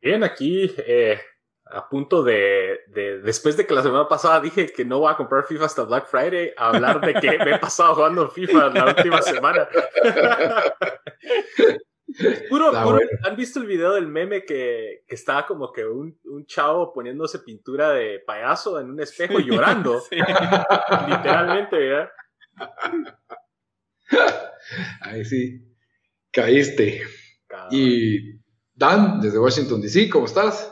Bien, 0.00 0.22
aquí 0.22 0.72
eh, 0.78 1.20
a 1.64 1.88
punto 1.88 2.22
de, 2.22 2.78
después 3.22 3.56
de 3.56 3.66
que 3.66 3.74
la 3.74 3.82
semana 3.82 4.08
pasada 4.08 4.40
dije 4.40 4.72
que 4.72 4.84
no 4.84 5.00
voy 5.00 5.12
a 5.12 5.16
comprar 5.16 5.46
FIFA 5.46 5.64
hasta 5.64 5.82
Black 5.82 6.06
Friday, 6.06 6.52
a 6.56 6.68
hablar 6.68 7.00
de 7.00 7.14
que 7.14 7.38
me 7.38 7.56
he 7.56 7.58
pasado 7.58 7.94
jugando 7.94 8.28
FIFA 8.28 8.68
la 8.68 8.86
última 8.86 9.20
semana. 9.20 9.68
puro, 12.48 12.70
puro, 12.70 13.00
¿Han 13.24 13.36
visto 13.36 13.58
el 13.58 13.66
video 13.66 13.94
del 13.94 14.06
meme 14.06 14.44
que, 14.44 15.02
que 15.08 15.14
estaba 15.14 15.44
como 15.44 15.72
que 15.72 15.84
un, 15.84 16.18
un, 16.24 16.46
chavo 16.46 16.92
poniéndose 16.92 17.40
pintura 17.40 17.90
de 17.90 18.20
payaso 18.20 18.78
en 18.78 18.90
un 18.90 19.00
espejo 19.00 19.40
llorando? 19.40 20.02
Literalmente, 20.10 21.76
¿verdad? 21.76 22.10
Ahí 25.00 25.24
sí, 25.24 25.60
caíste. 26.30 27.02
Y 27.70 28.38
Dan, 28.76 29.22
desde 29.22 29.38
Washington 29.38 29.80
DC, 29.80 30.10
¿cómo 30.10 30.26
estás? 30.26 30.70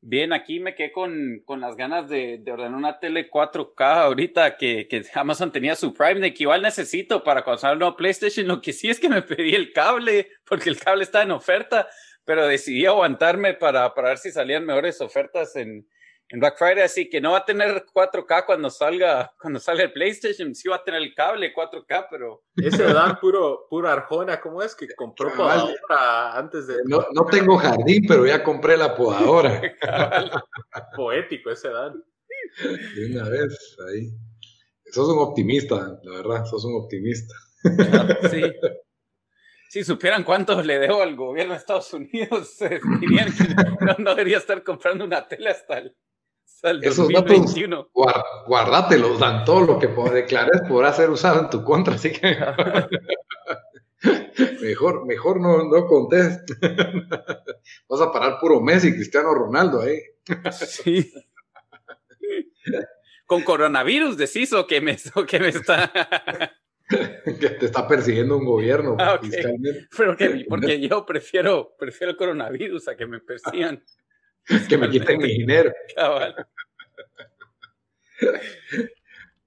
Bien, 0.00 0.32
aquí 0.32 0.58
me 0.58 0.74
quedé 0.74 0.90
con, 0.90 1.40
con 1.44 1.60
las 1.60 1.76
ganas 1.76 2.08
de, 2.08 2.38
de, 2.38 2.52
ordenar 2.52 2.74
una 2.74 2.98
tele 2.98 3.30
4K 3.30 4.02
ahorita 4.02 4.56
que, 4.56 4.88
que 4.88 5.04
Amazon 5.14 5.52
tenía 5.52 5.76
su 5.76 5.94
Prime, 5.94 6.18
de 6.18 6.34
que 6.34 6.42
igual 6.42 6.62
necesito 6.62 7.22
para 7.22 7.44
salga 7.44 7.72
el 7.72 7.78
nuevo 7.78 7.96
PlayStation. 7.96 8.48
Lo 8.48 8.60
que 8.60 8.72
sí 8.72 8.88
es 8.88 8.98
que 8.98 9.08
me 9.08 9.22
pedí 9.22 9.54
el 9.54 9.72
cable, 9.72 10.30
porque 10.44 10.68
el 10.68 10.80
cable 10.80 11.04
está 11.04 11.22
en 11.22 11.30
oferta, 11.30 11.88
pero 12.24 12.46
decidí 12.46 12.86
aguantarme 12.86 13.54
para, 13.54 13.94
para 13.94 14.08
ver 14.08 14.18
si 14.18 14.32
salían 14.32 14.66
mejores 14.66 15.00
ofertas 15.00 15.54
en, 15.54 15.86
en 16.30 16.40
Black 16.40 16.58
Friday, 16.58 16.82
así 16.82 17.08
que 17.08 17.20
no 17.20 17.32
va 17.32 17.38
a 17.38 17.44
tener 17.44 17.86
4K 17.86 18.44
cuando 18.44 18.68
salga, 18.68 19.32
cuando 19.40 19.58
salga 19.58 19.84
el 19.84 19.92
PlayStation, 19.92 20.54
sí 20.54 20.68
va 20.68 20.76
a 20.76 20.84
tener 20.84 21.00
el 21.00 21.14
cable 21.14 21.54
4K, 21.54 22.06
pero... 22.10 22.44
Ese 22.54 22.84
Dan 22.84 23.18
puro, 23.18 23.66
puro 23.70 23.88
Arjona, 23.88 24.38
¿cómo 24.40 24.62
es 24.62 24.74
que 24.74 24.88
compró 24.94 25.34
podadora 25.34 26.36
antes 26.36 26.66
de... 26.66 26.76
No, 26.84 27.06
no, 27.14 27.24
tengo 27.24 27.56
jardín, 27.56 28.04
pero 28.06 28.26
ya 28.26 28.42
compré 28.42 28.76
la 28.76 28.94
podadora. 28.94 29.60
Poético 30.96 31.50
ese 31.50 31.70
Dan. 31.70 32.04
De 32.94 33.06
una 33.06 33.28
vez, 33.28 33.76
ahí. 33.88 34.10
Sos 34.90 35.08
un 35.08 35.18
optimista, 35.18 35.98
la 36.02 36.16
verdad, 36.16 36.44
sos 36.44 36.64
un 36.64 36.82
optimista. 36.82 37.34
Sí. 38.30 38.42
Si 39.70 39.84
supieran 39.84 40.24
cuánto 40.24 40.62
le 40.62 40.78
debo 40.78 41.02
al 41.02 41.14
gobierno 41.14 41.52
de 41.52 41.58
Estados 41.58 41.92
Unidos, 41.92 42.56
dirían 43.00 43.30
que 43.30 43.84
no, 43.84 43.96
no 43.98 44.14
debería 44.14 44.38
estar 44.38 44.62
comprando 44.62 45.04
una 45.04 45.28
tele 45.28 45.50
hasta 45.50 45.80
el 45.80 45.94
esos 46.82 47.08
datos, 47.08 47.54
guárdatelos, 48.46 49.18
dan 49.18 49.44
todo 49.44 49.60
lo 49.60 49.78
que 49.78 49.88
declares 50.12 50.62
podrá 50.68 50.92
ser 50.92 51.10
usado 51.10 51.40
en 51.40 51.50
tu 51.50 51.64
contra, 51.64 51.94
así 51.94 52.12
que 52.12 52.36
mejor, 54.62 55.06
mejor 55.06 55.40
no, 55.40 55.64
no 55.64 55.86
contés. 55.86 56.40
Vas 57.88 58.00
a 58.00 58.12
parar 58.12 58.38
puro 58.40 58.60
Messi, 58.60 58.92
Cristiano 58.92 59.34
Ronaldo 59.34 59.80
ahí. 59.82 60.00
sí. 60.52 61.12
Con 63.26 63.42
coronavirus 63.42 64.16
decís 64.16 64.52
o 64.52 64.66
que 64.66 64.80
me, 64.80 64.96
que 65.26 65.38
me 65.38 65.48
está... 65.48 65.92
que 66.88 67.50
te 67.50 67.66
está 67.66 67.86
persiguiendo 67.86 68.36
un 68.36 68.46
gobierno. 68.46 68.96
Ah, 68.98 69.20
Pero 69.96 70.16
que, 70.16 70.46
porque 70.48 70.80
yo 70.80 71.04
prefiero, 71.04 71.74
prefiero 71.78 72.12
el 72.12 72.16
coronavirus 72.16 72.88
a 72.88 72.96
que 72.96 73.06
me 73.06 73.20
persigan. 73.20 73.84
Que 74.68 74.78
me 74.78 74.90
quiten 74.90 75.18
mi 75.18 75.28
dinero. 75.28 75.72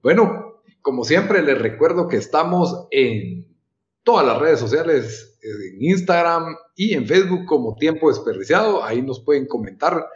Bueno, 0.02 0.62
como 0.80 1.04
siempre 1.04 1.42
les 1.42 1.58
recuerdo 1.58 2.08
que 2.08 2.16
estamos 2.16 2.88
en 2.90 3.56
todas 4.02 4.26
las 4.26 4.38
redes 4.38 4.58
sociales, 4.58 5.38
en 5.42 5.82
Instagram 5.82 6.56
y 6.74 6.94
en 6.94 7.06
Facebook 7.06 7.46
como 7.46 7.76
Tiempo 7.76 8.08
Desperdiciado. 8.08 8.82
Ahí 8.82 9.02
nos 9.02 9.20
pueden 9.20 9.46
comentar 9.46 10.08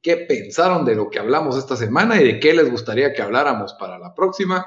qué 0.00 0.16
pensaron 0.16 0.84
de 0.84 0.94
lo 0.94 1.10
que 1.10 1.18
hablamos 1.18 1.58
esta 1.58 1.76
semana 1.76 2.20
y 2.20 2.24
de 2.24 2.40
qué 2.40 2.54
les 2.54 2.70
gustaría 2.70 3.12
que 3.12 3.22
habláramos 3.22 3.74
para 3.74 3.98
la 3.98 4.14
próxima. 4.14 4.64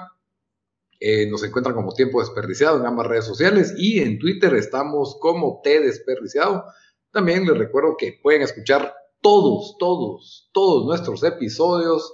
Eh, 1.00 1.28
nos 1.30 1.44
encuentran 1.44 1.76
como 1.76 1.94
Tiempo 1.94 2.20
Desperdiciado 2.20 2.80
en 2.80 2.86
ambas 2.86 3.08
redes 3.08 3.26
sociales 3.26 3.74
y 3.78 4.02
en 4.02 4.20
Twitter 4.20 4.54
estamos 4.54 5.18
como 5.20 5.62
T 5.64 5.80
Desperdiciado. 5.80 6.66
También 7.12 7.46
les 7.46 7.58
recuerdo 7.58 7.96
que 7.98 8.20
pueden 8.22 8.42
escuchar 8.42 8.94
todos, 9.22 9.76
todos, 9.78 10.50
todos 10.54 10.86
nuestros 10.86 11.24
episodios 11.24 12.14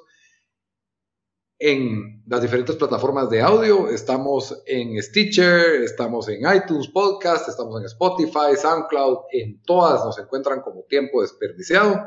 en 1.59 2.23
las 2.27 2.41
diferentes 2.41 2.75
plataformas 2.75 3.29
de 3.29 3.41
audio. 3.41 3.89
Estamos 3.89 4.61
en 4.65 5.01
Stitcher, 5.01 5.81
estamos 5.83 6.27
en 6.27 6.41
iTunes 6.55 6.87
Podcast, 6.89 7.47
estamos 7.47 7.79
en 7.79 7.85
Spotify, 7.85 8.55
SoundCloud, 8.59 9.19
en 9.31 9.61
todas 9.63 10.03
nos 10.03 10.17
encuentran 10.19 10.61
como 10.61 10.83
tiempo 10.83 11.21
desperdiciado. 11.21 12.05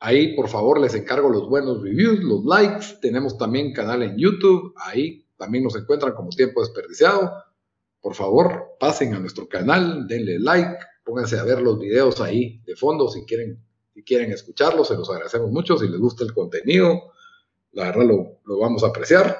Ahí, 0.00 0.36
por 0.36 0.48
favor, 0.48 0.80
les 0.80 0.94
encargo 0.94 1.28
los 1.28 1.48
buenos 1.48 1.82
reviews, 1.82 2.20
los 2.20 2.44
likes. 2.44 2.98
Tenemos 3.00 3.38
también 3.38 3.72
canal 3.72 4.02
en 4.02 4.18
YouTube. 4.18 4.74
Ahí 4.76 5.24
también 5.36 5.64
nos 5.64 5.76
encuentran 5.76 6.14
como 6.14 6.28
tiempo 6.30 6.60
desperdiciado. 6.60 7.32
Por 8.00 8.14
favor, 8.14 8.76
pasen 8.78 9.14
a 9.14 9.18
nuestro 9.18 9.48
canal, 9.48 10.06
denle 10.06 10.38
like, 10.38 10.76
pónganse 11.04 11.38
a 11.38 11.44
ver 11.44 11.60
los 11.60 11.78
videos 11.78 12.20
ahí 12.20 12.60
de 12.64 12.76
fondo 12.76 13.08
si 13.08 13.24
quieren, 13.24 13.62
si 13.92 14.02
quieren 14.02 14.32
escucharlos, 14.32 14.88
se 14.88 14.94
los 14.94 15.08
agradecemos 15.10 15.50
mucho, 15.50 15.76
si 15.76 15.88
les 15.88 16.00
gusta 16.00 16.24
el 16.24 16.32
contenido, 16.32 17.12
la 17.72 17.84
verdad 17.84 18.04
lo, 18.04 18.40
lo 18.44 18.58
vamos 18.58 18.82
a 18.84 18.88
apreciar. 18.88 19.36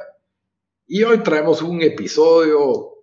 Y 0.86 1.02
hoy 1.02 1.22
traemos 1.22 1.62
un 1.62 1.80
episodio 1.82 2.94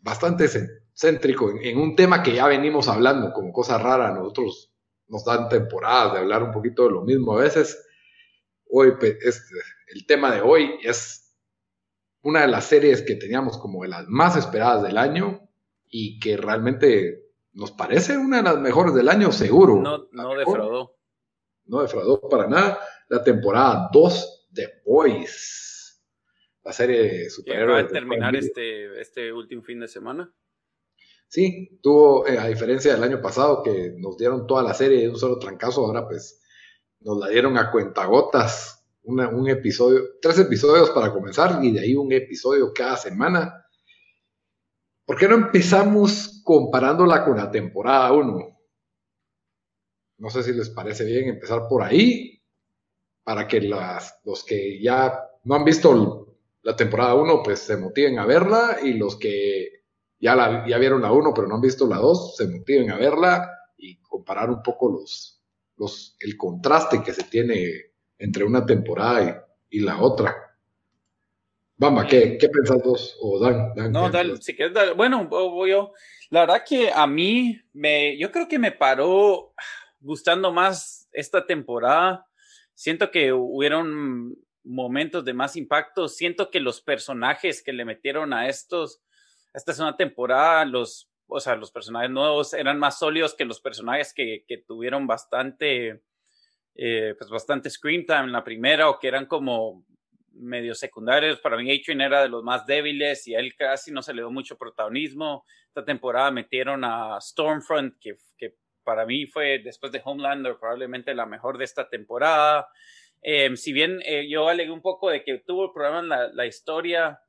bastante 0.00 0.48
céntrico 0.94 1.50
en, 1.60 1.78
un 1.78 1.96
tema 1.96 2.22
que 2.22 2.34
ya 2.34 2.46
venimos 2.46 2.88
hablando 2.88 3.32
como 3.32 3.52
cosa 3.52 3.78
rara, 3.78 4.12
nosotros 4.12 4.72
nos 5.08 5.24
dan 5.24 5.48
temporadas 5.48 6.14
de 6.14 6.18
hablar 6.20 6.42
un 6.42 6.52
poquito 6.52 6.84
de 6.84 6.90
lo 6.90 7.02
mismo 7.02 7.36
a 7.36 7.42
veces. 7.42 7.84
Hoy, 8.70 8.94
este, 9.00 9.54
el 9.88 10.06
tema 10.06 10.34
de 10.34 10.40
hoy 10.40 10.78
es 10.82 11.34
una 12.22 12.42
de 12.42 12.48
las 12.48 12.64
series 12.64 13.02
que 13.02 13.16
teníamos 13.16 13.58
como 13.58 13.82
de 13.82 13.88
las 13.88 14.06
más 14.08 14.36
esperadas 14.36 14.82
del 14.82 14.96
año 14.96 15.48
y 15.90 16.18
que 16.18 16.36
realmente 16.36 17.21
nos 17.54 17.72
parece 17.72 18.16
una 18.16 18.38
de 18.38 18.42
las 18.44 18.58
mejores 18.58 18.94
del 18.94 19.08
año, 19.08 19.30
seguro. 19.30 19.80
No, 19.80 20.08
no 20.10 20.34
defraudó. 20.34 20.96
No 21.66 21.82
defraudó 21.82 22.20
para 22.28 22.46
nada. 22.46 22.78
La 23.08 23.22
temporada 23.22 23.90
2 23.92 24.48
de 24.50 24.68
Boys. 24.84 26.02
La 26.64 26.72
serie 26.72 27.28
superhéroes. 27.28 27.84
¿Va 27.84 27.88
a 27.88 27.92
terminar 27.92 28.36
este, 28.36 29.00
este 29.00 29.32
último 29.32 29.62
fin 29.62 29.80
de 29.80 29.88
semana? 29.88 30.32
Sí, 31.28 31.78
tuvo, 31.82 32.26
eh, 32.26 32.38
a 32.38 32.46
diferencia 32.46 32.94
del 32.94 33.02
año 33.02 33.20
pasado, 33.20 33.62
que 33.62 33.94
nos 33.98 34.16
dieron 34.18 34.46
toda 34.46 34.62
la 34.62 34.74
serie 34.74 35.00
de 35.00 35.08
un 35.08 35.18
solo 35.18 35.38
trancazo, 35.38 35.86
ahora 35.86 36.06
pues 36.06 36.40
nos 37.00 37.18
la 37.18 37.28
dieron 37.28 37.56
a 37.58 37.70
cuentagotas. 37.70 38.84
un 39.04 39.48
episodio, 39.48 40.00
tres 40.20 40.38
episodios 40.38 40.90
para 40.90 41.12
comenzar 41.12 41.58
y 41.64 41.72
de 41.72 41.80
ahí 41.80 41.94
un 41.96 42.12
episodio 42.12 42.72
cada 42.72 42.96
semana 42.96 43.61
¿Por 45.12 45.20
qué 45.20 45.28
no 45.28 45.34
empezamos 45.34 46.40
comparándola 46.42 47.22
con 47.22 47.36
la 47.36 47.50
temporada 47.50 48.10
1? 48.12 48.60
No 50.16 50.30
sé 50.30 50.42
si 50.42 50.54
les 50.54 50.70
parece 50.70 51.04
bien 51.04 51.28
empezar 51.28 51.68
por 51.68 51.82
ahí, 51.82 52.42
para 53.22 53.46
que 53.46 53.60
los 53.60 54.42
que 54.42 54.80
ya 54.82 55.22
no 55.44 55.54
han 55.54 55.66
visto 55.66 56.38
la 56.62 56.74
temporada 56.74 57.14
1 57.14 57.42
pues 57.42 57.58
se 57.58 57.76
motiven 57.76 58.18
a 58.18 58.24
verla 58.24 58.78
y 58.82 58.94
los 58.94 59.16
que 59.16 59.82
ya, 60.18 60.34
la, 60.34 60.66
ya 60.66 60.78
vieron 60.78 61.02
la 61.02 61.12
1 61.12 61.34
pero 61.34 61.46
no 61.46 61.56
han 61.56 61.60
visto 61.60 61.86
la 61.86 61.98
2 61.98 62.36
se 62.36 62.48
motiven 62.48 62.90
a 62.90 62.96
verla 62.96 63.50
y 63.76 64.00
comparar 64.00 64.48
un 64.48 64.62
poco 64.62 64.92
los, 64.92 65.42
los, 65.76 66.16
el 66.20 66.38
contraste 66.38 67.02
que 67.02 67.12
se 67.12 67.24
tiene 67.24 67.70
entre 68.16 68.44
una 68.44 68.64
temporada 68.64 69.46
y, 69.68 69.80
la 69.80 70.00
otra. 70.00 70.51
Bamba, 71.82 72.06
¿qué, 72.06 72.38
qué 72.38 72.48
pensás 72.48 72.80
vos? 72.80 73.18
O 73.20 73.40
Dan, 73.40 73.72
no, 73.90 74.08
dale, 74.08 74.36
si 74.36 74.54
quieres, 74.54 74.94
bueno, 74.94 75.26
voy 75.26 75.70
yo. 75.70 75.92
La 76.30 76.42
verdad 76.42 76.62
que 76.64 76.92
a 76.92 77.08
mí, 77.08 77.60
me, 77.72 78.16
yo 78.16 78.30
creo 78.30 78.46
que 78.46 78.60
me 78.60 78.70
paró 78.70 79.52
gustando 80.00 80.52
más 80.52 81.08
esta 81.10 81.44
temporada. 81.44 82.24
Siento 82.72 83.10
que 83.10 83.32
hubieron 83.32 84.36
momentos 84.62 85.24
de 85.24 85.34
más 85.34 85.56
impacto. 85.56 86.06
Siento 86.06 86.52
que 86.52 86.60
los 86.60 86.80
personajes 86.80 87.64
que 87.64 87.72
le 87.72 87.84
metieron 87.84 88.32
a 88.32 88.46
estos, 88.46 89.02
esta 89.52 89.72
es 89.72 89.80
una 89.80 89.96
temporada, 89.96 90.64
los, 90.64 91.10
o 91.26 91.40
sea, 91.40 91.56
los 91.56 91.72
personajes 91.72 92.10
nuevos 92.10 92.54
eran 92.54 92.78
más 92.78 93.00
sólidos 93.00 93.34
que 93.34 93.44
los 93.44 93.60
personajes 93.60 94.14
que, 94.14 94.44
que 94.46 94.58
tuvieron 94.58 95.08
bastante, 95.08 96.00
eh, 96.76 97.16
pues 97.18 97.28
bastante 97.28 97.70
screen 97.70 98.06
time 98.06 98.20
en 98.20 98.32
la 98.32 98.44
primera 98.44 98.88
o 98.88 99.00
que 99.00 99.08
eran 99.08 99.26
como 99.26 99.84
medio 100.34 100.74
secundarios. 100.74 101.40
Para 101.40 101.56
mí, 101.56 101.70
Adrian 101.70 102.00
era 102.00 102.22
de 102.22 102.28
los 102.28 102.42
más 102.42 102.66
débiles 102.66 103.26
y 103.26 103.34
a 103.34 103.40
él 103.40 103.54
casi 103.56 103.92
no 103.92 104.02
se 104.02 104.12
le 104.12 104.22
dio 104.22 104.30
mucho 104.30 104.56
protagonismo. 104.56 105.44
Esta 105.68 105.84
temporada 105.84 106.30
metieron 106.30 106.84
a 106.84 107.20
Stormfront, 107.20 107.94
que, 108.00 108.16
que 108.36 108.54
para 108.84 109.06
mí 109.06 109.26
fue 109.26 109.60
después 109.60 109.92
de 109.92 110.02
Homelander 110.04 110.56
probablemente 110.58 111.14
la 111.14 111.26
mejor 111.26 111.58
de 111.58 111.64
esta 111.64 111.88
temporada. 111.88 112.68
Em, 113.22 113.56
si 113.56 113.72
bien 113.72 114.00
eh, 114.04 114.28
yo 114.28 114.48
alegué 114.48 114.70
un 114.70 114.82
poco 114.82 115.08
de 115.10 115.22
que 115.22 115.38
tuvo 115.38 115.72
problemas 115.72 116.04
la, 116.04 116.28
la 116.32 116.46
historia, 116.46 117.20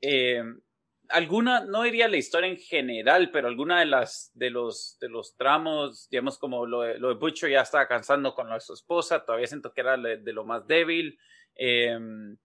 em, 0.00 0.60
alguna, 1.10 1.64
no 1.64 1.82
diría 1.82 2.08
la 2.08 2.16
historia 2.16 2.48
en 2.48 2.56
general, 2.56 3.30
pero 3.30 3.48
alguna 3.48 3.80
de 3.80 3.86
las 3.86 4.30
de 4.34 4.50
los 4.50 4.96
de 5.00 5.08
los 5.08 5.36
tramos, 5.36 6.08
digamos 6.10 6.38
como 6.38 6.66
lo 6.66 6.82
de, 6.82 6.98
lo 6.98 7.08
de 7.08 7.14
Butcher 7.14 7.50
ya 7.50 7.62
estaba 7.62 7.86
cansando 7.86 8.34
con 8.34 8.48
su 8.60 8.74
esposa, 8.74 9.24
todavía 9.24 9.46
siento 9.46 9.72
que 9.72 9.80
era 9.80 9.96
de, 9.96 10.32
lo 10.32 10.44
más 10.44 10.66
débil, 10.66 11.18
em, 11.60 12.38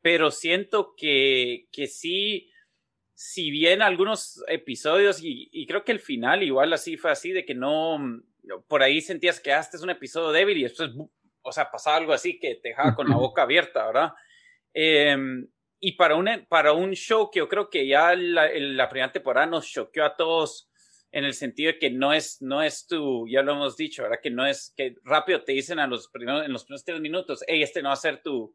pero 0.00 0.30
siento 0.30 0.94
que, 0.96 1.66
que 1.72 1.88
sí, 1.88 2.50
si 3.12 3.50
bien 3.50 3.82
algunos 3.82 4.44
episodios, 4.46 5.20
y, 5.22 5.48
y, 5.52 5.66
creo 5.66 5.84
que 5.84 5.92
el 5.92 6.00
final 6.00 6.42
igual 6.42 6.72
así 6.72 6.96
fue 6.96 7.10
así, 7.10 7.32
de 7.32 7.44
que 7.44 7.54
no, 7.54 7.98
por 8.68 8.82
ahí 8.82 9.00
sentías 9.00 9.40
que 9.40 9.52
ah, 9.52 9.58
este 9.58 9.76
es 9.76 9.82
un 9.82 9.90
episodio 9.90 10.30
débil 10.30 10.58
y 10.58 10.62
después 10.62 10.90
o 11.42 11.52
sea, 11.52 11.70
pasaba 11.70 11.96
algo 11.96 12.12
así 12.12 12.38
que 12.38 12.56
te 12.56 12.70
dejaba 12.70 12.94
con 12.94 13.08
la 13.08 13.16
boca 13.16 13.42
abierta, 13.42 13.86
¿verdad? 13.86 14.12
Em, 14.72 15.48
y 15.80 15.92
para 15.92 16.16
un, 16.16 16.28
para 16.48 16.72
un 16.72 16.92
show 16.92 17.30
que 17.30 17.38
yo 17.38 17.48
creo 17.48 17.70
que 17.70 17.86
ya 17.86 18.14
la, 18.14 18.48
la 18.52 18.88
primera 18.88 19.12
temporada 19.12 19.46
nos 19.46 19.66
choqueó 19.66 20.04
a 20.04 20.16
todos 20.16 20.70
en 21.12 21.24
el 21.24 21.34
sentido 21.34 21.72
de 21.72 21.78
que 21.78 21.90
no 21.90 22.12
es, 22.12 22.42
no 22.42 22.62
es 22.62 22.86
tu, 22.86 23.26
ya 23.28 23.42
lo 23.42 23.52
hemos 23.52 23.76
dicho, 23.76 24.02
¿verdad? 24.02 24.18
Que 24.22 24.30
no 24.30 24.46
es, 24.46 24.72
que 24.76 24.96
rápido 25.04 25.42
te 25.42 25.52
dicen 25.52 25.78
a 25.78 25.86
los 25.86 26.08
primeros, 26.08 26.44
en 26.44 26.52
los 26.52 26.64
primeros 26.64 26.84
tres 26.84 27.00
minutos, 27.00 27.44
hey, 27.46 27.62
este 27.62 27.82
no 27.82 27.88
va 27.88 27.94
a 27.94 27.96
ser 27.96 28.22
tu, 28.22 28.54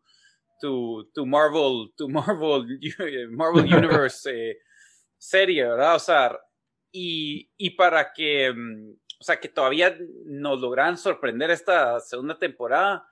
tu, 0.59 1.09
tu 1.13 1.25
Marvel, 1.25 1.91
tu 1.97 2.07
Marvel, 2.09 2.67
Marvel 3.31 3.73
Universe 3.73 4.29
eh, 4.31 4.57
serie, 5.17 5.63
¿verdad? 5.63 5.95
O 5.95 5.99
sea, 5.99 6.39
y, 6.91 7.49
y 7.57 7.71
para 7.71 8.11
que, 8.13 8.45
em, 8.45 8.97
o 9.19 9.23
sea, 9.23 9.39
que 9.39 9.49
todavía 9.49 9.97
nos 10.25 10.61
logran 10.61 10.97
sorprender 10.97 11.51
esta 11.51 11.99
segunda 11.99 12.37
temporada, 12.37 13.07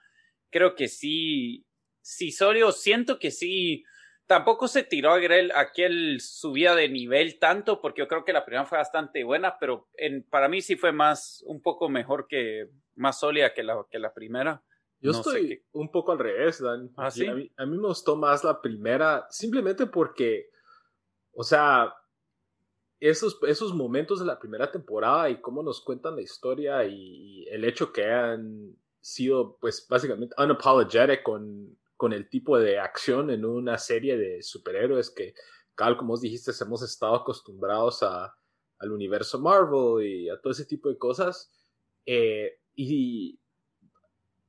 creo 0.50 0.76
que 0.76 0.88
sí, 0.88 1.66
sí, 2.02 2.32
Sorio, 2.32 2.72
siento 2.72 3.20
que 3.20 3.32
sí, 3.32 3.84
tampoco 4.30 4.68
se 4.68 4.84
tiró 4.84 5.12
a 5.12 5.18
Grell 5.18 5.52
aquel 5.56 6.22
subida 6.22 6.76
de 6.76 6.88
nivel 6.88 7.40
tanto, 7.40 7.82
porque 7.82 8.02
yo 8.02 8.08
creo 8.08 8.24
que 8.24 8.32
la 8.32 8.46
primera 8.46 8.64
fue 8.68 8.78
bastante 8.78 9.24
buena, 9.24 9.58
pero 9.60 9.90
en, 9.98 10.22
para 10.22 10.48
mí 10.48 10.62
sí 10.62 10.76
fue 10.76 10.92
más, 10.92 11.44
un 11.48 11.64
poco 11.64 11.90
mejor 11.90 12.28
que, 12.28 12.70
más 12.96 13.20
sólida 13.20 13.56
que 13.56 13.64
la, 13.64 13.84
que 13.90 13.98
la 13.98 14.14
primera. 14.14 14.62
Yo 15.00 15.12
estoy 15.12 15.64
un 15.72 15.90
poco 15.90 16.12
al 16.12 16.20
revés, 16.20 16.62
Dan. 16.62 16.92
¿Ah, 16.96 17.10
sí? 17.10 17.26
a, 17.26 17.34
mí, 17.34 17.52
a 17.58 17.66
mí 17.66 17.76
me 17.76 17.88
gustó 17.88 18.18
más 18.18 18.44
la 18.44 18.62
primera, 18.62 19.26
simplemente 19.32 19.88
porque, 19.88 20.52
o 21.34 21.44
sea, 21.44 21.92
esos, 23.00 23.40
esos 23.48 23.74
momentos 23.74 24.20
de 24.20 24.28
la 24.28 24.38
primera 24.38 24.72
temporada 24.72 25.28
y 25.32 25.42
cómo 25.42 25.64
nos 25.64 25.82
cuentan 25.82 26.16
la 26.16 26.22
historia 26.22 26.86
y, 26.86 27.48
el 27.50 27.66
hecho 27.66 27.92
que 27.92 28.06
han 28.06 28.76
sido, 29.02 29.58
pues, 29.60 29.88
básicamente 29.90 30.36
unapologetic 30.38 31.24
con, 31.24 31.80
con 32.00 32.14
el 32.14 32.30
tipo 32.30 32.58
de 32.58 32.80
acción 32.80 33.30
en 33.30 33.44
una 33.44 33.78
serie 33.78 34.18
de 34.18 34.42
superhéroes 34.42 35.10
que, 35.10 35.34
tal 35.76 35.98
como 35.98 36.14
vos 36.14 36.22
dijiste, 36.22 36.54
hemos 36.62 36.82
estado 36.82 37.14
acostumbrados 37.14 38.04
a, 38.04 38.34
al 38.78 38.92
universo 38.94 39.38
Marvel 39.38 40.08
y 40.08 40.30
a 40.30 40.40
todo 40.40 40.54
ese 40.54 40.64
tipo 40.64 40.88
de 40.88 40.98
cosas. 40.98 41.52
Eh, 42.06 42.58
y 42.74 43.38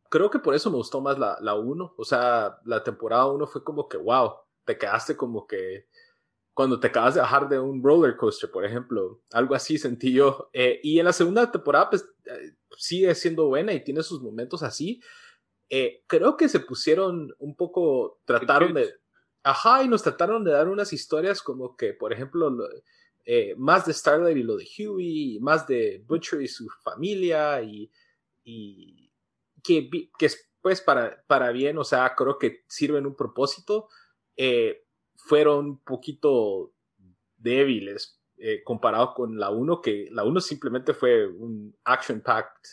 creo 0.08 0.30
que 0.30 0.38
por 0.38 0.54
eso 0.54 0.70
me 0.70 0.76
gustó 0.76 1.00
más 1.00 1.18
la, 1.18 1.38
la 1.40 1.56
1. 1.56 1.94
O 1.96 2.04
sea, 2.04 2.60
la 2.66 2.84
temporada 2.84 3.26
1 3.26 3.44
fue 3.48 3.64
como 3.64 3.88
que, 3.88 3.96
wow, 3.96 4.30
te 4.64 4.78
quedaste 4.78 5.16
como 5.16 5.48
que 5.48 5.88
cuando 6.54 6.78
te 6.78 6.86
acabas 6.86 7.16
de 7.16 7.20
bajar 7.20 7.48
de 7.48 7.58
un 7.58 7.82
roller 7.82 8.16
coaster, 8.16 8.48
por 8.48 8.64
ejemplo. 8.64 9.22
Algo 9.32 9.56
así 9.56 9.76
sentí 9.76 10.12
yo. 10.12 10.50
Eh, 10.52 10.78
y 10.84 11.00
en 11.00 11.04
la 11.04 11.12
segunda 11.12 11.50
temporada, 11.50 11.90
pues 11.90 12.08
eh, 12.26 12.54
sigue 12.76 13.12
siendo 13.16 13.48
buena 13.48 13.72
y 13.72 13.82
tiene 13.82 14.04
sus 14.04 14.22
momentos 14.22 14.62
así. 14.62 15.00
Eh, 15.70 16.02
creo 16.06 16.36
que 16.36 16.48
se 16.48 16.60
pusieron 16.60 17.34
un 17.38 17.56
poco, 17.56 18.20
trataron 18.26 18.74
de... 18.74 18.92
Ajá, 19.42 19.82
y 19.82 19.88
nos 19.88 20.02
trataron 20.02 20.44
de 20.44 20.50
dar 20.50 20.68
unas 20.68 20.92
historias 20.92 21.40
como 21.40 21.74
que, 21.76 21.94
por 21.94 22.12
ejemplo, 22.12 22.54
más 23.56 23.86
de 23.86 23.94
Starlight 23.94 24.36
y 24.36 24.42
lo 24.42 24.56
de 24.56 24.68
Huey, 24.78 25.38
más 25.40 25.66
de 25.66 26.04
Butcher 26.06 26.42
y 26.42 26.48
su 26.48 26.68
familia, 26.82 27.62
y, 27.62 27.90
y 28.44 29.10
que, 29.62 29.88
que 30.18 30.28
pues 30.60 30.80
para, 30.80 31.22
para 31.26 31.50
bien, 31.52 31.78
o 31.78 31.84
sea, 31.84 32.14
creo 32.14 32.38
que 32.38 32.64
sirven 32.68 33.06
un 33.06 33.14
propósito. 33.14 33.88
Eh, 34.36 34.84
fueron 35.16 35.66
un 35.66 35.78
poquito 35.78 36.72
débiles 37.36 38.20
eh, 38.36 38.62
comparado 38.64 39.14
con 39.14 39.38
la 39.38 39.50
1, 39.50 39.80
que 39.80 40.08
la 40.10 40.24
1 40.24 40.40
simplemente 40.40 40.94
fue 40.94 41.26
un 41.26 41.76
action-packed 41.84 42.68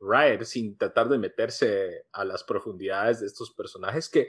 ride 0.00 0.44
sin 0.44 0.76
tratar 0.76 1.08
de 1.08 1.18
meterse 1.18 2.06
a 2.12 2.24
las 2.24 2.44
profundidades 2.44 3.20
de 3.20 3.26
estos 3.26 3.50
personajes 3.50 4.08
que 4.08 4.28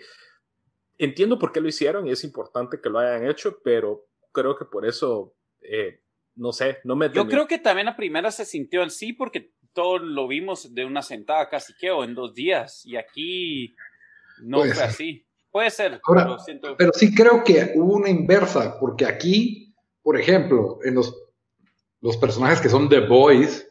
entiendo 0.98 1.40
por 1.40 1.52
qué 1.52 1.62
lo 1.62 1.68
hicieron 1.68 2.08
y 2.08 2.12
es 2.12 2.24
importante 2.24 2.80
que 2.82 2.90
lo 2.90 3.00
hayan 3.00 3.28
hecho, 3.28 3.60
pero 3.64 4.08
creo 4.32 4.56
que 4.56 4.66
por 4.66 4.86
eso, 4.86 5.34
eh, 5.62 6.02
no 6.36 6.52
sé, 6.52 6.80
no 6.84 6.96
me... 6.96 7.10
Yo 7.12 7.28
creo 7.28 7.48
que 7.48 7.58
también 7.58 7.86
la 7.86 7.96
primera 7.96 8.32
se 8.32 8.46
sintió 8.46 8.84
en 8.84 8.90
sí 8.90 9.14
porque 9.14 9.54
todo 9.74 10.00
lo 10.00 10.28
vimos 10.28 10.74
de 10.74 10.86
una 10.86 11.02
sentada 11.02 11.50
casi 11.50 11.74
que 11.74 11.92
o 11.92 12.04
en 12.04 12.16
dos 12.16 12.34
días 12.34 12.86
y 12.86 12.98
aquí 12.98 13.76
no 14.42 14.60
fue 14.60 14.84
así. 14.84 15.26
Puede 15.52 15.72
ser. 15.72 16.00
pero, 16.78 16.94
sí 16.94 17.14
creo 17.14 17.44
que 17.44 17.74
hubo 17.76 17.96
una 17.96 18.10
inversa, 18.10 18.80
porque 18.80 19.06
aquí, 19.06 19.74
por 20.04 20.20
ejemplo, 20.20 20.80
en 20.84 20.96
los, 20.96 21.16
los 22.02 22.18
personajes 22.18 22.62
que 22.62 22.70
son 22.70 22.88
The 22.88 23.08
Boys, 23.08 23.69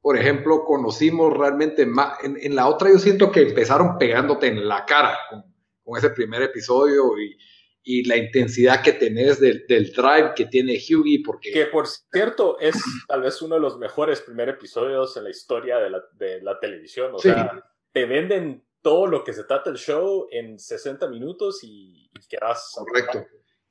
por 0.00 0.16
ejemplo, 0.16 0.64
conocimos 0.64 1.36
realmente 1.36 1.84
más. 1.86 2.18
En, 2.22 2.54
la 2.54 2.68
otra, 2.68 2.90
yo 2.90 2.98
siento 2.98 3.32
que 3.32 3.42
empezaron 3.42 3.98
pegándote 3.98 4.46
en 4.46 4.68
la 4.68 4.84
cara 4.84 5.16
con, 5.28 5.44
ese 5.96 6.10
primer 6.10 6.42
episodio 6.42 7.18
y, 7.18 7.36
y, 7.82 8.04
la 8.04 8.16
intensidad 8.16 8.82
que 8.82 8.92
tenés 8.92 9.40
del, 9.40 9.64
del 9.66 9.90
drive 9.92 10.32
que 10.36 10.44
tiene 10.46 10.74
Hughie. 10.74 11.22
Porque... 11.24 11.50
Que 11.50 11.66
por 11.66 11.86
cierto, 11.86 12.58
es 12.60 12.76
tal 13.08 13.22
vez 13.22 13.40
uno 13.40 13.54
de 13.54 13.60
los 13.62 13.78
mejores 13.78 14.20
primeros 14.20 14.56
episodios 14.56 15.16
en 15.16 15.24
la 15.24 15.30
historia 15.30 15.78
de 15.78 15.90
la, 15.90 16.02
de 16.12 16.42
la 16.42 16.60
televisión. 16.60 17.14
O 17.14 17.18
sea, 17.18 17.64
te 17.92 18.04
venden 18.04 18.64
todo 18.82 19.06
lo 19.06 19.24
que 19.24 19.32
se 19.32 19.44
trata 19.44 19.70
el 19.70 19.78
show 19.78 20.28
en 20.30 20.58
60 20.58 21.08
minutos 21.08 21.64
y, 21.64 22.10
y 22.14 22.28
quedas. 22.28 22.72
Correcto. 22.76 23.26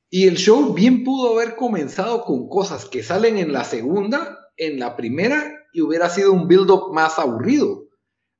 Y 0.10 0.28
el 0.28 0.38
show 0.38 0.74
bien 0.74 1.04
pudo 1.04 1.36
haber 1.36 1.56
comenzado 1.56 2.24
con 2.24 2.48
cosas 2.48 2.86
que 2.86 3.04
salen 3.04 3.38
en 3.38 3.52
la 3.52 3.64
segunda, 3.64 4.52
en 4.56 4.80
la 4.80 4.96
primera, 4.96 5.57
y 5.74 5.82
hubiera 5.82 6.10
sido 6.10 6.32
un 6.32 6.48
build-up 6.48 6.94
más 6.94 7.20
aburrido. 7.20 7.86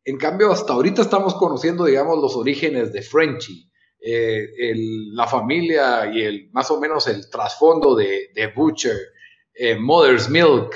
En 0.04 0.18
cambio, 0.18 0.52
hasta 0.52 0.74
ahorita 0.74 1.02
estamos 1.02 1.36
conociendo, 1.36 1.86
digamos, 1.86 2.20
los 2.20 2.36
orígenes 2.36 2.94
de 2.94 3.02
Frenchy, 3.02 3.70
eh, 4.00 4.74
la 5.12 5.28
familia 5.28 6.10
y 6.14 6.22
el 6.22 6.50
más 6.52 6.72
o 6.72 6.80
menos 6.80 7.08
el 7.08 7.30
trasfondo 7.30 7.96
de, 7.96 8.30
de 8.34 8.48
Butcher, 8.48 8.98
eh, 9.54 9.76
Mother's 9.76 10.30
Milk, 10.30 10.74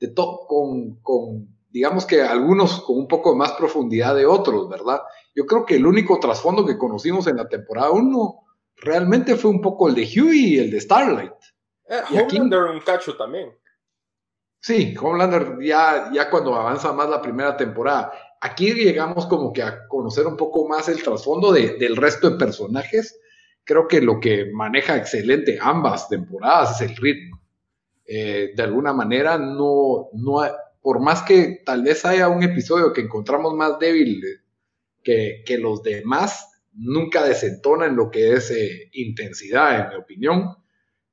de 0.00 0.14
con, 0.14 1.00
con, 1.02 1.48
digamos 1.70 2.06
que 2.06 2.22
algunos 2.22 2.80
con 2.80 2.98
un 2.98 3.08
poco 3.08 3.36
más 3.36 3.52
profundidad 3.52 4.14
de 4.14 4.26
otros, 4.26 4.68
¿verdad? 4.68 5.02
Yo 5.34 5.46
creo 5.46 5.64
que 5.64 5.76
el 5.76 5.86
único 5.86 6.18
trasfondo 6.18 6.64
que 6.64 6.78
conocimos 6.78 7.26
en 7.26 7.36
la 7.36 7.48
temporada 7.48 7.90
1 7.90 8.40
realmente 8.76 9.36
fue 9.36 9.50
un 9.50 9.60
poco 9.60 9.88
el 9.88 9.94
de 9.94 10.02
Huey 10.02 10.54
y 10.54 10.58
el 10.58 10.70
de 10.70 10.80
Starlight. 10.80 11.32
Eh, 11.88 12.00
Homelander 12.10 12.64
un 12.64 12.80
cacho 12.80 13.16
también. 13.16 13.52
Sí, 14.64 14.94
Homelander 14.98 15.58
ya, 15.60 16.10
ya 16.10 16.30
cuando 16.30 16.54
avanza 16.54 16.90
más 16.94 17.10
la 17.10 17.20
primera 17.20 17.54
temporada. 17.54 18.12
Aquí 18.40 18.72
llegamos 18.72 19.26
como 19.26 19.52
que 19.52 19.62
a 19.62 19.86
conocer 19.88 20.26
un 20.26 20.38
poco 20.38 20.66
más 20.66 20.88
el 20.88 21.02
trasfondo 21.02 21.52
de, 21.52 21.76
del 21.76 21.96
resto 21.96 22.30
de 22.30 22.38
personajes 22.38 23.20
creo 23.62 23.86
que 23.86 24.00
lo 24.00 24.18
que 24.20 24.46
maneja 24.54 24.96
excelente 24.96 25.58
ambas 25.60 26.08
temporadas 26.08 26.80
es 26.80 26.88
el 26.88 26.96
ritmo. 26.96 27.42
Eh, 28.06 28.52
de 28.56 28.62
alguna 28.62 28.94
manera, 28.94 29.36
no, 29.36 30.08
no, 30.14 30.40
por 30.80 30.98
más 30.98 31.20
que 31.20 31.60
tal 31.62 31.82
vez 31.82 32.06
haya 32.06 32.30
un 32.30 32.42
episodio 32.42 32.94
que 32.94 33.02
encontramos 33.02 33.52
más 33.52 33.78
débil 33.78 34.22
que, 35.02 35.42
que 35.44 35.58
los 35.58 35.82
demás, 35.82 36.62
nunca 36.72 37.22
desentona 37.22 37.84
en 37.84 37.96
lo 37.96 38.10
que 38.10 38.32
es 38.32 38.50
eh, 38.50 38.88
intensidad, 38.92 39.78
en 39.78 39.88
mi 39.90 40.02
opinión. 40.02 40.56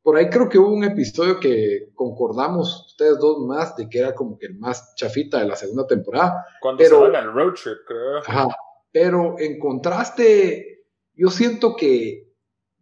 Por 0.03 0.17
ahí 0.17 0.29
creo 0.29 0.50
que 0.50 0.58
hubo 0.58 0.74
un 0.74 0.84
episodio 0.84 1.39
que 1.39 1.89
concordamos 1.93 2.88
ustedes 2.88 3.20
dos 3.20 3.39
más 3.46 3.75
de 3.75 3.88
que 3.88 4.00
era 4.00 4.15
como 4.15 4.38
que 4.38 4.48
el 4.48 4.58
más 4.58 4.96
chafita 4.96 5.39
de 5.39 5.48
la 5.48 5.55
segunda 5.55 5.86
temporada. 5.86 6.46
Cuando 6.60 6.84
pero, 6.84 7.12
se 7.12 7.17
al 7.17 7.34
road 7.34 7.53
trip, 7.53 7.77
creo. 7.86 8.17
Ajá, 8.17 8.48
pero 8.91 9.36
en 9.38 9.60
contraste, 9.60 10.86
yo 11.13 11.29
siento 11.29 11.75
que 11.75 12.31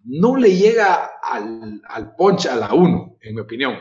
no 0.06 0.38
le 0.38 0.56
llega 0.56 1.12
al, 1.22 1.82
al 1.88 2.16
punch 2.16 2.46
a 2.46 2.56
la 2.56 2.74
1, 2.74 3.18
en 3.22 3.36
mi 3.36 3.42
opinión. 3.42 3.76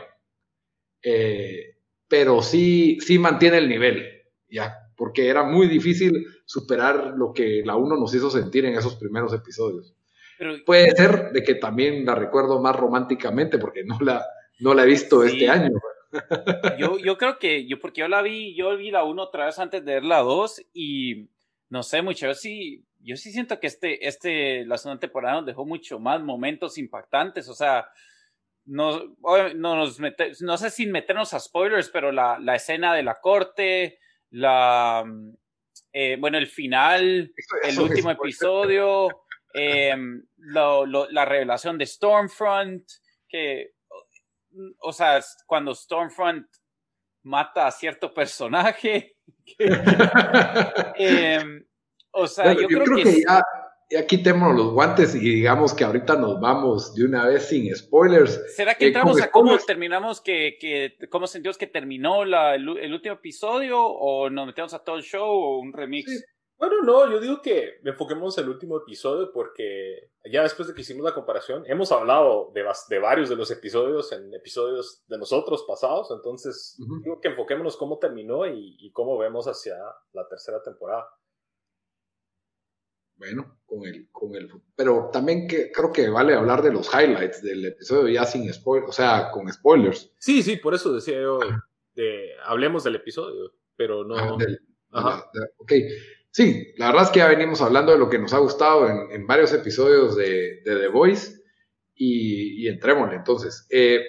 Eh, 1.01 1.77
pero 2.07 2.41
sí, 2.41 2.97
sí 2.99 3.19
mantiene 3.19 3.59
el 3.59 3.69
nivel, 3.69 4.05
ya, 4.49 4.91
porque 4.97 5.29
era 5.29 5.43
muy 5.43 5.67
difícil 5.67 6.25
superar 6.45 7.13
lo 7.15 7.31
que 7.31 7.61
la 7.63 7.77
1 7.77 7.95
nos 7.95 8.13
hizo 8.13 8.29
sentir 8.29 8.65
en 8.65 8.75
esos 8.75 8.95
primeros 8.95 9.33
episodios. 9.33 9.95
Pero, 10.39 10.55
Puede 10.65 10.91
ser 10.95 11.31
de 11.31 11.43
que 11.43 11.55
también 11.55 12.05
la 12.05 12.15
recuerdo 12.15 12.59
más 12.61 12.75
románticamente 12.75 13.59
porque 13.59 13.83
no 13.83 13.99
la, 13.99 14.25
no 14.59 14.73
la 14.73 14.83
he 14.83 14.87
visto 14.87 15.21
Sí. 15.23 15.33
este 15.33 15.49
año. 15.49 15.69
yo, 16.79 16.97
yo 16.97 17.17
creo 17.17 17.37
que 17.37 17.67
yo, 17.67 17.79
porque 17.79 18.01
yo 18.01 18.07
la 18.07 18.21
vi, 18.21 18.55
yo 18.55 18.75
vi 18.77 18.89
la 18.89 19.03
1 19.03 19.21
otra 19.21 19.45
vez 19.47 19.59
antes 19.59 19.83
de 19.85 19.95
ver 19.95 20.03
la 20.05 20.19
2 20.19 20.61
y 20.73 21.27
no 21.69 21.83
sé 21.83 22.01
mucho, 22.01 22.25
yo 22.25 22.33
sí, 22.33 22.83
yo 22.99 23.15
sí 23.17 23.31
siento 23.31 23.59
que 23.59 23.67
este, 23.67 24.07
este, 24.07 24.65
la 24.65 24.77
segunda 24.77 24.99
temporada 25.01 25.35
nos 25.35 25.45
dejó 25.45 25.65
mucho 25.65 25.99
más 25.99 26.19
momentos 26.21 26.77
impactantes, 26.79 27.47
o 27.49 27.53
sea, 27.53 27.87
no, 28.65 29.15
no, 29.55 29.75
nos 29.75 29.99
mete- 29.99 30.31
no 30.41 30.57
sé 30.57 30.69
sin 30.69 30.91
meternos 30.91 31.33
a 31.33 31.39
spoilers, 31.39 31.89
pero 31.89 32.11
la, 32.11 32.39
la 32.39 32.55
escena 32.55 32.93
de 32.95 33.03
la 33.03 33.19
corte, 33.19 33.99
la, 34.31 35.03
eh, 35.93 36.17
bueno, 36.19 36.37
el 36.37 36.47
final, 36.47 37.33
el 37.63 37.79
último 37.79 38.09
episodio, 38.11 39.09
em, 39.53 40.23
lo- 40.37 40.85
lo- 40.85 41.09
la 41.11 41.25
revelación 41.25 41.77
de 41.77 41.85
Stormfront, 41.85 42.83
que, 43.27 43.71
o 44.81 44.91
sea, 44.93 45.19
cuando 45.45 45.73
Stormfront 45.75 46.45
mata 47.23 47.67
a 47.67 47.71
cierto 47.71 48.13
personaje, 48.13 49.15
em, 50.95 51.65
o 52.11 52.27
sea, 52.27 52.45
Bueno, 52.45 52.61
yo, 52.61 52.67
yo, 52.69 52.77
creo, 52.83 52.83
creo 52.85 52.97
que, 52.97 53.03
que, 53.03 53.21
ya, 53.27 53.43
ya 53.91 54.07
quitemos 54.07 54.55
los 54.55 54.71
guantes 54.73 55.15
y 55.15 55.19
digamos 55.19 55.73
que 55.73 55.83
ahorita 55.83 56.15
nos 56.15 56.39
vamos 56.39 56.93
de 56.95 57.05
una 57.05 57.25
vez 57.27 57.47
sin 57.47 57.73
spoilers. 57.75 58.55
¿será 58.55 58.75
que 58.75 58.85
eh, 58.85 58.87
entramos 58.87 59.21
a 59.21 59.29
cómo 59.31 59.57
terminamos, 59.59 60.21
que, 60.21 60.57
que 60.59 60.95
cómo 61.09 61.27
sentimos 61.27 61.57
que 61.57 61.67
terminó 61.67 62.25
la- 62.25 62.55
el, 62.55 62.77
el 62.77 62.93
último 62.93 63.15
episodio 63.15 63.81
o 63.83 64.29
nos 64.29 64.47
metemos 64.47 64.73
a 64.73 64.83
todo 64.83 64.97
el 64.97 65.03
show 65.03 65.27
o 65.29 65.59
un 65.59 65.73
remix? 65.73 66.09
Sí. 66.11 66.23
Bueno, 66.59 66.81
no, 66.83 67.09
yo 67.09 67.21
digo 67.21 67.41
que 67.41 67.79
enfoquemos 67.85 68.37
el 68.37 68.49
último 68.49 68.75
episodio 68.77 69.31
porque 69.31 70.11
ya 70.29 70.43
después 70.43 70.67
de 70.67 70.73
que 70.75 70.81
hicimos 70.81 71.05
la 71.05 71.13
comparación, 71.13 71.63
hemos 71.67 71.89
hablado 71.93 72.51
de, 72.53 72.65
de 72.89 72.99
varios 72.99 73.29
de 73.29 73.37
los 73.37 73.49
episodios 73.49 74.11
en 74.11 74.33
episodios 74.33 75.05
de 75.07 75.17
nosotros 75.17 75.63
pasados, 75.65 76.11
entonces 76.11 76.77
Ujú. 76.83 76.99
digo 77.01 77.21
que 77.21 77.29
enfoquémonos 77.29 77.77
cómo 77.77 77.97
terminó 77.97 78.45
y, 78.45 78.75
y 78.77 78.91
cómo 78.91 79.17
vemos 79.17 79.47
hacia 79.47 79.77
la 80.11 80.27
tercera 80.27 80.61
temporada. 80.61 81.07
Bueno, 83.15 83.57
con 83.65 83.85
el, 83.85 84.09
con 84.11 84.35
el, 84.35 84.49
pero 84.75 85.09
también 85.13 85.47
que 85.47 85.71
creo 85.71 85.91
que 85.93 86.09
vale 86.09 86.33
hablar 86.33 86.61
de 86.61 86.73
los 86.73 86.89
highlights 86.93 87.41
del 87.41 87.65
episodio 87.65 88.09
ya 88.13 88.25
sin 88.25 88.51
spoilers, 88.53 88.89
o 88.89 88.93
sea, 88.93 89.31
con 89.31 89.51
spoilers. 89.51 90.13
Sí, 90.19 90.43
sí, 90.43 90.57
por 90.57 90.73
eso 90.73 90.93
decía 90.93 91.21
yo, 91.21 91.39
de, 91.95 92.31
hablemos 92.43 92.83
del 92.83 92.95
episodio, 92.95 93.53
pero 93.77 94.03
no... 94.03 94.15
Ah, 94.17 94.35
del- 94.37 94.59
Ajá. 94.91 95.29
de- 95.33 95.49
ok, 95.57 95.71
sí, 96.31 96.73
la 96.77 96.87
verdad 96.87 97.03
es 97.03 97.09
que 97.09 97.19
ya 97.19 97.27
venimos 97.27 97.61
hablando 97.61 97.91
de 97.91 97.97
lo 97.97 98.09
que 98.09 98.19
nos 98.19 98.33
ha 98.33 98.39
gustado 98.39 98.87
en, 98.87 99.27
varios 99.27 99.53
episodios 99.53 100.15
de, 100.15 100.61
The 100.63 100.87
Voice 100.87 101.41
y, 101.95 102.63
y 102.63 102.67
entrémosle. 102.67 103.15
Entonces, 103.15 103.67
eh, 103.69 104.03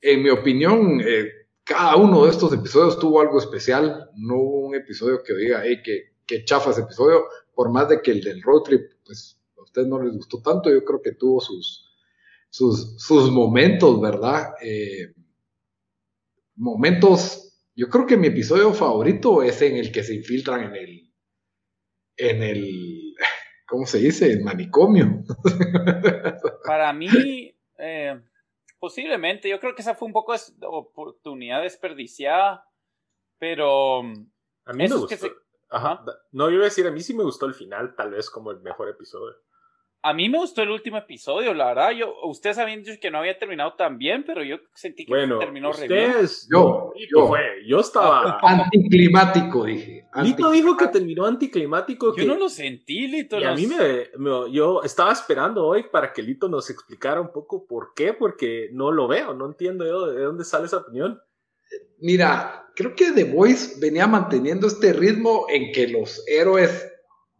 en 0.00 0.22
mi 0.22 0.30
opinión, 0.30 1.00
eh, 1.00 1.28
cada 1.64 1.96
uno 1.96 2.24
de 2.24 2.30
estos 2.30 2.52
episodios 2.52 2.98
tuvo 2.98 3.20
algo 3.20 3.38
especial. 3.38 4.10
No 4.16 4.36
hubo 4.36 4.66
un 4.66 4.74
episodio 4.74 5.22
que 5.22 5.34
diga, 5.34 5.62
hey, 5.64 5.82
que 5.84 6.44
chafa 6.44 6.70
ese 6.70 6.80
episodio, 6.80 7.24
por 7.54 7.70
más 7.70 7.88
de 7.88 8.00
que 8.00 8.10
el 8.10 8.22
del 8.22 8.42
road 8.42 8.62
trip, 8.62 8.92
pues 9.04 9.38
a 9.58 9.62
ustedes 9.62 9.86
no 9.86 10.02
les 10.02 10.14
gustó 10.14 10.40
tanto, 10.40 10.70
yo 10.70 10.84
creo 10.84 11.02
que 11.02 11.12
tuvo 11.12 11.40
sus, 11.40 11.90
sus, 12.50 13.00
sus 13.02 13.30
momentos, 13.30 14.00
¿verdad? 14.00 14.54
Eh, 14.62 15.12
momentos, 16.56 17.58
yo 17.74 17.88
creo 17.88 18.06
que 18.06 18.16
mi 18.16 18.28
episodio 18.28 18.72
favorito 18.72 19.42
es 19.42 19.60
en 19.62 19.76
el 19.76 19.92
que 19.92 20.02
se 20.02 20.14
infiltran 20.14 20.64
en 20.64 20.76
el, 20.76 21.11
en 22.16 22.42
el, 22.42 23.14
¿cómo 23.66 23.86
se 23.86 23.98
dice? 23.98 24.30
El 24.32 24.42
manicomio. 24.42 25.24
Para 26.66 26.92
mí, 26.92 27.54
eh, 27.78 28.20
posiblemente, 28.78 29.48
yo 29.48 29.58
creo 29.60 29.74
que 29.74 29.82
esa 29.82 29.94
fue 29.94 30.06
un 30.06 30.12
poco 30.12 30.32
de 30.32 30.40
oportunidad 30.66 31.62
desperdiciada, 31.62 32.64
pero 33.38 34.00
A 34.00 34.72
mí 34.72 34.84
me 34.88 34.94
gustó. 34.94 35.16
se- 35.16 35.32
Ajá. 35.70 36.04
No, 36.32 36.48
yo 36.50 36.56
iba 36.56 36.64
a 36.64 36.66
decir, 36.66 36.86
a 36.86 36.90
mí 36.90 37.00
sí 37.00 37.14
me 37.14 37.24
gustó 37.24 37.46
el 37.46 37.54
final, 37.54 37.94
tal 37.96 38.10
vez 38.10 38.28
como 38.28 38.50
el 38.50 38.60
mejor 38.60 38.88
episodio. 38.90 39.34
A 40.04 40.12
mí 40.14 40.28
me 40.28 40.38
gustó 40.38 40.62
el 40.62 40.70
último 40.70 40.96
episodio, 40.98 41.54
la 41.54 41.66
verdad. 41.66 41.90
Yo, 41.92 42.14
ustedes 42.24 42.58
habían 42.58 42.82
dicho 42.82 42.98
que 43.00 43.10
no 43.10 43.18
había 43.18 43.38
terminado 43.38 43.74
tan 43.74 43.98
bien, 43.98 44.24
pero 44.26 44.42
yo 44.42 44.56
sentí 44.74 45.04
que 45.06 45.12
Bueno, 45.12 45.38
terminó 45.38 45.72
re 45.72 45.86
bien. 45.86 46.10
ustedes... 46.10 46.48
Yo, 46.52 46.92
yo. 47.10 47.28
fue, 47.28 47.40
yo 47.66 47.80
estaba... 47.80 48.38
Anticlimático, 48.42 49.64
dije. 49.64 50.06
Lito 50.22 50.50
dijo 50.50 50.76
que 50.76 50.88
terminó 50.88 51.24
anticlimático. 51.24 52.08
Yo 52.08 52.14
que- 52.16 52.26
no 52.26 52.34
lo 52.34 52.48
sentí, 52.48 53.06
Lito. 53.06 53.38
Y 53.38 53.44
a 53.44 53.54
mí 53.54 53.66
me, 53.66 54.08
me- 54.18 54.52
yo 54.52 54.82
estaba 54.82 55.12
esperando 55.12 55.64
hoy 55.66 55.84
para 55.84 56.12
que 56.12 56.22
Lito 56.22 56.48
nos 56.48 56.68
explicara 56.68 57.20
un 57.20 57.32
poco 57.32 57.66
por 57.66 57.94
qué, 57.94 58.12
porque 58.12 58.68
no 58.72 58.90
lo 58.90 59.06
veo, 59.08 59.32
no 59.34 59.46
entiendo 59.46 59.86
yo 59.86 60.06
de 60.06 60.22
dónde 60.24 60.44
sale 60.44 60.66
esa 60.66 60.78
opinión. 60.78 61.20
Mira, 62.00 62.66
creo 62.74 62.94
que 62.94 63.12
The 63.12 63.24
Voice 63.24 63.80
venía 63.80 64.06
manteniendo 64.06 64.66
este 64.66 64.92
ritmo 64.92 65.46
en 65.48 65.72
que 65.72 65.88
los 65.88 66.22
héroes 66.28 66.92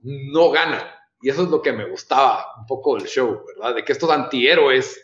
no 0.02 0.50
ganan. 0.50 0.82
Y 1.22 1.30
eso 1.30 1.44
es 1.44 1.48
lo 1.48 1.62
que 1.62 1.72
me 1.72 1.88
gustaba 1.88 2.46
un 2.58 2.66
poco 2.66 2.96
del 2.96 3.06
show, 3.06 3.44
¿verdad? 3.46 3.76
De 3.76 3.84
que 3.84 3.92
estos 3.92 4.10
antihéroes 4.10 5.00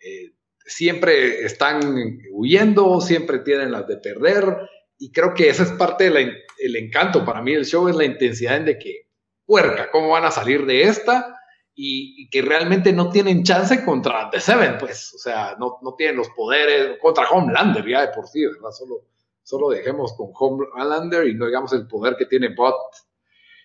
eh, 0.00 0.32
siempre 0.64 1.44
están 1.44 2.20
huyendo, 2.32 3.00
siempre 3.00 3.40
tienen 3.40 3.72
las 3.72 3.88
de 3.88 3.96
perder. 3.96 4.56
Y 4.98 5.10
creo 5.10 5.34
que 5.34 5.48
esa 5.48 5.64
es 5.64 5.72
parte 5.72 6.10
del 6.10 6.76
encanto 6.76 7.24
para 7.24 7.42
mí 7.42 7.54
del 7.54 7.66
show, 7.66 7.88
es 7.88 7.96
la 7.96 8.04
intensidad 8.04 8.56
en 8.56 8.66
de 8.66 8.78
que, 8.78 9.08
puerca, 9.44 9.90
¿cómo 9.90 10.10
van 10.10 10.24
a 10.24 10.30
salir 10.30 10.64
de 10.66 10.82
esta? 10.82 11.34
Y, 11.74 12.22
y 12.22 12.30
que 12.30 12.42
realmente 12.42 12.92
no 12.92 13.08
tienen 13.10 13.44
chance 13.44 13.84
contra 13.84 14.30
The 14.30 14.40
Seven, 14.40 14.78
pues, 14.78 15.14
o 15.14 15.18
sea, 15.18 15.56
no, 15.58 15.78
no 15.82 15.94
tienen 15.94 16.16
los 16.16 16.28
poderes 16.30 16.98
contra 16.98 17.30
Homelander 17.30 17.86
ya 17.86 18.00
de 18.02 18.12
por 18.12 18.26
sí, 18.26 18.44
¿verdad? 18.44 18.70
Solo, 18.70 19.06
solo 19.42 19.70
dejemos 19.70 20.14
con 20.14 20.30
Homelander 20.34 21.28
y 21.28 21.34
no 21.34 21.46
digamos 21.46 21.72
el 21.72 21.86
poder 21.86 22.16
que 22.16 22.26
tiene 22.26 22.54
Bot 22.54 22.76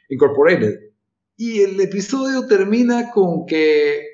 Incorporated. 0.09 0.92
Y 1.37 1.61
el 1.61 1.79
episodio 1.81 2.45
termina 2.47 3.11
con 3.11 3.45
que 3.45 4.05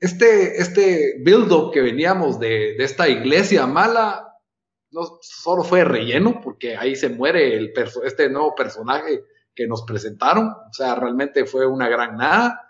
este, 0.00 0.60
este 0.60 1.14
build-up 1.24 1.72
que 1.72 1.80
veníamos 1.80 2.38
de, 2.38 2.74
de 2.76 2.84
esta 2.84 3.08
iglesia 3.08 3.66
mala 3.66 4.28
no 4.90 5.02
solo 5.22 5.64
fue 5.64 5.84
relleno, 5.84 6.40
porque 6.42 6.76
ahí 6.76 6.94
se 6.96 7.08
muere 7.08 7.56
el 7.56 7.72
perso 7.72 8.04
este 8.04 8.28
nuevo 8.28 8.54
personaje 8.54 9.22
que 9.54 9.66
nos 9.66 9.82
presentaron, 9.84 10.48
o 10.48 10.72
sea, 10.72 10.94
realmente 10.94 11.46
fue 11.46 11.66
una 11.66 11.88
gran 11.88 12.16
nada. 12.16 12.60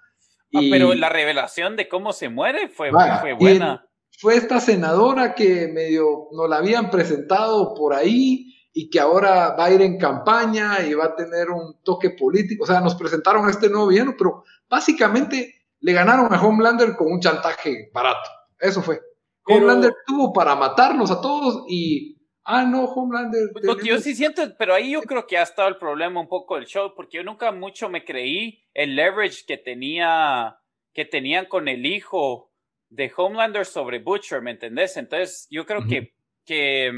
Ah, 0.54 0.60
Y- 0.62 0.70
pero 0.70 0.94
la 0.94 1.08
revelación 1.08 1.74
de 1.76 1.88
cómo 1.88 2.12
se 2.12 2.28
muere 2.28 2.68
fue, 2.68 2.90
Vaya, 2.92 3.18
fue 3.18 3.32
buena. 3.32 3.84
fue 4.20 4.36
esta 4.36 4.60
senadora 4.60 5.34
que 5.34 5.66
medio 5.68 6.28
nos 6.32 6.48
la 6.48 6.58
habían 6.58 6.90
presentado 6.90 7.74
por 7.74 7.92
ahí 7.94 8.54
y 8.72 8.88
que 8.88 8.98
ahora 9.00 9.54
va 9.54 9.66
a 9.66 9.70
ir 9.72 9.82
en 9.82 9.98
campaña 9.98 10.80
y 10.82 10.94
va 10.94 11.06
a 11.06 11.16
tener 11.16 11.50
un 11.50 11.82
toque 11.82 12.10
político. 12.10 12.64
O 12.64 12.66
sea, 12.66 12.80
nos 12.80 12.94
presentaron 12.94 13.46
a 13.46 13.50
este 13.50 13.68
nuevo 13.68 13.88
villano, 13.88 14.14
pero 14.16 14.44
básicamente 14.68 15.54
le 15.80 15.92
ganaron 15.92 16.32
a 16.32 16.40
Homelander 16.40 16.96
con 16.96 17.12
un 17.12 17.20
chantaje 17.20 17.90
barato. 17.92 18.30
Eso 18.58 18.82
fue. 18.82 19.00
Pero- 19.44 19.58
Homelander 19.58 19.92
tuvo 20.06 20.32
para 20.32 20.54
matarlos 20.54 21.10
a 21.10 21.20
todos 21.20 21.64
y, 21.68 22.16
ah, 22.44 22.64
no, 22.64 22.84
Homelander. 22.84 23.50
Que 23.60 23.66
yo 23.66 23.76
tenemos- 23.76 24.02
sí 24.04 24.14
siento, 24.14 24.42
pero 24.58 24.74
ahí 24.74 24.92
yo 24.92 25.02
creo 25.02 25.26
que 25.26 25.36
ha 25.36 25.42
estado 25.42 25.68
el 25.68 25.76
problema 25.76 26.20
un 26.20 26.28
poco 26.28 26.54
del 26.54 26.66
show, 26.66 26.92
porque 26.94 27.18
yo 27.18 27.24
nunca 27.24 27.50
mucho 27.52 27.88
me 27.88 28.04
creí 28.04 28.64
el 28.72 28.94
leverage 28.96 29.44
que 29.46 29.58
tenía, 29.58 30.56
que 30.94 31.04
tenían 31.04 31.46
con 31.46 31.68
el 31.68 31.84
hijo 31.84 32.52
de 32.88 33.12
Homelander 33.16 33.66
sobre 33.66 33.98
Butcher, 33.98 34.40
¿me 34.42 34.52
entendés? 34.52 34.96
Entonces, 34.96 35.46
yo 35.50 35.66
creo 35.66 35.84
que, 35.88 36.14
que, 36.44 36.92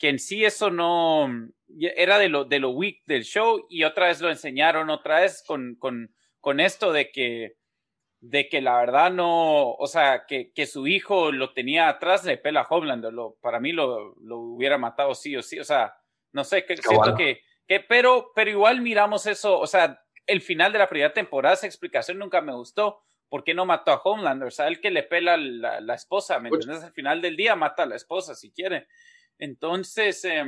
que 0.00 0.08
en 0.08 0.18
sí 0.18 0.46
eso 0.46 0.70
no 0.70 1.28
era 1.78 2.18
de 2.18 2.30
lo, 2.30 2.46
de 2.46 2.58
lo 2.58 2.70
weak 2.70 3.02
del 3.04 3.22
show 3.22 3.66
y 3.68 3.84
otra 3.84 4.06
vez 4.06 4.20
lo 4.22 4.30
enseñaron, 4.30 4.88
otra 4.88 5.20
vez 5.20 5.44
con, 5.46 5.76
con, 5.76 6.12
con 6.40 6.58
esto 6.58 6.90
de 6.90 7.12
que 7.12 7.58
de 8.22 8.48
que 8.48 8.60
la 8.60 8.76
verdad 8.78 9.10
no, 9.10 9.72
o 9.72 9.86
sea, 9.86 10.24
que, 10.26 10.52
que 10.52 10.66
su 10.66 10.86
hijo 10.86 11.32
lo 11.32 11.54
tenía 11.54 11.88
atrás 11.88 12.22
de 12.22 12.36
pela 12.36 12.66
Homelander, 12.68 13.12
lo, 13.12 13.36
para 13.40 13.60
mí 13.60 13.72
lo, 13.72 14.14
lo 14.20 14.38
hubiera 14.38 14.76
matado 14.76 15.14
sí 15.14 15.34
o 15.36 15.42
sí, 15.42 15.58
o 15.58 15.64
sea, 15.64 15.94
no 16.32 16.44
sé, 16.44 16.66
que, 16.66 16.76
siento 16.76 17.14
que, 17.14 17.40
que, 17.66 17.80
pero, 17.80 18.32
pero 18.34 18.50
igual 18.50 18.82
miramos 18.82 19.26
eso, 19.26 19.58
o 19.58 19.66
sea, 19.66 20.02
el 20.26 20.42
final 20.42 20.70
de 20.70 20.80
la 20.80 20.88
primera 20.88 21.14
temporada, 21.14 21.54
esa 21.54 21.66
explicación 21.66 22.18
nunca 22.18 22.42
me 22.42 22.52
gustó, 22.52 23.00
¿por 23.30 23.42
qué 23.42 23.54
no 23.54 23.64
mató 23.64 23.90
a 23.90 24.02
Homelander? 24.04 24.48
O 24.48 24.50
sea, 24.50 24.68
el 24.68 24.82
que 24.82 24.90
le 24.90 25.02
pela 25.02 25.38
la, 25.38 25.80
la 25.80 25.94
esposa, 25.94 26.38
¿me 26.40 26.50
pues 26.50 26.66
entiendes? 26.66 26.84
Al 26.84 26.92
final 26.92 27.22
del 27.22 27.36
día 27.36 27.56
mata 27.56 27.84
a 27.84 27.86
la 27.86 27.96
esposa 27.96 28.34
si 28.34 28.52
quiere. 28.52 28.86
Entonces, 29.40 30.24
eh, 30.24 30.44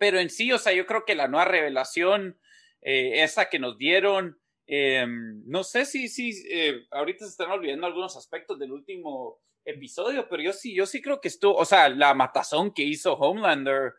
pero 0.00 0.18
en 0.18 0.30
sí, 0.30 0.50
o 0.50 0.58
sea, 0.58 0.72
yo 0.72 0.86
creo 0.86 1.04
que 1.04 1.14
la 1.14 1.28
nueva 1.28 1.44
revelación, 1.44 2.38
eh, 2.80 3.22
esa 3.22 3.50
que 3.50 3.58
nos 3.58 3.76
dieron, 3.76 4.40
eh, 4.66 5.06
no 5.44 5.62
sé 5.62 5.84
si, 5.84 6.08
si 6.08 6.30
eh, 6.50 6.86
ahorita 6.90 7.26
se 7.26 7.32
están 7.32 7.50
olvidando 7.50 7.86
algunos 7.86 8.16
aspectos 8.16 8.58
del 8.58 8.72
último 8.72 9.40
episodio, 9.62 10.26
pero 10.30 10.42
yo 10.42 10.54
sí, 10.54 10.74
yo 10.74 10.86
sí 10.86 11.02
creo 11.02 11.20
que 11.20 11.28
estuvo, 11.28 11.54
o 11.54 11.66
sea, 11.66 11.90
la 11.90 12.14
matazón 12.14 12.72
que 12.72 12.82
hizo 12.82 13.12
Homelander. 13.12 13.92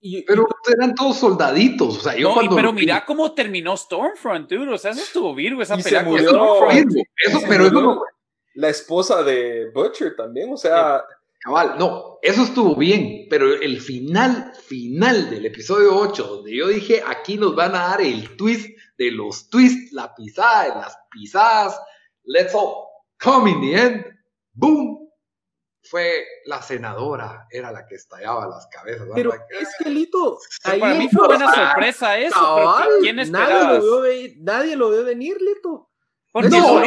y, 0.00 0.22
pero 0.22 0.46
eran 0.72 0.94
todos 0.94 1.18
soldaditos, 1.18 1.98
o 1.98 2.00
sea, 2.00 2.16
yo 2.16 2.40
no, 2.40 2.54
pero 2.54 2.72
mira 2.72 3.04
cómo 3.04 3.34
terminó 3.34 3.76
Stormfront, 3.76 4.48
dude, 4.48 4.72
o 4.72 4.78
sea, 4.78 4.92
eso 4.92 5.02
estuvo 5.02 5.34
virgo, 5.34 5.60
esa 5.60 5.76
pelea 5.76 6.04
con 6.04 6.20
Stormfront. 6.20 6.94
Eso, 7.26 7.40
pero 7.48 7.66
eso 7.66 7.82
no... 7.82 8.00
La 8.54 8.68
esposa 8.68 9.24
de 9.24 9.70
Butcher 9.70 10.14
también, 10.14 10.52
o 10.52 10.56
sea, 10.56 11.04
Cabal, 11.40 11.76
no, 11.78 12.18
eso 12.20 12.42
estuvo 12.42 12.74
bien, 12.74 13.26
pero 13.30 13.54
el 13.54 13.80
final, 13.80 14.52
final 14.66 15.30
del 15.30 15.46
episodio 15.46 15.96
8, 15.96 16.26
donde 16.26 16.56
yo 16.56 16.66
dije, 16.66 17.02
aquí 17.06 17.36
nos 17.36 17.54
van 17.54 17.76
a 17.76 17.88
dar 17.88 18.00
el 18.00 18.36
twist 18.36 18.68
de 18.96 19.12
los 19.12 19.48
twists, 19.48 19.92
la 19.92 20.14
pisada 20.14 20.64
de 20.64 20.80
las 20.80 20.98
pisadas, 21.10 21.80
let's 22.24 22.52
all 22.54 22.86
come 23.22 23.50
in 23.50 23.60
the 23.60 23.80
end, 23.80 24.04
boom, 24.52 25.08
fue 25.82 26.24
la 26.46 26.60
senadora, 26.60 27.46
era 27.50 27.70
la 27.70 27.86
que 27.86 27.94
estallaba 27.94 28.48
las 28.48 28.66
cabezas. 28.66 29.06
Pero 29.14 29.32
es 29.32 29.68
que 29.78 29.90
Lito, 29.90 30.38
para 30.64 30.94
mí 30.94 31.08
fue 31.08 31.28
buena 31.28 31.54
sorpresa 31.54 32.18
eso, 32.18 32.76
pero 32.78 32.98
¿quién 33.00 33.20
esperaba? 33.20 33.80
Nadie 34.38 34.76
lo 34.76 34.90
vio 34.90 35.04
venir, 35.04 35.36
Lito 35.40 35.88
no, 36.34 36.80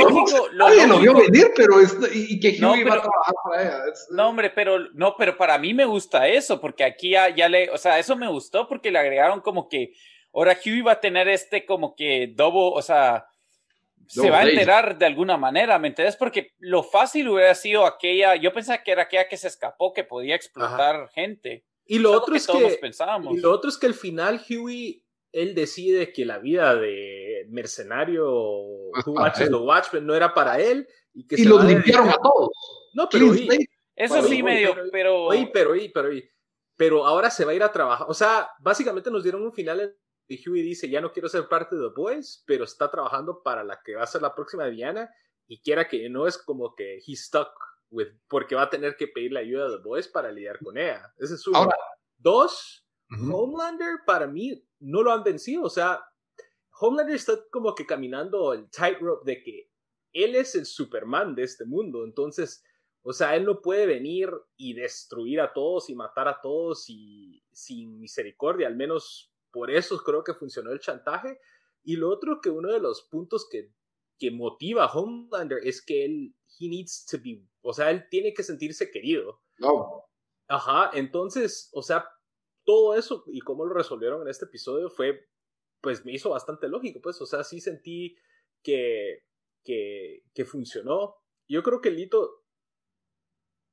lo 0.51 0.87
lo 0.87 0.99
vio 0.99 1.13
venir, 1.13 1.51
pero 1.55 1.79
es, 1.79 1.95
y 2.13 2.39
que 2.39 2.57
no, 2.59 2.73
a 2.73 2.77
trabajar 2.77 3.35
para 3.43 3.61
ella. 3.61 3.83
no, 4.11 4.29
hombre, 4.29 4.49
pero 4.51 4.79
no, 4.93 5.15
pero 5.17 5.35
para 5.35 5.57
mí 5.57 5.73
me 5.73 5.85
gusta 5.85 6.27
eso, 6.27 6.61
porque 6.61 6.83
aquí 6.83 7.11
ya, 7.11 7.29
ya, 7.29 7.49
le, 7.49 7.69
o 7.71 7.77
sea, 7.77 7.99
eso 7.99 8.15
me 8.15 8.27
gustó 8.27 8.67
porque 8.67 8.91
le 8.91 8.99
agregaron 8.99 9.41
como 9.41 9.67
que 9.67 9.93
ahora 10.33 10.57
Huey 10.63 10.81
va 10.81 10.93
a 10.93 10.99
tener 10.99 11.27
este 11.27 11.65
como 11.65 11.95
que 11.95 12.31
dobo, 12.35 12.71
o 12.71 12.81
sea, 12.81 13.25
se 14.07 14.29
va 14.29 14.39
a 14.39 14.49
enterar 14.49 14.97
de 14.97 15.05
alguna 15.05 15.37
manera, 15.37 15.79
¿me 15.79 15.87
entiendes? 15.87 16.17
Porque 16.17 16.53
lo 16.59 16.83
fácil 16.83 17.29
hubiera 17.29 17.55
sido 17.55 17.85
aquella, 17.85 18.35
yo 18.35 18.53
pensaba 18.53 18.83
que 18.83 18.91
era 18.91 19.03
aquella 19.03 19.27
que 19.27 19.37
se 19.37 19.47
escapó, 19.47 19.93
que 19.93 20.03
podía 20.03 20.35
explotar 20.35 21.09
gente. 21.13 21.63
Y 21.85 21.99
lo 21.99 22.11
otro 22.11 22.35
es 22.35 22.45
que, 22.45 22.77
pensábamos. 22.79 23.37
y 23.37 23.39
lo 23.39 23.51
otro 23.51 23.69
es 23.69 23.77
que 23.77 23.87
al 23.87 23.93
final 23.93 24.41
Huey 24.49 25.03
él 25.31 25.55
decide 25.55 26.11
que 26.11 26.25
la 26.25 26.39
vida 26.39 26.75
de 26.75 27.47
mercenario 27.49 28.21
Watchmen 29.05 30.05
no 30.05 30.15
era 30.15 30.33
para 30.33 30.59
él 30.59 30.87
y 31.13 31.27
que 31.27 31.41
y 31.41 31.45
los 31.45 31.63
limpiaron 31.63 32.09
a 32.09 32.17
todos. 32.17 32.49
No, 32.93 33.07
pero 33.09 33.33
eso 33.95 34.21
sí 34.23 34.43
medio, 34.43 34.73
pero 34.91 35.27
pero 35.29 35.29
pero, 35.53 35.73
pero, 35.93 36.09
pero 36.75 37.05
ahora 37.05 37.29
se 37.29 37.45
va 37.45 37.51
a 37.51 37.55
ir 37.55 37.63
a 37.63 37.71
trabajar. 37.71 38.07
O 38.09 38.13
sea, 38.13 38.49
básicamente 38.59 39.11
nos 39.11 39.23
dieron 39.23 39.43
un 39.43 39.53
final 39.53 39.95
y 40.27 40.49
Huey 40.49 40.61
dice, 40.61 40.89
ya 40.89 41.01
no 41.01 41.11
quiero 41.11 41.27
ser 41.27 41.47
parte 41.47 41.75
de 41.75 41.89
The 41.89 41.93
Boys, 41.95 42.43
pero 42.45 42.63
está 42.63 42.89
trabajando 42.89 43.43
para 43.43 43.63
la 43.63 43.81
que 43.83 43.95
va 43.95 44.03
a 44.03 44.07
ser 44.07 44.21
la 44.21 44.33
próxima 44.33 44.67
Diana 44.67 45.09
y 45.47 45.61
quiera 45.61 45.87
que 45.87 46.09
no 46.09 46.27
es 46.27 46.37
como 46.37 46.73
que 46.73 46.99
he 47.05 47.15
stuck 47.15 47.51
with, 47.89 48.07
porque 48.29 48.55
va 48.55 48.63
a 48.63 48.69
tener 48.69 48.95
que 48.95 49.07
pedir 49.07 49.33
la 49.33 49.41
ayuda 49.41 49.69
de 49.69 49.77
The 49.77 49.83
Boys 49.83 50.07
para 50.07 50.31
lidiar 50.31 50.59
con 50.59 50.77
ella. 50.77 51.13
Ese 51.17 51.35
es 51.35 51.45
uno. 51.47 51.69
Dos, 52.17 52.87
Homelander 53.09 53.99
para 54.05 54.25
mí 54.27 54.63
no 54.81 55.01
lo 55.01 55.11
han 55.11 55.23
vencido. 55.23 55.63
O 55.63 55.69
sea, 55.69 56.03
Homelander 56.79 57.15
está 57.15 57.33
como 57.49 57.73
que 57.73 57.85
caminando 57.85 58.53
el 58.53 58.69
tightrope 58.69 59.25
de 59.25 59.41
que 59.41 59.71
él 60.13 60.35
es 60.35 60.55
el 60.55 60.65
Superman 60.65 61.35
de 61.35 61.43
este 61.43 61.65
mundo. 61.65 62.03
Entonces, 62.03 62.63
o 63.03 63.13
sea, 63.13 63.35
él 63.35 63.45
no 63.45 63.61
puede 63.61 63.85
venir 63.85 64.29
y 64.57 64.73
destruir 64.73 65.39
a 65.41 65.53
todos 65.53 65.89
y 65.89 65.95
matar 65.95 66.27
a 66.27 66.39
todos 66.41 66.85
y 66.89 67.43
sin 67.51 67.99
misericordia. 67.99 68.67
Al 68.67 68.75
menos 68.75 69.33
por 69.51 69.71
eso 69.71 69.97
creo 70.03 70.23
que 70.23 70.33
funcionó 70.33 70.71
el 70.71 70.79
chantaje. 70.79 71.39
Y 71.83 71.95
lo 71.95 72.09
otro 72.09 72.41
que 72.41 72.49
uno 72.49 72.71
de 72.71 72.79
los 72.79 73.03
puntos 73.03 73.47
que, 73.49 73.71
que 74.19 74.29
motiva 74.31 74.85
a 74.85 74.91
Homelander 74.91 75.59
es 75.63 75.83
que 75.83 76.05
él, 76.05 76.35
he 76.59 76.67
needs 76.67 77.05
to 77.05 77.17
be, 77.23 77.43
o 77.61 77.73
sea, 77.73 77.89
él 77.89 78.07
tiene 78.09 78.33
que 78.33 78.43
sentirse 78.43 78.91
querido. 78.91 79.41
No. 79.57 80.05
Ajá, 80.47 80.91
entonces, 80.93 81.69
o 81.73 81.81
sea, 81.81 82.05
todo 82.65 82.95
eso 82.95 83.23
y 83.27 83.39
cómo 83.41 83.65
lo 83.65 83.73
resolvieron 83.73 84.21
en 84.21 84.27
este 84.27 84.45
episodio 84.45 84.89
fue, 84.89 85.27
pues 85.81 86.05
me 86.05 86.13
hizo 86.13 86.29
bastante 86.29 86.67
lógico, 86.67 86.99
pues, 87.01 87.21
o 87.21 87.25
sea, 87.25 87.43
sí 87.43 87.59
sentí 87.59 88.15
que, 88.63 89.23
que, 89.63 90.23
que 90.33 90.45
funcionó. 90.45 91.15
Yo 91.47 91.63
creo 91.63 91.81
que 91.81 91.91
Lito, 91.91 92.43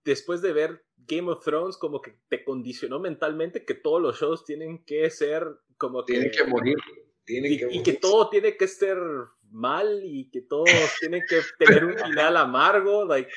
después 0.04 0.42
de 0.42 0.52
ver 0.52 0.84
Game 0.96 1.30
of 1.30 1.44
Thrones, 1.44 1.76
como 1.76 2.00
que 2.00 2.18
te 2.28 2.44
condicionó 2.44 2.98
mentalmente 2.98 3.64
que 3.64 3.74
todos 3.74 4.00
los 4.00 4.18
shows 4.18 4.44
tienen 4.44 4.84
que 4.84 5.10
ser 5.10 5.44
como 5.76 6.04
que... 6.04 6.14
Tienen 6.14 6.30
que 6.30 6.44
morir. 6.44 6.76
Tienen 7.24 7.52
y, 7.52 7.58
que, 7.58 7.68
y 7.70 7.82
que 7.82 7.92
todo 7.92 8.30
tiene 8.30 8.56
que 8.56 8.66
ser 8.66 8.98
mal 9.50 10.00
y 10.02 10.30
que 10.30 10.42
todos 10.42 10.64
tienen 11.00 11.22
que 11.28 11.40
tener 11.58 11.84
un 11.84 11.98
final 11.98 12.36
amargo, 12.36 13.04
like 13.04 13.30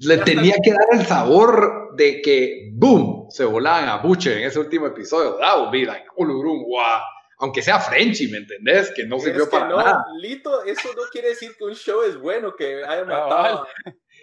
le 0.00 0.18
tenía 0.18 0.54
que 0.62 0.70
dar 0.70 1.00
el 1.00 1.06
sabor 1.06 1.94
de 1.96 2.22
que, 2.22 2.70
boom, 2.72 3.17
se 3.28 3.44
volaban 3.44 3.88
a 3.88 3.98
Butcher 3.98 4.38
en 4.38 4.44
ese 4.44 4.58
último 4.58 4.86
episodio. 4.86 5.36
That 5.36 5.58
would 5.58 5.70
be 5.70 5.84
like, 5.84 6.06
wow. 6.16 7.00
Aunque 7.40 7.62
sea 7.62 7.78
Frenchy, 7.78 8.28
¿me 8.28 8.38
entendés? 8.38 8.92
Que 8.94 9.04
no 9.04 9.20
sirvió 9.20 9.48
para 9.48 9.68
no, 9.68 9.76
nada. 9.76 10.04
Lito, 10.20 10.64
eso 10.64 10.88
no 10.96 11.02
quiere 11.10 11.28
decir 11.28 11.54
que 11.56 11.64
un 11.64 11.74
show 11.74 12.02
es 12.02 12.18
bueno, 12.18 12.56
que 12.56 12.84
haya 12.84 13.04
matado. 13.04 13.66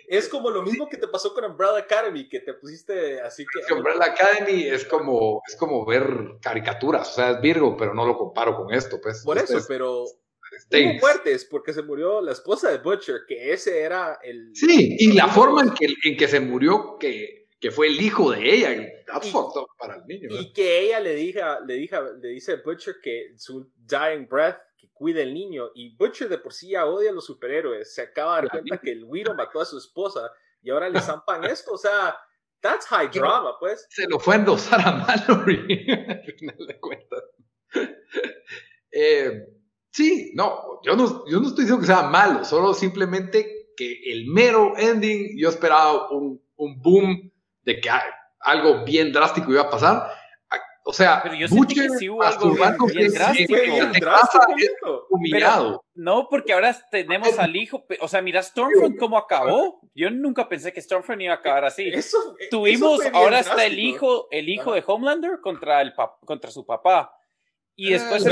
es 0.08 0.28
como 0.28 0.50
lo 0.50 0.62
mismo 0.64 0.90
que 0.90 0.98
te 0.98 1.08
pasó 1.08 1.34
con 1.34 1.46
Umbrella 1.46 1.78
Academy, 1.78 2.28
que 2.28 2.42
te 2.42 2.54
pusiste 2.54 3.22
así 3.22 3.46
que... 3.46 3.74
Umbrella 3.74 4.06
Academy 4.06 4.64
es 4.64 4.84
como, 4.84 5.42
es 5.48 5.56
como 5.56 5.86
ver 5.86 6.04
caricaturas, 6.42 7.10
o 7.10 7.14
sea, 7.14 7.32
es 7.32 7.42
Virgo, 7.42 7.78
pero 7.78 7.94
no 7.94 8.06
lo 8.06 8.18
comparo 8.18 8.58
con 8.58 8.74
esto, 8.74 9.00
pues. 9.02 9.24
Por 9.24 9.38
eso, 9.38 9.60
pero 9.66 10.06
Hubo 10.72 11.00
muertes 11.00 11.46
porque 11.46 11.74
se 11.74 11.84
murió 11.84 12.22
la 12.22 12.32
esposa 12.32 12.72
de 12.72 12.78
Butcher, 12.78 13.22
que 13.28 13.52
ese 13.54 13.82
era 13.82 14.20
el... 14.24 14.52
Sí, 14.54 14.96
y 15.00 15.12
la 15.14 15.28
forma 15.28 15.62
en 15.62 15.72
que, 15.72 15.88
en 16.04 16.18
que 16.18 16.28
se 16.28 16.40
murió, 16.40 16.98
que, 17.00 17.45
que 17.60 17.72
fue 17.72 17.88
el 17.88 18.00
hijo 18.02 18.32
de 18.32 18.54
ella, 18.54 18.90
that's 19.08 19.32
fucked 19.32 19.60
up 19.60 19.68
para 19.78 19.96
el 19.96 20.06
niño. 20.06 20.30
Y 20.32 20.54
que 20.54 20.80
ella 20.82 21.00
le, 21.00 21.16
diga, 21.16 21.60
le, 21.62 21.76
diga, 21.76 22.02
le 22.22 22.30
dice 22.30 22.54
a 22.54 22.62
Butcher 22.64 22.96
que 23.02 23.34
su 23.38 23.72
dying 23.78 24.28
breath, 24.28 24.58
que 24.78 24.90
cuide 24.94 25.24
el 25.24 25.34
niño, 25.34 25.70
y 25.74 25.96
Butcher 25.96 26.30
de 26.30 26.38
por 26.38 26.54
sí 26.54 26.70
ya 26.72 26.86
odia 26.86 27.12
a 27.12 27.14
los 27.14 27.26
superhéroes, 27.26 27.94
se 27.94 28.02
acaba 28.02 28.38
de 28.38 28.48
dar 28.48 28.52
cuenta 28.52 28.78
que 28.80 28.92
el 28.92 29.04
Widow 29.04 29.36
mató 29.36 29.62
a 29.62 29.66
su 29.66 29.78
esposa, 29.78 30.32
y 30.62 30.70
ahora 30.70 30.90
le 30.90 31.00
zampan 31.02 31.44
esto, 31.46 31.74
o 31.74 31.78
sea... 31.78 32.18
That's 32.62 32.88
high 32.88 33.10
drama, 33.12 33.60
pues. 33.60 33.86
Se 33.92 34.08
lo 34.08 34.18
fue 34.18 34.34
a 34.34 34.38
endosar 34.40 34.82
a 34.84 34.92
Mallory, 34.94 35.86
al 36.10 36.34
final 36.34 36.66
de 36.66 36.80
cuentas. 36.80 37.24
eh, 38.92 39.46
Sí, 39.96 40.34
no 40.36 40.82
yo, 40.84 40.94
no, 40.98 41.24
yo 41.26 41.40
no 41.40 41.48
estoy 41.48 41.64
diciendo 41.64 41.80
que 41.80 41.88
sea 41.88 42.10
malo, 42.10 42.44
solo 42.44 42.74
simplemente 42.74 43.72
que 43.78 44.12
el 44.12 44.26
mero 44.28 44.74
ending, 44.78 45.38
yo 45.38 45.48
esperaba 45.48 46.12
un, 46.12 46.44
un 46.58 46.82
boom 46.82 47.32
de 47.66 47.80
que 47.82 47.90
algo 48.40 48.84
bien 48.86 49.12
drástico 49.12 49.52
iba 49.52 49.64
a 49.64 49.70
pasar. 49.70 50.12
O 50.88 50.94
sea, 50.94 51.20
pero 51.24 51.34
yo 51.34 51.48
Butcher, 51.50 51.88
que 51.90 51.98
sí 51.98 52.10
hubo 52.10 52.22
algo 52.22 52.52
bien, 52.86 53.12
drástico. 53.12 55.08
humillado. 55.10 55.84
no, 55.96 56.28
porque 56.30 56.54
ahora 56.54 56.80
tenemos 56.92 57.40
al 57.40 57.56
hijo, 57.56 57.84
o 58.00 58.08
sea, 58.08 58.22
mira 58.22 58.44
Stormfront 58.44 59.00
cómo 59.00 59.18
acabó. 59.18 59.82
Yo 59.96 60.12
nunca 60.12 60.48
pensé 60.48 60.72
que 60.72 60.80
Stormfront 60.80 61.24
iba 61.24 61.34
a 61.34 61.38
acabar 61.38 61.66
así. 61.66 61.88
Eso, 61.88 62.36
Tuvimos, 62.52 63.02
ahora 63.14 63.40
está 63.40 63.66
el 63.66 63.80
hijo, 63.80 64.28
el 64.30 64.48
hijo 64.48 64.74
de 64.74 64.84
Homelander 64.86 65.42
contra, 65.42 65.82
el 65.82 65.96
contra 66.24 66.52
su 66.52 66.64
papá. 66.68 67.12
Y 67.76 67.90
eh, 67.90 67.94
después 67.94 68.24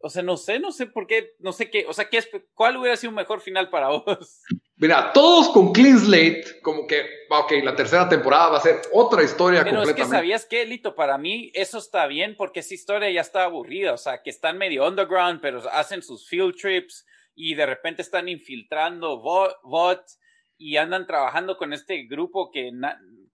o 0.00 0.10
sea, 0.10 0.22
no 0.22 0.36
sé, 0.36 0.58
no 0.58 0.72
sé 0.72 0.86
por 0.86 1.06
qué, 1.06 1.34
no 1.38 1.52
sé 1.52 1.70
qué, 1.70 1.84
o 1.86 1.92
sea, 1.92 2.08
¿qué 2.08 2.18
es, 2.18 2.28
¿cuál 2.54 2.76
hubiera 2.76 2.96
sido 2.96 3.10
un 3.10 3.16
mejor 3.16 3.40
final 3.40 3.68
para 3.68 3.88
vos? 3.88 4.42
Mira, 4.80 5.12
todos 5.12 5.48
con 5.48 5.72
Clean 5.72 5.98
Slate, 5.98 6.60
como 6.62 6.86
que, 6.86 7.04
ok, 7.28 7.52
la 7.64 7.74
tercera 7.74 8.08
temporada 8.08 8.50
va 8.50 8.58
a 8.58 8.60
ser 8.60 8.80
otra 8.92 9.24
historia 9.24 9.64
Pero 9.64 9.82
es 9.82 9.92
que 9.92 10.04
sabías 10.04 10.46
que, 10.46 10.64
Lito, 10.64 10.94
para 10.94 11.18
mí 11.18 11.50
eso 11.52 11.78
está 11.78 12.06
bien 12.06 12.36
porque 12.36 12.60
esa 12.60 12.74
historia 12.74 13.10
ya 13.10 13.20
está 13.20 13.42
aburrida, 13.42 13.92
o 13.92 13.98
sea, 13.98 14.22
que 14.22 14.30
están 14.30 14.56
medio 14.56 14.86
underground, 14.86 15.40
pero 15.40 15.68
hacen 15.72 16.00
sus 16.00 16.28
field 16.28 16.54
trips 16.54 17.04
y 17.34 17.56
de 17.56 17.66
repente 17.66 18.02
están 18.02 18.28
infiltrando 18.28 19.20
bots 19.20 20.20
y 20.56 20.76
andan 20.76 21.08
trabajando 21.08 21.56
con 21.56 21.72
este 21.72 22.04
grupo 22.04 22.50
que 22.52 22.70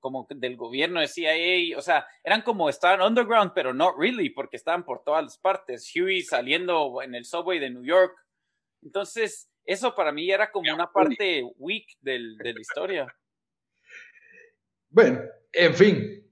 como 0.01 0.27
del 0.31 0.57
gobierno 0.57 1.01
de 1.01 1.09
CIA, 1.09 1.79
o 1.79 1.83
sea, 1.83 2.07
eran 2.23 2.41
como 2.41 2.71
estaban 2.71 3.03
underground, 3.03 3.53
pero 3.55 3.75
no 3.75 3.95
really, 3.99 4.31
porque 4.31 4.57
estaban 4.57 4.85
por 4.85 5.03
todas 5.03 5.25
las 5.25 5.39
partes. 5.39 5.91
Huey 5.95 6.23
saliendo 6.23 7.03
en 7.03 7.15
el 7.15 7.25
subway 7.25 7.59
de 7.59 7.71
New 7.71 7.85
York. 7.85 8.15
Entonces, 8.83 9.51
eso 9.65 9.95
para 9.95 10.13
mí 10.13 10.31
era 10.31 10.51
como 10.51 10.73
una 10.73 10.91
parte 10.93 11.43
weak 11.59 11.87
del, 12.01 12.37
de 12.39 12.55
la 12.55 12.61
historia. 12.61 13.07
Bueno, 14.91 15.23
en 15.53 15.75
fin, 15.75 16.25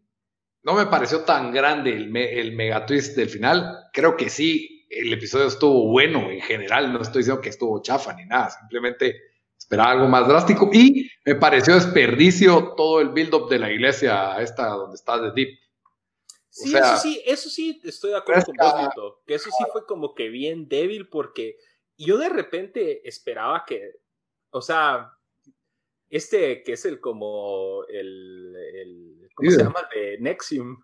no 0.62 0.74
me 0.74 0.86
pareció 0.86 1.24
tan 1.24 1.52
grande 1.52 1.96
el, 1.96 2.16
el 2.16 2.52
mega 2.52 2.86
twist 2.86 3.16
del 3.16 3.28
final. 3.28 3.88
Creo 3.92 4.16
que 4.16 4.30
sí, 4.30 4.86
el 4.88 5.12
episodio 5.12 5.48
estuvo 5.48 5.88
bueno 5.88 6.30
en 6.30 6.40
general. 6.40 6.92
No 6.92 7.02
estoy 7.02 7.22
diciendo 7.22 7.42
que 7.42 7.48
estuvo 7.48 7.82
chafa 7.82 8.12
ni 8.12 8.24
nada. 8.24 8.50
Simplemente 8.50 9.20
esperaba 9.58 9.92
algo 9.92 10.06
más 10.06 10.28
drástico. 10.28 10.70
Y 10.72 11.10
me 11.24 11.34
pareció 11.34 11.74
desperdicio 11.74 12.74
todo 12.76 13.00
el 13.00 13.08
build-up 13.08 13.48
de 13.48 13.58
la 13.58 13.72
iglesia 13.72 14.40
esta 14.40 14.68
donde 14.68 14.94
está 14.94 15.20
The 15.20 15.32
Deep. 15.34 15.58
Sí, 16.50 16.76
eso 16.76 16.96
sí, 16.98 17.22
eso 17.24 17.48
sí, 17.48 17.80
estoy 17.82 18.10
de 18.10 18.18
acuerdo 18.18 18.44
con 18.44 18.56
vos, 18.94 19.14
Que 19.26 19.34
eso 19.34 19.48
sí 19.56 19.64
fue 19.72 19.86
como 19.86 20.14
que 20.14 20.28
bien 20.28 20.68
débil 20.68 21.08
porque 21.08 21.56
yo 21.96 22.18
de 22.18 22.28
repente 22.28 23.06
esperaba 23.08 23.64
que, 23.66 24.00
o 24.50 24.60
sea, 24.60 25.12
este 26.08 26.62
que 26.62 26.72
es 26.72 26.84
el 26.84 27.00
como 27.00 27.84
el, 27.88 28.54
el 28.74 29.28
¿cómo 29.34 29.50
se 29.50 29.62
llama? 29.62 29.88
De 29.94 30.18
Nexium. 30.20 30.82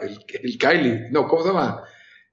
el, 0.00 0.18
el, 0.42 0.58
Kylie, 0.58 1.10
no, 1.10 1.28
¿cómo 1.28 1.42
se 1.42 1.48
llama? 1.48 1.84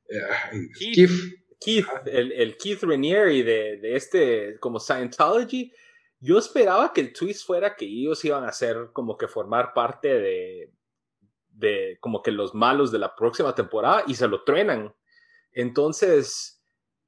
Uh, 0.10 0.80
Keith. 0.80 1.12
Keith, 1.60 1.86
el, 2.08 2.32
el, 2.32 2.58
Keith 2.58 2.82
Raniere 2.82 3.44
de, 3.44 3.78
de 3.78 3.96
este 3.96 4.58
como 4.60 4.80
Scientology. 4.80 5.72
Yo 6.20 6.38
esperaba 6.38 6.92
que 6.94 7.02
el 7.02 7.14
twist 7.14 7.46
fuera 7.46 7.76
que 7.76 7.86
ellos 7.86 8.24
iban 8.26 8.46
a 8.46 8.52
ser 8.52 8.90
como 8.94 9.18
que 9.18 9.28
formar 9.28 9.74
parte 9.74 10.08
de, 10.08 10.74
de 11.50 11.98
como 12.00 12.22
que 12.22 12.32
los 12.32 12.54
malos 12.54 12.92
de 12.92 13.00
la 13.00 13.16
próxima 13.16 13.54
temporada 13.54 14.04
y 14.08 14.16
se 14.16 14.28
lo 14.28 14.44
truenan. 14.44 14.96
Entonces, 15.52 16.61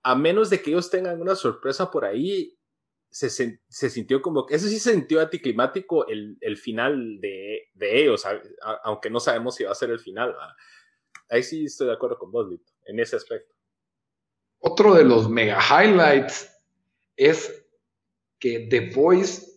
a 0.03 0.15
menos 0.15 0.49
de 0.49 0.61
que 0.61 0.71
ellos 0.71 0.89
tengan 0.89 1.21
una 1.21 1.35
sorpresa 1.35 1.89
por 1.89 2.05
ahí, 2.05 2.57
se, 3.09 3.29
se 3.29 3.89
sintió 3.89 4.21
como 4.21 4.45
que 4.45 4.55
eso 4.55 4.67
sí 4.67 4.79
se 4.79 4.91
sintió 4.91 5.21
anticlimático 5.21 6.07
el, 6.07 6.37
el 6.41 6.57
final 6.57 7.19
de, 7.21 7.69
de 7.73 8.01
ellos, 8.01 8.25
aunque 8.83 9.09
no 9.09 9.19
sabemos 9.19 9.55
si 9.55 9.63
va 9.63 9.71
a 9.71 9.75
ser 9.75 9.91
el 9.91 9.99
final. 9.99 10.35
Ahí 11.29 11.43
sí 11.43 11.65
estoy 11.65 11.87
de 11.87 11.93
acuerdo 11.93 12.17
con 12.17 12.31
vos, 12.31 12.49
Lito, 12.49 12.71
en 12.85 12.99
ese 12.99 13.15
aspecto. 13.15 13.53
Otro 14.59 14.95
de 14.95 15.03
los 15.03 15.29
mega 15.29 15.59
highlights 15.59 16.49
es 17.15 17.65
que 18.39 18.67
The 18.69 18.91
Voice 18.95 19.53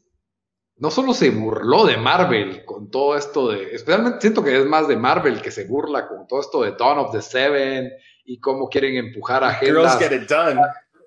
no 0.76 0.90
solo 0.90 1.14
se 1.14 1.30
burló 1.30 1.87
de 1.87 1.96
Marvel 1.96 2.64
con 2.66 2.90
todo 2.90 3.16
esto 3.16 3.48
de, 3.48 3.74
especialmente 3.74 4.20
siento 4.20 4.44
que 4.44 4.59
es 4.59 4.66
más 4.66 4.87
de 4.87 4.96
Marvel 4.96 5.40
que 5.40 5.50
se 5.50 5.64
burla 5.64 6.06
con 6.06 6.26
todo 6.26 6.40
esto 6.40 6.62
de 6.62 6.72
Dawn 6.72 6.98
of 6.98 7.12
the 7.12 7.22
Seven 7.22 7.90
y 8.26 8.40
cómo 8.40 8.68
quieren 8.68 8.96
empujar 8.96 9.44
a 9.44 9.54
Girls 9.54 9.96
Get 9.98 10.12
It 10.12 10.28
Done. 10.28 10.60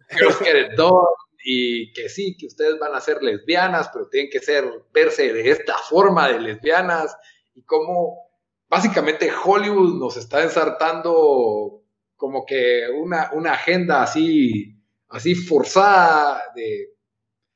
Girls 0.10 0.40
Get 0.40 0.56
It 0.56 0.78
Done. 0.78 1.08
Y 1.44 1.94
que 1.94 2.10
sí, 2.10 2.36
que 2.38 2.48
ustedes 2.48 2.80
van 2.80 2.96
a 2.96 3.02
ser 3.02 3.22
lesbianas, 3.22 3.90
pero 3.94 4.08
tienen 4.10 4.30
que 4.30 4.40
ser, 4.40 4.66
verse 4.94 5.32
de 5.32 5.50
esta 5.52 5.78
forma 5.78 6.28
de 6.30 6.40
lesbianas. 6.40 7.16
Y 7.56 7.64
cómo 7.64 8.30
básicamente 8.70 9.32
Hollywood 9.32 10.00
nos 10.00 10.18
está 10.18 10.44
ensartando 10.44 11.84
como 12.16 12.46
que 12.46 12.88
una, 12.90 13.32
una 13.34 13.54
agenda 13.54 14.04
así, 14.04 14.76
así 15.10 15.36
forzada 15.36 16.42
de 16.56 16.90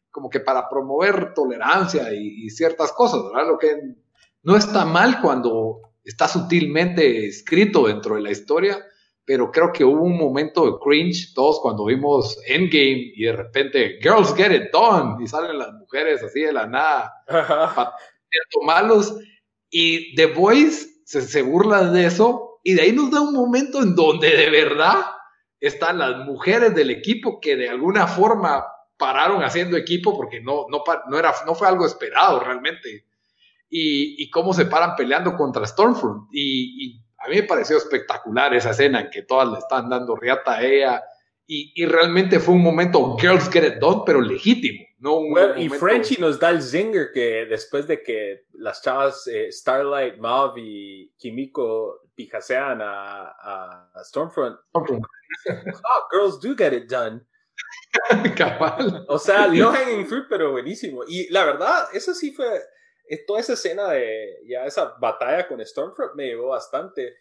como 0.10 0.30
que 0.30 0.40
para 0.40 0.70
promover 0.70 1.34
tolerancia 1.34 2.14
y, 2.14 2.46
y, 2.46 2.50
ciertas 2.52 2.92
cosas, 2.92 3.24
¿verdad? 3.24 3.48
Lo 3.48 3.58
que 3.58 3.76
no 4.44 4.56
está 4.56 4.86
mal 4.86 5.20
cuando 5.22 5.82
está 6.04 6.28
sutilmente 6.28 7.26
escrito 7.26 7.88
dentro 7.88 8.16
de 8.16 8.22
la 8.22 8.32
historia, 8.32 8.86
pero 9.26 9.52
creo 9.52 9.72
que 9.72 9.86
hubo 9.86 10.04
un 10.04 10.18
momento 10.18 10.66
de 10.66 10.78
cringe 10.84 11.34
todos 11.34 11.60
cuando 11.62 11.86
vimos 11.86 12.38
Endgame 12.46 13.14
y 13.16 13.24
de 13.24 13.34
repente 13.34 14.00
Girls 14.02 14.36
Get 14.36 14.52
It 14.52 14.72
Done 14.72 15.24
y 15.24 15.28
salen 15.28 15.58
las 15.58 15.72
mujeres 15.74 16.24
así 16.24 16.42
de 16.42 16.54
la 16.54 16.68
nada, 16.68 17.14
malos 18.66 19.16
y 19.70 20.16
The 20.16 20.28
Voice 20.28 20.88
se, 21.06 21.22
se 21.22 21.42
burla 21.42 21.92
de 21.92 22.06
eso 22.06 22.60
y 22.64 22.74
de 22.74 22.82
ahí 22.82 22.92
nos 22.92 23.12
da 23.12 23.22
un 23.22 23.34
momento 23.34 23.82
en 23.82 23.96
donde 23.96 24.36
de 24.36 24.50
verdad 24.50 25.02
están 25.60 26.00
las 26.00 26.26
mujeres 26.26 26.76
del 26.76 26.92
equipo 26.92 27.40
que 27.40 27.56
de 27.56 27.70
alguna 27.70 28.08
forma 28.08 28.66
pararon 28.98 29.44
haciendo 29.44 29.78
equipo 29.78 30.16
porque 30.16 30.42
no, 30.42 30.66
no, 30.70 30.84
no, 31.10 31.18
era, 31.18 31.34
no 31.46 31.56
fue 31.56 31.68
algo 31.68 31.86
esperado 31.86 32.40
realmente. 32.40 33.06
Y, 33.70 34.22
y 34.22 34.30
cómo 34.30 34.54
se 34.54 34.66
paran 34.66 34.96
peleando 34.96 35.36
contra 35.36 35.66
Stormfront. 35.66 36.30
Y, 36.32 36.86
y 36.86 37.03
a 37.24 37.30
mí 37.30 37.36
me 37.36 37.44
pareció 37.44 37.78
espectacular 37.78 38.54
esa 38.54 38.72
escena 38.72 39.02
en 39.02 39.10
que 39.10 39.22
todas 39.22 39.50
le 39.50 39.60
están 39.60 39.90
dando 39.90 40.16
riata 40.16 40.56
a 40.56 40.64
ella. 40.64 41.04
Y, 41.46 41.74
y 41.76 41.86
realmente 41.86 42.40
fue 42.40 42.56
un 42.56 42.64
momento 42.64 43.18
Girls 43.18 43.50
Get 43.50 43.64
It 43.66 43.74
Done, 43.76 44.04
pero 44.06 44.22
legítimo. 44.22 44.86
No 45.00 45.18
un 45.18 45.38
y 45.58 45.68
Frenchy 45.68 46.16
nos 46.20 46.40
da 46.40 46.50
el 46.50 46.62
zinger 46.62 47.12
que 47.14 47.46
después 47.46 47.88
de 47.88 48.02
que 48.02 48.46
las 48.54 48.82
chavas 48.82 49.28
eh, 49.28 49.52
Starlight, 49.52 50.18
Mav 50.18 50.54
y 50.58 51.12
Kimiko 51.18 52.04
pijasean 52.16 52.82
a, 52.82 53.28
a, 53.28 54.04
Stormfront. 54.06 54.58
Stormfront. 54.70 55.04
oh, 55.84 56.08
girls 56.10 56.40
do 56.40 56.56
get 56.56 56.72
it 56.72 56.90
done. 56.90 57.22
Cabal. 58.38 59.06
O 59.10 59.20
sea, 59.20 59.48
no 59.48 59.72
hanging 59.72 60.06
fruit, 60.06 60.26
pero 60.30 60.52
buenísimo. 60.52 61.04
Y 61.06 61.30
la 61.30 61.46
verdad, 61.46 61.88
eso 61.94 62.14
sí 62.14 62.32
fue 62.32 62.62
toda 63.28 63.40
esa 63.40 63.54
escena 63.54 63.90
de 63.90 64.40
ya 64.48 64.66
esa 64.66 64.96
batalla 65.00 65.48
con 65.48 65.64
Stormfront 65.64 66.16
me 66.16 66.28
llevó 66.28 66.50
bastante. 66.50 67.16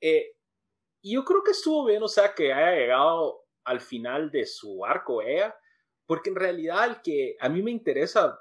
Eh, 0.00 0.36
y 1.02 1.14
yo 1.14 1.24
creo 1.24 1.42
que 1.42 1.52
estuvo 1.52 1.84
bien, 1.84 2.02
o 2.02 2.08
sea, 2.08 2.34
que 2.34 2.52
haya 2.52 2.78
llegado 2.78 3.46
al 3.64 3.80
final 3.80 4.30
de 4.30 4.46
su 4.46 4.84
arco 4.84 5.22
ella, 5.22 5.56
porque 6.06 6.30
en 6.30 6.36
realidad 6.36 6.84
el 6.86 7.02
que 7.02 7.36
a 7.40 7.48
mí 7.48 7.62
me 7.62 7.70
interesa 7.70 8.40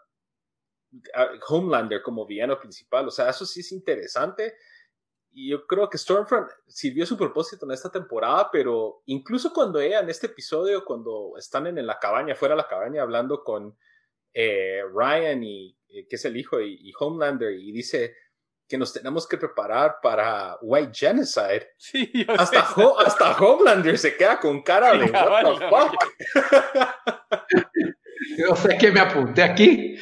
Homelander 1.48 2.02
como 2.02 2.26
villano 2.26 2.60
principal, 2.60 3.08
o 3.08 3.12
sea, 3.12 3.30
eso 3.30 3.46
sí 3.46 3.60
es 3.60 3.72
interesante. 3.72 4.56
Y 5.32 5.50
yo 5.50 5.68
creo 5.68 5.90
que 5.90 5.98
Stormfront 5.98 6.50
sirvió 6.66 7.06
su 7.06 7.18
propósito 7.18 7.66
en 7.66 7.74
esta 7.74 7.92
temporada, 7.92 8.50
pero 8.52 9.02
incluso 9.06 9.52
cuando 9.52 9.82
ella 9.82 10.00
en 10.00 10.10
este 10.10 10.28
episodio, 10.28 10.86
cuando 10.86 11.34
están 11.38 11.68
en, 11.68 11.86
la 11.86 12.00
cabaña, 12.00 12.36
fuera 12.36 12.56
de 12.56 12.62
la 12.62 12.68
cabaña, 12.68 13.02
hablando 13.02 13.44
con 13.44 13.78
eh, 14.36 14.84
Ryan 14.94 15.44
y 15.44 15.76
eh, 15.96 16.06
que 16.10 16.18
es 16.18 16.26
el 16.26 16.36
hijo, 16.36 16.60
y, 16.60 16.92
Homelander, 17.00 17.54
y 17.54 17.72
dice 17.72 18.18
que 18.68 18.78
nos 18.78 18.92
tenemos 18.92 19.26
que 19.28 19.38
preparar 19.38 20.00
para 20.02 20.58
White 20.62 20.92
Genocide. 20.94 21.70
Sí, 21.78 22.12
hasta, 22.38 22.68
hasta 23.06 23.38
Homelander 23.38 23.98
se 23.98 24.18
queda 24.18 24.38
con 24.40 24.62
cara 24.62 24.98
de 24.98 25.10
what 25.10 25.60
the 25.60 25.70
fuck. 25.70 25.96
Yo 28.38 28.58
sé 28.58 28.78
que 28.78 28.92
me 28.92 29.00
apunté 29.00 29.42
aquí. 29.44 29.98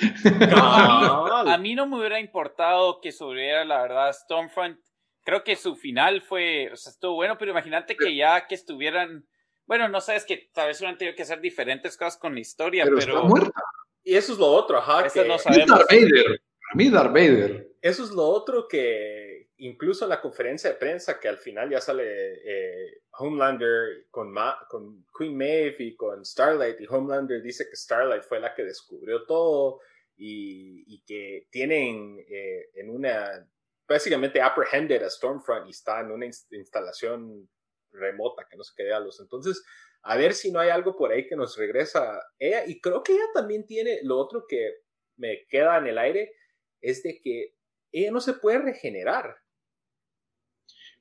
a, 0.51 1.57
mí, 1.59 1.75
no 1.75 1.85
me 1.85 1.97
hubiera 1.97 2.19
importado 2.19 2.99
que 3.01 3.11
sobreviviera, 3.11 3.63
la 3.65 3.83
verdad, 3.83 4.11
Stormfront. 4.13 4.79
Creo 5.23 5.43
que 5.43 5.55
su 5.55 5.75
final 5.75 6.21
fue, 6.21 6.71
o 6.71 6.75
sea, 6.75 6.91
estuvo 6.91 7.13
bueno, 7.15 7.37
pero 7.37 7.51
imagínate 7.51 7.95
que 7.95 8.15
ya 8.15 8.47
que 8.47 8.55
estuvieran, 8.55 9.27
bueno, 9.65 9.89
no 9.89 10.01
sabes 10.01 10.25
que 10.25 10.49
tal 10.53 10.69
vez 10.69 10.79
hubieran 10.79 10.97
tenido 10.97 11.15
que 11.15 11.21
hacer 11.23 11.39
diferentes 11.39 11.95
cosas 11.97 12.17
con 12.17 12.33
la 12.33 12.39
historia, 12.39 12.85
pero... 12.85 12.97
pero... 12.97 13.17
Está 13.17 13.27
muerta. 13.27 13.61
Y 14.03 14.15
eso 14.15 14.33
es 14.33 14.39
lo 14.39 14.47
otro, 14.47 14.77
ajá. 14.77 15.09
Que 15.09 15.25
no 15.25 15.37
sabemos. 15.37 15.67
Darth 15.67 15.89
Vader. 15.89 16.41
A 16.71 16.75
mí 16.75 16.89
Darth 16.89 17.13
Vader. 17.13 17.69
Eso 17.81 18.03
es 18.03 18.11
lo 18.11 18.25
otro 18.25 18.67
que 18.67 19.33
incluso 19.57 20.05
en 20.05 20.09
la 20.09 20.21
conferencia 20.21 20.69
de 20.69 20.75
prensa 20.75 21.19
que 21.19 21.27
al 21.27 21.37
final 21.37 21.69
ya 21.69 21.79
sale 21.79 22.03
eh, 22.05 23.03
Homelander 23.17 24.07
con, 24.09 24.33
con 24.67 25.05
Queen 25.17 25.37
Maeve 25.37 25.77
y 25.79 25.95
con 25.95 26.25
Starlight 26.25 26.81
y 26.81 26.87
Homelander 26.87 27.41
dice 27.41 27.69
que 27.69 27.75
Starlight 27.75 28.23
fue 28.23 28.39
la 28.39 28.53
que 28.53 28.63
descubrió 28.63 29.25
todo 29.25 29.79
y, 30.17 30.83
y 30.93 31.03
que 31.05 31.47
tienen 31.49 32.23
eh, 32.27 32.71
en 32.73 32.89
una 32.89 33.47
básicamente 33.87 34.41
apprehended 34.41 35.03
a 35.03 35.09
Stormfront 35.09 35.67
y 35.67 35.71
está 35.71 36.01
en 36.01 36.11
una 36.11 36.25
instalación 36.25 37.47
remota 37.91 38.47
que 38.49 38.57
no 38.57 38.63
se 38.63 38.73
quede 38.75 38.93
a 38.93 38.99
los 38.99 39.19
entonces 39.19 39.63
a 40.03 40.17
ver 40.17 40.33
si 40.33 40.51
no 40.51 40.59
hay 40.59 40.69
algo 40.69 40.95
por 40.95 41.11
ahí 41.11 41.25
que 41.27 41.35
nos 41.35 41.57
regresa 41.57 42.21
ella. 42.37 42.65
Y 42.67 42.81
creo 42.81 43.01
que 43.03 43.13
ella 43.13 43.25
también 43.33 43.65
tiene, 43.65 43.99
lo 44.03 44.17
otro 44.17 44.45
que 44.47 44.83
me 45.15 45.45
queda 45.49 45.77
en 45.77 45.87
el 45.87 45.97
aire, 45.97 46.33
es 46.81 47.01
de 47.03 47.19
que 47.21 47.55
ella 47.91 48.11
no 48.11 48.19
se 48.19 48.33
puede 48.33 48.59
regenerar. 48.59 49.37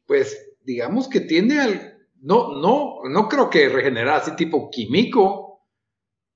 Pues 0.06 0.56
digamos 0.60 1.08
que 1.08 1.20
tiene 1.20 1.60
al... 1.60 1.98
No, 2.20 2.56
no, 2.60 3.00
no 3.08 3.28
creo 3.28 3.50
que 3.50 3.68
regenerar 3.68 4.20
así 4.20 4.36
tipo 4.36 4.70
químico, 4.70 5.66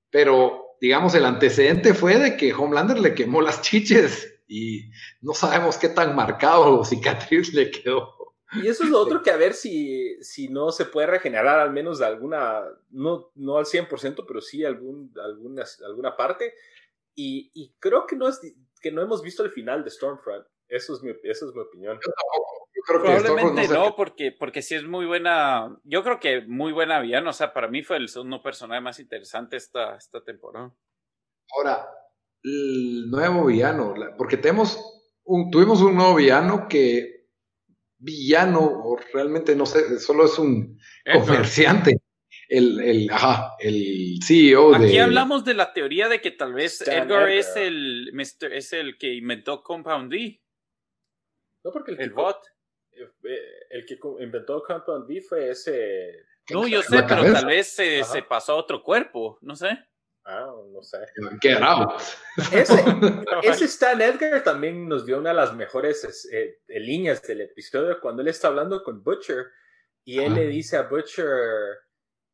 pero 0.09 0.75
digamos 0.81 1.15
el 1.15 1.23
antecedente 1.23 1.93
fue 1.93 2.19
de 2.19 2.35
que 2.35 2.53
Homelander 2.53 2.99
le 2.99 3.15
quemó 3.15 3.41
las 3.41 3.61
chiches 3.61 4.41
y 4.47 4.89
no 5.21 5.33
sabemos 5.33 5.77
qué 5.77 5.87
tan 5.87 6.13
marcado 6.13 6.83
cicatriz 6.83 7.53
le 7.53 7.71
quedó. 7.71 8.16
Y 8.53 8.67
eso 8.67 8.83
es 8.83 8.89
lo 8.89 8.99
otro 8.99 9.21
que 9.23 9.31
a 9.31 9.37
ver 9.37 9.53
si, 9.53 10.21
si 10.23 10.47
no 10.47 10.71
se 10.71 10.85
puede 10.85 11.07
regenerar 11.07 11.59
al 11.59 11.71
menos 11.71 11.99
de 11.99 12.05
alguna, 12.05 12.63
no, 12.89 13.31
no 13.35 13.57
al 13.57 13.65
100%, 13.65 14.25
pero 14.27 14.41
sí 14.41 14.63
algún, 14.63 15.13
alguna, 15.21 15.63
alguna 15.85 16.15
parte. 16.15 16.53
Y, 17.15 17.51
y, 17.53 17.73
creo 17.79 18.05
que 18.05 18.15
no, 18.15 18.27
es, 18.27 18.39
que 18.81 18.91
no 18.91 19.01
hemos 19.01 19.21
visto 19.21 19.43
el 19.43 19.51
final 19.51 19.83
de 19.83 19.89
Stormfront. 19.89 20.45
Eso 20.67 20.93
es 20.93 21.01
mi, 21.01 21.11
eso 21.23 21.49
es 21.49 21.55
mi 21.55 21.61
opinión. 21.61 21.97
Yo, 22.05 22.81
creo 22.85 23.01
que 23.01 23.21
Probablemente 23.21 23.67
no, 23.69 23.95
porque, 23.95 24.31
porque 24.31 24.61
sí 24.61 24.75
es 24.75 24.83
muy 24.83 25.05
buena. 25.05 25.75
Yo 25.83 26.03
creo 26.03 26.19
que 26.19 26.41
muy 26.41 26.73
buena 26.73 26.99
villano. 26.99 27.31
O 27.31 27.33
sea, 27.33 27.53
para 27.53 27.69
mí 27.69 27.81
fue 27.81 27.97
el 27.97 28.09
segundo 28.09 28.43
personaje 28.43 28.81
más 28.81 28.99
interesante 28.99 29.57
esta, 29.57 29.95
esta 29.95 30.23
temporada. 30.23 30.71
Ahora, 31.55 31.89
el 32.43 33.09
nuevo 33.09 33.45
villano, 33.45 33.93
porque 34.17 34.37
tenemos 34.37 34.77
un, 35.23 35.49
tuvimos 35.49 35.81
un 35.81 35.95
nuevo 35.95 36.15
villano 36.15 36.67
que 36.67 37.16
villano, 37.99 38.61
o 38.61 38.97
realmente 39.13 39.55
no 39.55 39.65
sé, 39.65 39.99
solo 39.99 40.25
es 40.25 40.37
un 40.37 40.79
comerciante. 41.13 41.97
El, 42.49 42.79
el, 42.79 43.09
ajá, 43.11 43.55
el 43.59 44.19
CEO 44.23 44.71
de. 44.79 44.87
Aquí 44.87 44.99
hablamos 44.99 45.43
de 45.43 45.53
la 45.53 45.73
teoría 45.73 46.07
de 46.07 46.21
que 46.21 46.31
tal 46.31 46.53
vez 46.53 46.81
Edgar, 46.81 47.29
es 47.29 47.57
el 47.57 48.09
es 48.51 48.73
el 48.73 48.97
que 48.97 49.13
inventó 49.13 49.61
Compound 49.61 50.09
V. 50.09 50.41
No, 51.65 51.71
porque 51.71 51.91
el, 51.91 52.11
bot. 52.11 52.37
Eh, 52.93 53.41
el 53.71 53.85
que 53.85 53.99
inventó 54.21 54.63
Compound 54.63 55.09
V 55.09 55.21
fue 55.21 55.49
ese. 55.49 56.25
No, 56.49 56.65
yo 56.65 56.81
sé, 56.81 57.03
pero 57.03 57.23
tal 57.33 57.47
vez 57.47 57.67
se, 57.67 58.05
se, 58.05 58.23
pasó 58.23 58.53
a 58.53 58.55
otro 58.55 58.81
cuerpo, 58.81 59.37
no 59.41 59.53
sé. 59.57 59.77
Ah, 60.29 60.53
no 60.73 60.83
sé. 60.83 60.97
Qué 61.39 61.57
Ese, 62.51 62.83
ese 63.43 63.65
Stan 63.65 64.01
Edgar 64.01 64.43
también 64.43 64.89
nos 64.89 65.05
dio 65.05 65.19
una 65.19 65.29
de 65.29 65.35
las 65.37 65.55
mejores 65.55 66.27
eh, 66.33 66.59
líneas 66.67 67.21
del 67.21 67.41
episodio 67.41 68.01
cuando 68.01 68.21
él 68.21 68.27
está 68.27 68.49
hablando 68.49 68.83
con 68.83 69.01
Butcher 69.01 69.45
y 70.03 70.19
él 70.19 70.35
le 70.35 70.47
dice 70.47 70.75
a 70.75 70.83
Butcher, 70.83 71.77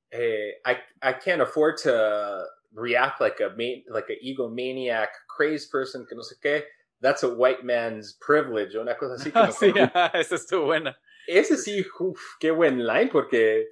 eh, 0.09 0.59
I, 0.65 0.71
I 1.07 1.13
can't 1.23 1.41
afford 1.41 1.77
to 1.83 2.45
react 2.71 3.21
like 3.21 3.43
a 3.43 3.49
like 3.89 4.09
a 4.09 4.17
egomaniac, 4.21 5.09
crazed 5.27 5.71
person, 5.71 6.05
que 6.07 6.15
no 6.15 6.23
sé 6.23 6.35
qué. 6.41 6.63
That's 6.99 7.23
a 7.23 7.27
white 7.27 7.63
man's 7.63 8.17
privilege, 8.19 8.75
una 8.75 8.95
cosa 8.95 9.15
así. 9.15 9.31
Como 9.31 9.51
sí, 9.51 9.71
esa 10.13 10.35
estuvo 10.35 10.65
buena. 10.65 10.97
Ese 11.27 11.57
sí, 11.57 11.85
uf, 11.99 12.19
qué 12.39 12.49
buen 12.51 12.85
line, 12.85 13.09
porque... 13.11 13.67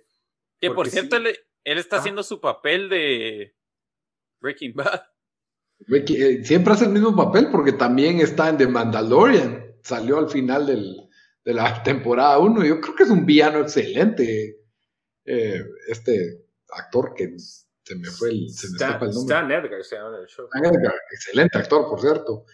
Que 0.59 0.69
por 0.69 0.87
cierto, 0.87 1.17
él, 1.17 1.37
él, 1.63 1.77
está 1.77 1.97
haciendo 1.97 2.23
su 2.23 2.39
papel 2.39 2.87
de 2.87 3.55
Breaking 4.41 4.73
Bad. 4.73 5.01
Eh, 5.87 6.43
siempre 6.43 6.73
hace 6.73 6.85
el 6.85 6.91
mismo 6.91 7.15
papel 7.15 7.49
porque 7.51 7.73
también 7.73 8.19
está 8.19 8.49
en 8.49 8.57
The 8.57 8.67
Mandalorian. 8.67 9.75
Salió 9.83 10.19
al 10.19 10.29
final 10.29 10.65
del, 10.65 11.09
de 11.43 11.53
la 11.53 11.81
temporada 11.83 12.37
1. 12.39 12.65
Yo 12.65 12.81
creo 12.81 12.95
que 12.95 13.03
es 13.03 13.09
un 13.09 13.25
villano 13.25 13.59
excelente. 13.59 14.57
Eh, 15.23 15.63
este 15.87 16.45
actor 16.69 17.13
que 17.13 17.35
se 17.37 17.95
me 17.95 18.09
fue 18.09 18.29
el, 18.29 18.49
se 18.49 18.67
me 18.69 18.73
Stan, 18.73 18.93
el 18.93 19.11
nombre. 19.11 19.35
Stan 19.35 19.51
Edgar 19.51 19.83
se 19.83 19.95
llama 19.95 20.17
el 20.17 20.27
show. 20.27 20.47
Stan 20.53 20.65
Edgar, 20.65 20.95
excelente 21.11 21.57
actor, 21.57 21.89
por 21.89 22.01
cierto. 22.01 22.45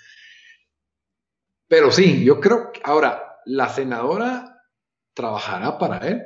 Pero 1.67 1.91
sí, 1.91 2.23
yo 2.23 2.39
creo 2.39 2.71
que 2.71 2.81
ahora 2.83 3.39
la 3.45 3.69
senadora 3.69 4.63
trabajará 5.13 5.77
para 5.77 6.07
él. 6.07 6.23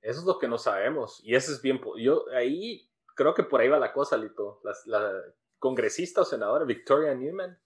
Eso 0.00 0.20
es 0.20 0.26
lo 0.26 0.38
que 0.38 0.46
no 0.46 0.58
sabemos. 0.58 1.20
Y 1.24 1.34
eso 1.34 1.52
es 1.52 1.62
bien. 1.62 1.80
Yo 1.98 2.26
ahí 2.36 2.88
creo 3.14 3.34
que 3.34 3.44
por 3.44 3.60
ahí 3.60 3.68
va 3.68 3.78
la 3.78 3.92
cosa, 3.92 4.16
Lito. 4.16 4.60
La, 4.86 5.10
congresista 5.58 6.20
o 6.20 6.24
senadora 6.26 6.66
Victoria 6.66 7.14
Newman. 7.14 7.58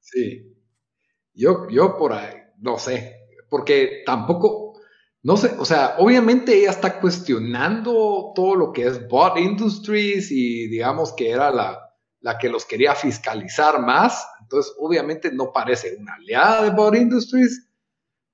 Sí. 0.00 0.56
Yo, 1.34 1.68
yo 1.68 1.98
por 1.98 2.14
ahí, 2.14 2.34
no 2.58 2.78
sé. 2.78 3.16
Porque 3.50 4.02
tampoco, 4.06 4.80
no 5.22 5.36
sé, 5.36 5.54
o 5.58 5.66
sea, 5.66 5.96
obviamente 5.98 6.56
ella 6.56 6.70
está 6.70 7.00
cuestionando 7.00 8.32
todo 8.34 8.54
lo 8.54 8.72
que 8.72 8.86
es 8.86 9.06
bot 9.08 9.36
industries 9.36 10.30
y 10.30 10.68
digamos 10.68 11.12
que 11.12 11.30
era 11.30 11.50
la, 11.50 11.94
la 12.20 12.38
que 12.38 12.48
los 12.48 12.64
quería 12.64 12.94
fiscalizar 12.94 13.78
más. 13.82 14.26
Entonces, 14.40 14.74
obviamente 14.78 15.30
no 15.30 15.52
parece 15.52 15.96
una 15.96 16.14
aliada 16.14 16.62
de 16.64 16.70
bot 16.70 16.94
industries, 16.94 17.68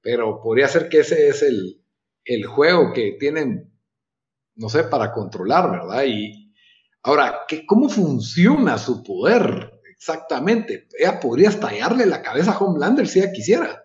pero 0.00 0.40
podría 0.40 0.68
ser 0.68 0.88
que 0.88 1.00
ese 1.00 1.28
es 1.28 1.42
el, 1.42 1.82
el 2.24 2.46
juego 2.46 2.92
que 2.92 3.16
tienen, 3.18 3.72
no 4.54 4.68
sé, 4.68 4.84
para 4.84 5.10
controlar, 5.12 5.70
¿verdad? 5.70 6.04
Y, 6.06 6.49
Ahora, 7.02 7.40
¿qué, 7.48 7.64
¿cómo 7.66 7.88
funciona 7.88 8.76
su 8.78 9.02
poder 9.02 9.80
exactamente? 9.90 10.88
Ella 10.98 11.18
podría 11.18 11.48
estallarle 11.48 12.06
la 12.06 12.22
cabeza 12.22 12.52
a 12.52 12.58
Homelander 12.58 13.06
si 13.06 13.20
ella 13.20 13.32
quisiera. 13.32 13.84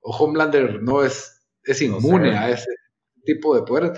O 0.00 0.14
Homelander 0.16 0.82
no 0.82 1.02
es, 1.04 1.46
es 1.62 1.80
inmune 1.80 2.36
a 2.36 2.50
ese 2.50 2.70
tipo 3.24 3.54
de 3.54 3.62
poder. 3.62 3.92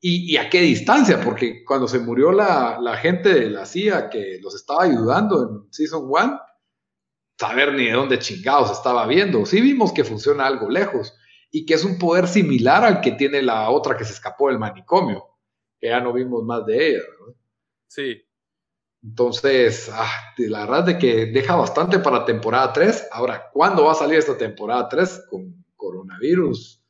¿Y, 0.00 0.36
a 0.36 0.48
qué 0.48 0.60
distancia? 0.60 1.20
Porque 1.20 1.64
cuando 1.64 1.88
se 1.88 1.98
murió 1.98 2.30
la, 2.30 2.96
gente 3.00 3.34
de 3.34 3.50
la 3.50 3.66
CIA 3.66 4.08
que 4.08 4.38
los 4.40 4.54
estaba 4.54 4.84
ayudando 4.84 5.42
en 5.42 5.72
Season 5.72 6.04
1, 6.06 6.40
saber 7.38 7.74
ni 7.74 7.86
de 7.86 7.92
dónde 7.92 8.18
chingados 8.20 8.70
estaba 8.70 9.06
viendo. 9.06 9.44
Sí 9.46 9.60
vimos 9.60 9.92
que 9.92 10.04
funciona 10.04 10.46
algo 10.46 10.70
lejos 10.70 11.14
y 11.50 11.66
que 11.66 11.74
es 11.74 11.84
un 11.84 11.98
poder 11.98 12.28
similar 12.28 12.84
al 12.84 13.00
que 13.00 13.12
tiene 13.12 13.42
la 13.42 13.70
otra 13.70 13.96
que 13.96 14.04
se 14.04 14.12
escapó 14.12 14.48
del 14.48 14.58
manicomio, 14.58 15.24
que 15.80 15.88
ya 15.88 16.00
no 16.00 16.12
vimos 16.12 16.44
más 16.44 16.64
de 16.66 16.90
ella. 16.90 17.02
Sí. 17.88 18.22
Entonces, 19.02 19.88
ah, 19.92 20.10
la 20.38 20.66
verdad 20.66 20.88
es 20.90 20.96
que 20.96 21.26
deja 21.26 21.54
bastante 21.54 21.98
para 22.00 22.24
temporada 22.24 22.72
3. 22.72 23.08
Ahora, 23.12 23.50
¿cuándo 23.52 23.84
va 23.84 23.92
a 23.92 23.96
salir 23.96 24.18
esta 24.18 24.36
temporada 24.36 24.88
3 24.88 25.26
con 25.30 25.64
coronavirus 25.76 26.82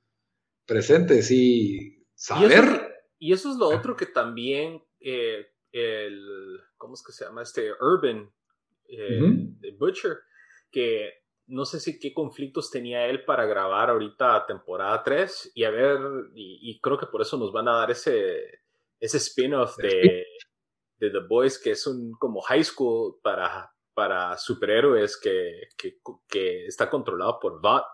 presente? 0.65 1.23
Sí, 1.23 2.07
saber. 2.15 3.05
Y 3.19 3.33
eso, 3.33 3.51
es 3.51 3.57
lo 3.57 3.69
otro 3.69 3.97
que 3.97 4.07
también 4.07 4.83
eh, 5.01 5.47
el, 5.73 6.59
¿cómo 6.77 6.95
es 6.95 7.03
que 7.05 7.13
se 7.13 7.25
llama? 7.25 7.43
Este 7.43 7.71
Urban 7.81 8.31
eh, 8.89 9.21
de 9.61 9.73
Butcher, 9.73 10.19
que 10.71 11.11
no 11.49 11.65
sé 11.65 11.81
si 11.81 11.99
qué 11.99 12.13
conflictos 12.13 12.71
tenía 12.71 13.07
él 13.07 13.25
para 13.25 13.47
grabar 13.47 13.91
ahorita 13.91 14.47
temporada 14.47 15.03
3 15.03 15.53
y 15.55 15.65
a 15.65 15.71
ver, 15.71 15.99
y, 16.35 16.79
creo 16.81 16.99
que 16.99 17.07
por 17.07 17.23
eso 17.23 17.37
nos 17.37 17.53
van 17.53 17.69
a 17.69 17.77
dar 17.77 17.91
ese, 17.91 18.63
ese 18.99 19.19
spin-off 19.19 19.77
de 19.77 20.27
de 20.99 21.11
The 21.11 21.21
Boys, 21.29 21.59
que 21.59 21.73
es 21.73 21.87
un 21.87 22.13
como 22.13 22.41
high 22.43 22.65
school 22.65 23.17
para, 23.23 23.73
para 23.95 24.37
superhéroes 24.37 25.17
que, 25.17 25.69
que, 25.77 26.67
está 26.67 26.89
controlado 26.91 27.39
por 27.41 27.61
VOT. 27.61 27.85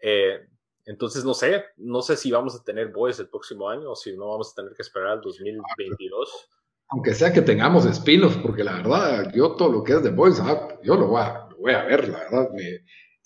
Eh, 0.00 0.40
entonces, 0.84 1.24
no 1.24 1.34
sé, 1.34 1.64
no 1.76 2.02
sé 2.02 2.16
si 2.16 2.30
vamos 2.30 2.56
a 2.56 2.64
tener 2.64 2.88
Boys 2.88 3.18
el 3.20 3.28
próximo 3.28 3.68
año 3.68 3.92
o 3.92 3.96
si 3.96 4.16
no 4.16 4.30
vamos 4.30 4.52
a 4.52 4.54
tener 4.56 4.74
que 4.74 4.82
esperar 4.82 5.12
al 5.12 5.20
2022. 5.20 6.48
Aunque 6.88 7.14
sea 7.14 7.32
que 7.32 7.40
tengamos 7.40 7.86
spin 7.86 8.22
porque 8.42 8.64
la 8.64 8.76
verdad, 8.76 9.32
yo 9.32 9.54
todo 9.54 9.70
lo 9.70 9.82
que 9.82 9.92
es 9.92 10.02
The 10.02 10.10
Boys, 10.10 10.40
ah, 10.40 10.76
yo 10.82 10.96
lo 10.96 11.08
voy, 11.08 11.22
a, 11.22 11.48
voy 11.58 11.72
a 11.72 11.84
ver, 11.84 12.08
la 12.08 12.18
verdad. 12.18 12.48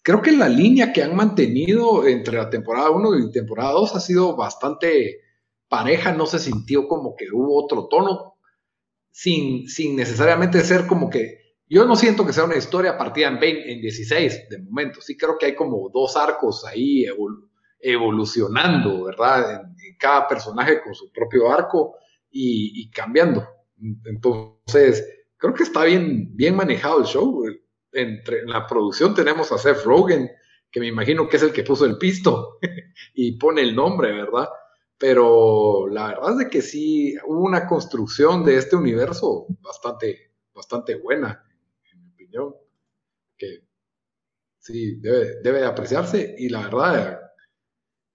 creo 0.03 0.23
que 0.23 0.33
la 0.33 0.49
línea 0.49 0.93
que 0.93 1.03
han 1.03 1.17
mantenido 1.17 2.07
entre 2.07 2.37
la 2.37 2.51
temporada 2.51 2.91
1 2.91 3.19
y 3.19 3.33
temporada 3.33 3.73
2 3.73 3.97
ha 3.97 4.01
sido 4.01 4.37
bastante 4.37 5.23
pareja, 5.69 6.13
no 6.13 6.27
se 6.27 6.39
sintió 6.39 6.87
como 6.87 7.17
que 7.17 7.27
hubo 7.33 7.65
otro 7.65 7.89
tono, 7.89 8.36
sin, 9.17 9.67
sin 9.67 9.97
necesariamente 9.97 10.61
ser 10.61 10.87
como 10.87 11.09
que, 11.09 11.57
yo 11.71 11.87
no 11.87 11.97
siento 11.97 12.27
que 12.27 12.35
sea 12.35 12.45
una 12.45 12.59
historia 12.59 12.99
partida 12.99 13.29
en, 13.29 13.41
20, 13.41 13.73
en 13.73 13.81
16 13.81 14.51
de 14.51 14.59
momento, 14.59 15.01
sí 15.01 15.17
creo 15.17 15.39
que 15.39 15.47
hay 15.47 15.55
como 15.55 15.89
dos 15.89 16.19
arcos 16.19 16.67
ahí 16.67 17.07
evolucionando, 17.81 19.05
¿verdad? 19.05 19.63
En, 19.63 19.97
cada 19.99 20.29
personaje 20.29 20.83
con 20.83 20.95
su 20.95 21.11
propio 21.11 21.51
arco 21.51 21.97
y, 22.31 22.91
cambiando. 22.91 23.49
Entonces, 24.05 25.09
creo 25.39 25.55
que 25.55 25.63
está 25.63 25.85
bien, 25.85 26.37
bien 26.37 26.55
manejado 26.55 27.01
el 27.01 27.07
show. 27.07 27.43
Entre, 27.93 28.41
en 28.41 28.51
la 28.51 28.67
producción 28.67 29.15
tenemos 29.15 29.51
a 29.51 29.57
Seth 29.57 29.83
Rogen, 29.83 30.31
que 30.71 30.81
me 30.81 30.89
imagino 30.89 31.27
que 31.27 31.39
es 31.39 31.43
el 31.43 31.55
que 31.55 31.63
puso 31.63 31.87
el 31.87 31.97
pisto 31.97 32.59
y 33.15 33.39
pone 33.39 33.63
el 33.63 33.75
nombre, 33.75 34.13
¿verdad? 34.13 34.51
Pero 34.99 35.89
la 35.89 36.09
verdad 36.09 36.41
es 36.43 36.49
que 36.49 36.63
sí 36.63 37.17
hubo 37.27 37.41
una 37.41 37.67
construcción 37.67 38.45
de 38.45 38.57
este 38.57 38.77
universo 38.77 39.47
bastante, 39.61 40.33
bastante 40.55 40.97
buena, 40.97 41.45
en 41.93 42.03
mi 42.03 42.11
opinión, 42.13 42.55
que 43.37 43.61
sí 44.59 44.97
debe, 45.01 45.41
debe 45.43 45.61
de 45.61 45.67
apreciarse 45.67 46.35
y 46.39 46.49
la 46.49 46.63
verdad 46.63 47.21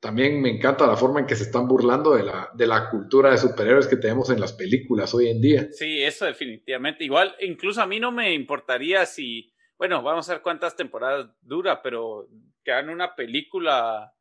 también 0.01 0.41
me 0.41 0.49
encanta 0.49 0.87
la 0.87 0.97
forma 0.97 1.19
en 1.19 1.27
que 1.27 1.35
se 1.35 1.43
están 1.43 1.67
burlando 1.67 2.15
de 2.15 2.23
la, 2.23 2.49
de 2.55 2.65
la 2.65 2.89
cultura 2.89 3.29
de 3.29 3.37
superhéroes 3.37 3.87
que 3.87 3.97
tenemos 3.97 4.31
en 4.31 4.39
las 4.39 4.51
películas 4.51 5.13
hoy 5.13 5.29
en 5.29 5.39
día. 5.39 5.67
Sí, 5.71 6.01
eso 6.01 6.25
definitivamente. 6.25 7.03
Igual, 7.03 7.35
incluso 7.39 7.83
a 7.83 7.85
mí 7.85 7.99
no 7.99 8.11
me 8.11 8.33
importaría 8.33 9.05
si, 9.05 9.53
bueno, 9.77 10.01
vamos 10.01 10.27
a 10.27 10.33
ver 10.33 10.41
cuántas 10.41 10.75
temporadas 10.75 11.29
dura, 11.41 11.83
pero 11.83 12.27
que 12.63 12.71
hagan 12.71 12.89
una 12.89 13.15
película 13.15 14.11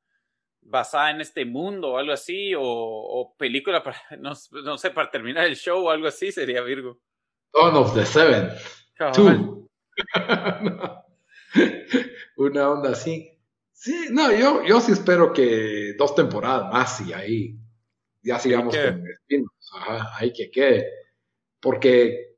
basada 0.62 1.10
en 1.10 1.20
este 1.20 1.44
mundo 1.44 1.92
o 1.92 1.98
algo 1.98 2.12
así, 2.12 2.52
o, 2.56 3.34
película 3.38 3.82
para, 3.82 3.98
no, 4.18 4.34
sé, 4.34 4.90
para 4.90 5.10
terminar 5.10 5.46
el 5.46 5.56
show 5.56 5.86
o 5.86 5.90
algo 5.90 6.08
así, 6.08 6.32
sería 6.32 6.62
Virgo. 6.62 6.98
Dawn 7.52 7.76
of 7.76 7.94
the 7.94 8.06
Seven. 8.06 8.50
Una 12.36 12.70
onda 12.70 12.90
así. 12.90 13.36
Sí, 13.72 14.06
no, 14.10 14.30
yo, 14.32 14.62
yo 14.64 14.80
sí 14.80 14.92
espero 14.92 15.32
que 15.32 15.94
dos 15.98 16.14
temporadas 16.14 16.72
más 16.72 17.00
y 17.00 17.12
ahí 17.12 17.58
ya 18.22 18.38
sigamos 18.38 18.76
con 18.76 19.04
Ajá, 19.72 20.16
ahí 20.18 20.32
que 20.32 20.50
quede. 20.50 20.86
Porque, 21.60 22.34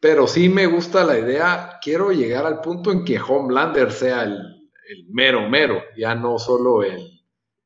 pero 0.00 0.26
sí 0.26 0.48
me 0.48 0.66
gusta 0.66 1.04
la 1.04 1.18
idea, 1.18 1.78
quiero 1.80 2.10
llegar 2.10 2.46
al 2.46 2.60
punto 2.60 2.90
en 2.90 3.04
que 3.04 3.20
Homelander 3.20 3.92
sea 3.92 4.22
el, 4.22 4.32
el 4.88 5.06
mero 5.08 5.48
mero, 5.48 5.82
ya 5.96 6.14
no 6.14 6.38
solo 6.38 6.82
el, 6.82 7.13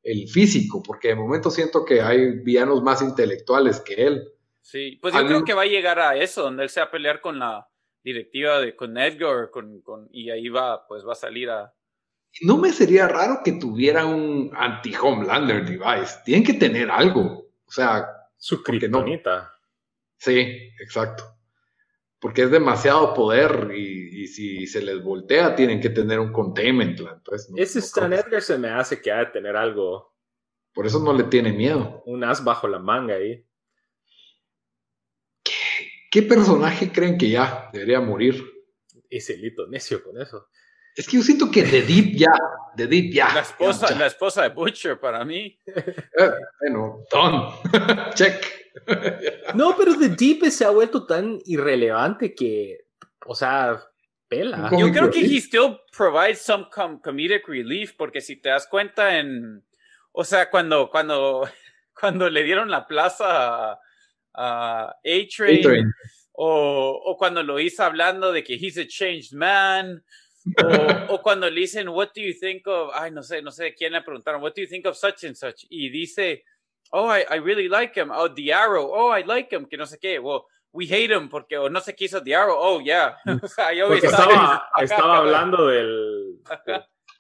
el 0.09 0.29
físico, 0.29 0.83
porque 0.83 1.09
de 1.09 1.15
momento 1.15 1.51
siento 1.51 1.85
que 1.85 2.01
hay 2.01 2.39
villanos 2.39 2.83
más 2.83 3.03
intelectuales 3.03 3.81
que 3.81 3.95
él. 3.95 4.29
Sí, 4.63 4.99
pues 5.01 5.15
yo 5.15 5.27
creo 5.27 5.45
que 5.45 5.55
va 5.55 5.63
a 5.63 5.67
llegar 5.67 5.99
a 5.99 6.17
eso, 6.17 6.43
donde 6.43 6.63
él 6.63 6.69
se 6.69 6.81
va 6.81 6.87
a 6.87 6.91
pelear 6.91 7.21
con 7.21 7.39
la 7.39 7.69
directiva 8.03 8.61
de 8.61 8.75
con 8.75 8.97
Edgar, 8.97 9.51
con, 9.51 9.81
con, 9.83 10.09
y 10.11 10.31
ahí 10.31 10.49
va, 10.49 10.87
pues 10.87 11.07
va 11.07 11.13
a 11.13 11.17
salir 11.17 11.51
a. 11.51 11.73
No 12.43 12.57
me 12.59 12.73
sería 12.73 13.09
raro 13.09 13.41
que 13.45 13.53
tuviera 13.53 14.07
un 14.07 14.51
anti-Homelander 14.55 15.65
device. 15.65 16.19
Tienen 16.25 16.45
que 16.45 16.55
tener 16.55 16.91
algo. 16.91 17.51
O 17.67 17.71
sea, 17.71 18.07
su 18.37 18.63
criptonita. 18.63 19.53
Sí, 20.19 20.73
exacto. 20.81 21.25
Porque 22.21 22.43
es 22.43 22.51
demasiado 22.51 23.15
poder 23.15 23.71
y, 23.75 24.27
si 24.27 24.67
se 24.67 24.83
les 24.83 25.03
voltea 25.03 25.55
tienen 25.55 25.81
que 25.81 25.91
tener 25.91 26.19
un 26.19 26.33
containment 26.33 27.01
Entonces, 27.01 27.51
Ese 27.57 27.79
Stan 27.79 28.13
Edgar 28.13 28.43
se 28.43 28.59
me 28.59 28.69
hace 28.69 29.01
que 29.01 29.11
ha 29.11 29.19
de 29.19 29.27
tener 29.27 29.57
algo. 29.57 30.15
Por 30.75 30.87
eso 30.87 30.99
no 31.01 31.13
le 31.13 31.25
tiene 31.25 31.53
miedo. 31.53 32.03
Un 32.07 32.25
as 32.25 32.43
bajo 32.43 32.69
la 32.69 32.79
manga 32.79 33.15
ahí. 33.15 33.45
¿Qué, 36.11 36.23
personaje 36.23 36.91
creen 36.91 37.17
que 37.19 37.31
ya 37.31 37.71
debería 37.73 38.01
morir? 38.01 38.43
Ese 39.09 39.37
lito 39.37 39.67
necio 39.67 40.03
con 40.03 40.21
eso. 40.21 40.49
Es 40.95 41.07
que 41.07 41.17
yo 41.17 41.23
siento 41.23 41.51
que 41.51 41.63
The 41.63 41.83
Deep 41.83 42.17
ya, 42.17 42.33
The 42.77 42.87
Deep 42.87 43.13
ya. 43.13 43.33
La 43.33 43.41
esposa, 43.41 43.95
la 43.95 44.07
esposa 44.07 44.43
de 44.43 44.49
Butcher 44.49 44.99
para 44.99 45.25
mí. 45.25 45.59
Eh, 45.67 46.31
bueno, 46.61 47.05
Don. 47.11 47.53
Check. 48.15 48.58
No, 49.55 49.77
pero 49.77 49.99
The 49.99 50.11
Deep 50.11 50.51
se 50.51 50.65
ha 50.65 50.71
vuelto 50.71 51.07
tan 51.07 51.39
irrelevante 51.45 52.35
que, 52.35 52.87
o 53.27 53.35
sea, 53.35 53.83
pela. 54.29 54.71
Yo 54.79 54.91
creo 54.93 55.11
que 55.11 55.21
he 55.21 55.41
still 55.41 55.79
provides 55.97 56.41
some 56.41 56.67
comedic 57.03 57.49
relief 57.49 57.95
porque 57.97 58.21
si 58.21 58.37
te 58.37 58.51
das 58.51 58.67
cuenta 58.67 59.19
en, 59.19 59.65
o 60.13 60.25
sea, 60.25 60.51
cuando, 60.51 60.91
cuando, 60.91 61.49
cuando 61.99 62.29
le 62.31 62.43
dieron 62.43 62.71
la 62.71 62.87
plaza 62.87 63.79
a, 64.35 64.95
A-Train, 65.05 65.93
o, 66.33 67.03
o 67.05 67.17
cuando 67.17 67.43
lo 67.43 67.59
hizo 67.59 67.83
hablando 67.83 68.33
de 68.33 68.45
que 68.45 68.55
he's 68.55 68.79
a 68.79 68.87
changed 68.87 69.33
man, 69.33 70.05
o, 70.63 70.65
o, 71.15 71.23
cuando 71.23 71.51
le 71.51 71.61
dicen, 71.61 71.89
what 71.89 72.11
do 72.15 72.21
you 72.21 72.33
think 72.33 72.67
of, 72.67 72.91
ay, 72.95 73.11
no 73.11 73.23
sé, 73.23 73.43
no 73.43 73.51
sé 73.51 73.75
quién 73.75 73.93
le 73.93 74.03
preguntaron, 74.03 74.43
what 74.43 74.55
do 74.55 74.63
you 74.63 74.69
think 74.69 74.87
of 74.87 74.97
such 74.97 75.25
and 75.25 75.35
such, 75.35 75.67
y 75.69 75.91
dice, 75.91 76.45
oh, 76.93 77.07
I, 77.07 77.25
I 77.31 77.37
really 77.37 77.69
like 77.69 77.95
him. 77.95 78.11
Oh, 78.13 78.29
The 78.29 78.53
Arrow. 78.53 78.91
Oh, 78.91 79.11
I 79.11 79.23
like 79.23 79.53
him. 79.53 79.67
Que 79.67 79.77
no 79.77 79.85
sé 79.85 79.99
qué. 80.01 80.21
Well, 80.21 80.45
we 80.73 80.87
hate 80.87 81.11
him 81.11 81.29
porque 81.29 81.57
o 81.57 81.69
no 81.69 81.81
sé 81.81 81.95
qué 81.95 82.05
hizo 82.05 82.23
The 82.23 82.35
Arrow. 82.35 82.57
Oh, 82.57 82.81
yeah. 82.81 83.17
o 83.43 83.49
sea, 83.49 83.73
yo 83.73 83.93
estaba, 83.93 84.69
estaba 84.81 85.19
hablando 85.19 85.67
del, 85.67 86.41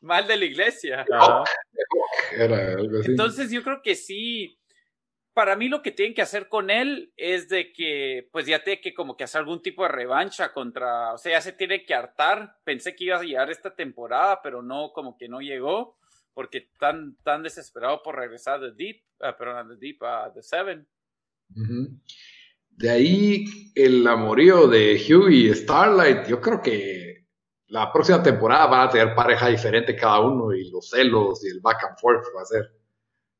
Mal 0.01 0.27
de 0.27 0.37
la 0.37 0.45
iglesia. 0.45 1.05
Era 2.33 2.73
algo 2.73 3.01
así. 3.01 3.11
Entonces 3.11 3.51
yo 3.51 3.63
creo 3.63 3.81
que 3.83 3.95
sí. 3.95 4.55
Para 5.35 5.55
mí 5.55 5.69
lo 5.69 5.83
que 5.83 5.93
tienen 5.93 6.15
que 6.15 6.23
hacer 6.23 6.49
con 6.49 6.69
él 6.69 7.13
es 7.17 7.49
de 7.49 7.73
que, 7.73 8.29
pues 8.33 8.47
ya 8.47 8.65
tiene 8.65 8.81
que 8.81 8.93
como 8.93 9.17
que 9.17 9.23
hacer 9.23 9.39
algún 9.39 9.63
tipo 9.63 9.85
de 9.85 9.91
revancha 9.91 10.53
contra, 10.53 11.13
o 11.13 11.19
sea, 11.19 11.31
ya 11.31 11.41
se 11.41 11.53
tiene 11.53 11.85
que 11.85 11.95
hartar. 11.95 12.57
Pensé 12.65 12.97
que 12.97 13.05
iba 13.05 13.19
a 13.19 13.23
llegar 13.23 13.49
esta 13.49 13.73
temporada, 13.73 14.41
pero 14.43 14.63
no, 14.63 14.91
como 14.93 15.17
que 15.17 15.29
no 15.29 15.41
llegó 15.41 15.97
porque 16.39 16.71
tan, 16.79 17.17
tan 17.25 17.43
desesperado 17.43 18.01
por 18.01 18.15
regresar 18.15 18.61
de 18.61 18.71
Deep, 18.71 19.03
uh, 19.19 19.37
perdón, 19.37 19.71
de 19.71 19.77
Deep 19.77 20.05
a 20.05 20.33
The 20.33 20.41
Seven. 20.41 20.87
De 22.69 22.89
ahí 22.89 23.45
el 23.75 24.07
amorío 24.07 24.69
de 24.69 24.95
Hugh 24.95 25.31
y 25.31 25.53
Starlight, 25.53 26.29
yo 26.29 26.41
creo 26.41 26.63
que 26.63 27.27
la 27.67 27.93
próxima 27.93 28.23
temporada 28.23 28.67
van 28.67 28.87
a 28.87 28.89
tener 28.89 29.17
pareja 29.17 29.49
diferente 29.49 29.97
cada 29.97 30.21
uno 30.21 30.55
y 30.55 30.71
los 30.71 30.89
celos 30.91 31.45
y 31.45 31.49
el 31.49 31.59
back 31.59 31.85
and 31.89 31.99
forth 31.99 32.25
va 32.37 32.43
a 32.43 32.45
ser. 32.45 32.71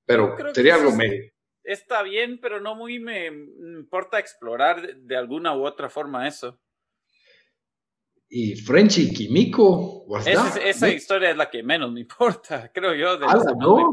Pero 0.05 0.37
sería 0.53 0.75
algo 0.75 0.91
medio. 0.91 1.31
Está 1.63 2.03
bien, 2.03 2.41
pero 2.41 2.61
no 2.61 2.75
muy 2.75 2.99
me 2.99 3.27
importa 3.27 4.19
explorar 4.19 4.97
de 4.97 5.17
alguna 5.17 5.57
u 5.57 5.65
otra 5.65 5.89
forma 5.89 6.27
eso 6.27 6.59
y 8.29 8.57
Frenchy 8.57 9.03
y 9.03 9.15
Kimiko. 9.15 10.07
esa 10.25 10.89
historia 10.89 11.31
es 11.31 11.37
la 11.37 11.51
que 11.51 11.63
menos 11.63 11.91
me 11.93 12.01
importa, 12.01 12.71
creo 12.75 12.95
yo. 12.95 13.17
De 13.17 13.27
no. 13.59 13.93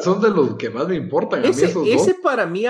son 0.00 0.20
de 0.20 0.30
los 0.30 0.56
que 0.56 0.70
más 0.70 0.88
me 0.88 0.96
importan. 0.96 1.44
Ese, 1.44 1.72
ese 1.86 2.14
para 2.14 2.46
mí 2.46 2.64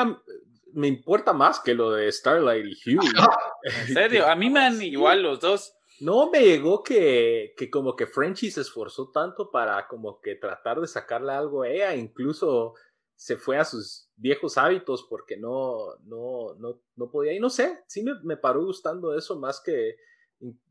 me 0.72 0.88
importa 0.88 1.32
más 1.32 1.61
que 1.61 1.74
lo 1.74 1.90
de 1.92 2.11
Starlight 2.11 2.64
y 2.66 2.96
Hugh. 2.96 3.02
en 3.62 3.94
serio, 3.94 4.26
a 4.26 4.35
mí 4.35 4.48
me 4.48 4.61
dan 4.61 4.80
igual 4.82 5.22
los 5.22 5.40
dos. 5.40 5.74
No 6.00 6.30
me 6.30 6.40
llegó 6.40 6.82
que, 6.82 7.54
que 7.56 7.70
como 7.70 7.94
que 7.94 8.06
Frenchy 8.06 8.50
se 8.50 8.62
esforzó 8.62 9.11
tanto 9.12 9.50
para 9.50 9.87
como 9.87 10.20
que 10.20 10.35
tratar 10.35 10.80
de 10.80 10.88
sacarle 10.88 11.32
algo 11.32 11.62
a 11.62 11.68
ella, 11.68 11.94
incluso 11.94 12.74
se 13.14 13.37
fue 13.37 13.58
a 13.58 13.64
sus 13.64 14.11
viejos 14.16 14.58
hábitos 14.58 15.06
porque 15.08 15.37
no, 15.37 15.94
no, 16.04 16.54
no, 16.58 16.80
no 16.96 17.11
podía. 17.11 17.35
Y 17.35 17.38
no 17.38 17.50
sé, 17.50 17.85
sí 17.87 18.02
me, 18.02 18.14
me 18.24 18.37
paró 18.37 18.64
gustando 18.64 19.16
eso 19.16 19.38
más 19.38 19.61
que 19.61 19.94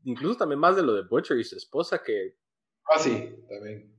incluso 0.04 0.36
también 0.36 0.58
más 0.58 0.76
de 0.76 0.82
lo 0.82 0.94
de 0.94 1.02
Butcher 1.02 1.38
y 1.38 1.44
su 1.44 1.56
esposa 1.56 2.02
que... 2.02 2.36
Ah, 2.84 2.98
sí, 2.98 3.34
también. 3.48 3.92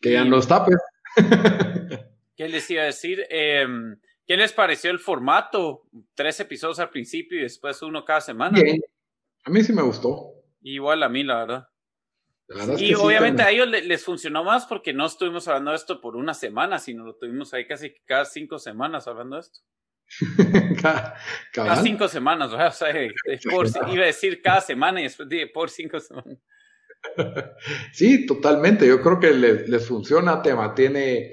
Que 0.00 0.12
ya 0.12 0.24
no 0.24 0.38
está, 0.38 0.64
pues. 0.64 0.78
¿Qué 2.36 2.48
les 2.48 2.70
iba 2.70 2.82
a 2.82 2.86
decir? 2.86 3.26
Em, 3.28 3.98
¿Qué 4.26 4.36
les 4.36 4.52
pareció 4.52 4.90
el 4.90 4.98
formato? 4.98 5.82
Tres 6.14 6.40
episodios 6.40 6.78
al 6.78 6.90
principio 6.90 7.38
y 7.38 7.42
después 7.42 7.82
uno 7.82 8.04
cada 8.04 8.20
semana. 8.20 8.60
Bien. 8.60 8.80
A 9.44 9.50
mí 9.50 9.62
sí 9.62 9.72
me 9.72 9.82
gustó. 9.82 10.34
Igual 10.62 11.02
a 11.02 11.08
mí, 11.08 11.24
la 11.24 11.38
verdad. 11.38 11.68
y 12.78 12.94
obviamente 12.94 13.42
a 13.42 13.50
ellos 13.50 13.68
les, 13.68 14.04
funcionó 14.04 14.44
más 14.44 14.66
porque 14.66 14.92
no 14.92 15.06
estuvimos 15.06 15.48
hablando 15.48 15.70
de 15.70 15.78
esto 15.78 16.00
por 16.00 16.16
una 16.16 16.34
semana, 16.34 16.78
sino 16.78 17.04
lo 17.04 17.16
tuvimos 17.16 17.52
ahí 17.54 17.66
casi 17.66 17.94
cada 18.04 18.24
cinco 18.24 18.58
semanas 18.58 19.08
hablando 19.08 19.36
de 19.36 19.40
esto. 19.40 19.60
cada, 21.52 21.82
cinco 21.82 22.08
semanas, 22.08 22.52
o 22.52 22.70
sea, 22.72 22.90
iba 23.92 24.02
a 24.02 24.06
decir 24.06 24.42
cada 24.42 24.60
semana 24.60 25.00
y 25.00 25.04
después 25.04 25.28
dije 25.28 25.46
por 25.46 25.70
cinco 25.70 26.00
semanas. 26.00 26.38
Sí, 27.94 28.26
totalmente. 28.26 28.86
Yo 28.86 29.00
creo 29.00 29.18
que 29.18 29.30
les, 29.30 29.86
funciona, 29.86 30.42
te 30.42 30.54
mantiene, 30.54 31.32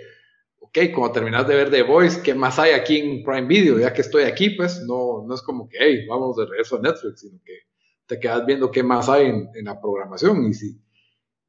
ok, 0.61 0.77
como 0.93 1.11
terminas 1.11 1.45
de 1.45 1.55
ver 1.55 1.69
The 1.69 1.83
Voice, 1.83 2.21
¿qué 2.23 2.33
más 2.33 2.57
hay 2.57 2.71
aquí 2.71 2.99
en 2.99 3.21
Prime 3.21 3.47
Video? 3.47 3.77
Ya 3.77 3.91
que 3.91 4.01
estoy 4.01 4.23
aquí, 4.23 4.51
pues 4.51 4.81
no, 4.87 5.25
no 5.27 5.35
es 5.35 5.41
como 5.41 5.67
que, 5.67 5.77
hey, 5.77 6.05
vamos 6.07 6.37
de 6.37 6.45
regreso 6.45 6.77
a 6.77 6.81
Netflix, 6.81 7.19
sino 7.19 7.41
que 7.43 7.59
te 8.05 8.17
quedas 8.17 8.45
viendo 8.45 8.71
qué 8.71 8.81
más 8.81 9.09
hay 9.09 9.25
en, 9.25 9.49
en 9.55 9.65
la 9.65 9.79
programación. 9.79 10.45
Y 10.45 10.53
sí, 10.53 10.79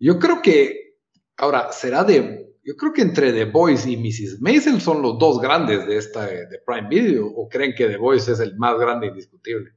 yo 0.00 0.18
creo 0.18 0.42
que, 0.42 0.96
ahora, 1.36 1.70
será 1.70 2.02
de 2.02 2.47
yo 2.68 2.76
creo 2.76 2.92
que 2.92 3.00
entre 3.00 3.33
The 3.33 3.46
Voice 3.46 3.90
y 3.90 3.96
Mrs. 3.96 4.42
Maisel 4.42 4.78
son 4.83 5.00
los 5.00 5.18
dos 5.18 5.40
grandes 5.40 5.87
de 5.87 5.96
esta 5.96 6.26
de 6.26 6.59
Prime 6.66 6.87
Video, 6.87 7.26
o 7.26 7.48
creen 7.48 7.74
que 7.74 7.87
The 7.87 7.96
Voice 7.96 8.31
es 8.31 8.40
el 8.40 8.59
más 8.59 8.78
grande 8.78 9.07
indiscutible. 9.07 9.72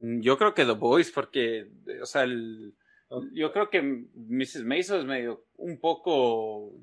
Mm, 0.00 0.20
yo 0.20 0.36
creo 0.36 0.52
que 0.52 0.66
The 0.66 0.72
Voice, 0.72 1.10
porque, 1.14 1.72
o 2.02 2.04
sea, 2.04 2.26
yo 2.26 3.52
creo 3.52 3.70
que 3.70 3.80
Mrs. 3.80 4.64
Maisel 4.64 4.98
es 5.00 5.06
medio 5.06 5.46
un 5.54 5.80
poco, 5.80 6.74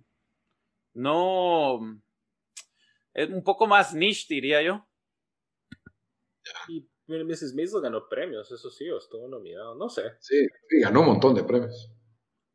no, 0.95 2.01
es 3.13 3.29
un 3.29 3.43
poco 3.43 3.67
más 3.67 3.93
niche, 3.93 4.25
diría 4.29 4.63
yo. 4.63 4.87
Y 6.67 6.89
Mrs. 7.05 7.53
Maisel 7.53 7.81
ganó 7.81 8.09
premios, 8.09 8.51
eso 8.51 8.71
sí, 8.71 8.85
estuvo 8.97 9.27
nominado, 9.27 9.75
no 9.75 9.87
sé. 9.87 10.01
Sí, 10.19 10.47
sí, 10.67 10.79
ganó 10.79 11.01
un 11.01 11.07
montón 11.09 11.35
de 11.35 11.43
premios. 11.43 11.93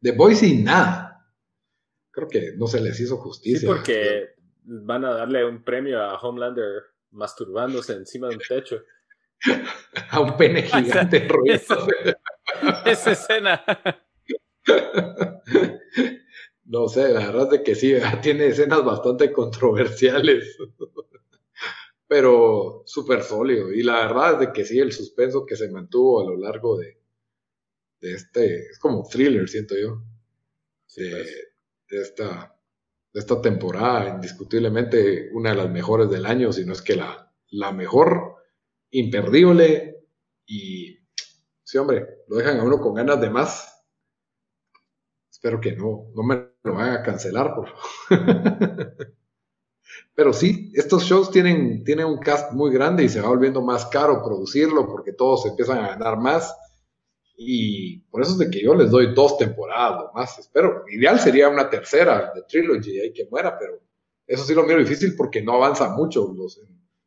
The 0.02 0.11
Voice 0.11 0.44
y 0.44 0.64
nada 0.64 1.17
creo 2.18 2.28
que 2.28 2.57
no 2.57 2.66
se 2.66 2.81
les 2.81 2.98
hizo 3.00 3.16
justicia. 3.16 3.61
Sí, 3.61 3.66
porque 3.66 4.31
van 4.64 5.04
a 5.04 5.14
darle 5.14 5.44
un 5.44 5.62
premio 5.62 6.02
a 6.02 6.18
Homelander 6.20 6.83
masturbándose 7.11 7.94
encima 7.94 8.28
de 8.28 8.37
un 8.37 8.42
techo. 8.46 8.83
a 10.11 10.20
un 10.20 10.37
pene 10.37 10.62
gigante 10.64 11.20
ruido. 11.28 11.87
Esa 12.85 13.12
escena. 13.12 13.64
No 16.64 16.88
sé, 16.88 17.12
la 17.14 17.26
verdad 17.31 17.54
es 17.54 17.61
que 17.62 17.74
sí, 17.74 17.94
tiene 18.20 18.48
escenas 18.48 18.85
bastante 18.85 19.33
controversiales, 19.33 20.59
pero 22.07 22.82
súper 22.84 23.22
sólido. 23.22 23.72
Y 23.72 23.82
la 23.82 24.07
verdad 24.07 24.34
es 24.34 24.40
de 24.40 24.53
que 24.53 24.64
sí, 24.66 24.78
el 24.78 24.92
suspenso 24.92 25.47
que 25.47 25.57
se 25.57 25.70
mantuvo 25.70 26.20
a 26.20 26.30
lo 26.30 26.36
largo 26.36 26.76
de, 26.76 26.99
de 28.01 28.12
este, 28.12 28.66
es 28.70 28.78
como 28.78 29.07
thriller, 29.09 29.49
siento 29.49 29.74
yo. 29.76 30.03
Sí, 30.86 31.09
pues 31.11 31.26
de 31.26 31.47
esta, 31.89 32.55
de 33.12 33.20
esta 33.20 33.41
temporada, 33.41 34.09
indiscutiblemente 34.09 35.30
una 35.32 35.51
de 35.51 35.57
las 35.57 35.70
mejores 35.70 36.11
del 36.11 36.26
año, 36.26 36.53
si 36.53 36.64
no 36.64 36.72
es 36.72 36.82
que 36.82 36.97
la, 36.97 37.32
la 37.51 37.72
mejor, 37.72 38.36
imperdible. 38.91 40.07
Y 40.47 40.99
sí, 41.64 41.78
hombre, 41.78 42.24
lo 42.28 42.36
dejan 42.36 42.61
a 42.61 42.64
uno 42.64 42.80
con 42.80 42.95
ganas 42.95 43.20
de 43.20 43.30
más. 43.30 43.74
Espero 45.30 45.61
que 45.61 45.76
no, 45.76 46.11
no 46.14 46.22
me 46.22 46.49
lo 46.64 46.74
vayan 46.74 46.97
a 46.97 47.03
cancelar, 47.03 47.55
por 47.55 47.72
Pero 50.14 50.32
sí, 50.32 50.72
estos 50.74 51.05
shows 51.05 51.30
tienen, 51.30 51.84
tienen 51.84 52.07
un 52.07 52.18
cast 52.18 52.53
muy 52.53 52.72
grande 52.72 53.05
y 53.05 53.09
se 53.09 53.20
va 53.20 53.28
volviendo 53.28 53.62
más 53.62 53.86
caro 53.86 54.22
producirlo 54.22 54.86
porque 54.89 55.12
todos 55.12 55.47
empiezan 55.47 55.78
a 55.78 55.91
ganar 55.91 56.18
más 56.18 56.55
Y 57.41 58.01
por 58.11 58.22
eso 58.22 58.32
es 58.32 58.39
de 58.39 58.51
que 58.51 58.61
yo 58.61 58.74
les 58.74 58.91
doy 58.91 59.14
dos 59.14 59.39
temporadas 59.39 60.01
lo 60.01 60.12
más. 60.12 60.36
Espero, 60.41 60.84
ideal 60.89 61.20
sería 61.20 61.49
una 61.49 61.70
tercera 61.70 62.32
de 62.34 62.43
Trilogy 62.43 62.99
ahí 62.99 63.12
que 63.12 63.28
muera, 63.30 63.57
pero 63.57 63.80
eso 64.26 64.43
sí 64.43 64.55
lo 64.55 64.64
miro 64.64 64.80
difícil 64.80 65.14
porque 65.16 65.41
no 65.41 65.53
avanza 65.55 65.89
mucho. 65.91 66.34
Los, 66.36 66.61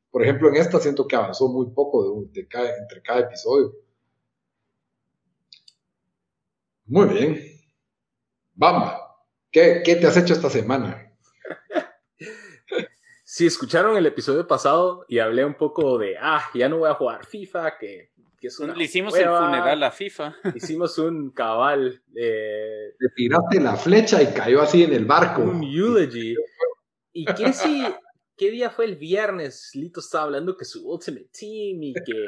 por 0.10 0.24
ejemplo, 0.24 0.48
en 0.48 0.56
esta 0.56 0.80
siento 0.80 1.06
que 1.06 1.18
avanzó 1.18 1.50
muy 1.50 1.72
poco 1.72 2.22
de, 2.32 2.48
entre 2.80 3.02
cada 3.04 3.20
episodio. 3.20 3.76
Muy 6.86 7.08
bien. 7.08 7.42
Bamba, 8.54 9.18
¿qué, 9.52 9.82
¿qué 9.84 9.98
te 9.98 10.08
has 10.08 10.16
hecho 10.16 10.34
esta 10.34 10.50
semana? 10.50 11.14
Si 13.34 13.46
escucharon 13.46 13.96
el 13.96 14.06
episodio 14.06 14.46
pasado 14.46 15.06
y 15.08 15.20
hablé 15.20 15.46
un 15.46 15.54
poco 15.54 15.98
de, 15.98 16.18
ah, 16.20 16.44
ya 16.54 16.68
no 16.68 16.80
voy 16.80 16.90
a 16.90 16.96
jugar 16.96 17.26
FIFA, 17.26 17.78
que, 17.78 18.12
que 18.42 18.48
es 18.48 18.60
una 18.60 18.76
Le 18.76 18.84
hicimos 18.86 19.16
el 19.16 19.26
funeral 19.26 19.84
a 19.84 19.92
FIFA. 19.92 20.36
Hicimos 20.56 20.98
un 20.98 21.30
cabal. 21.30 22.02
Eh, 22.16 22.96
Le 22.98 23.10
tiraste 23.16 23.60
la 23.62 23.76
flecha 23.76 24.22
y 24.22 24.34
cayó 24.34 24.62
así 24.64 24.84
en 24.84 24.94
el 24.94 25.06
barco. 25.06 25.44
Un 25.44 25.64
eulogy. 25.64 26.36
¿Y 27.14 27.26
qué 27.26 27.54
si, 27.54 27.86
qué 28.36 28.50
día 28.50 28.72
fue 28.72 28.86
el 28.86 28.96
viernes? 28.96 29.70
Lito 29.76 30.00
estaba 30.00 30.24
hablando 30.24 30.58
que 30.58 30.66
su 30.66 30.90
Ultimate 30.90 31.30
Team 31.32 31.84
y 31.84 31.94
que, 31.94 32.26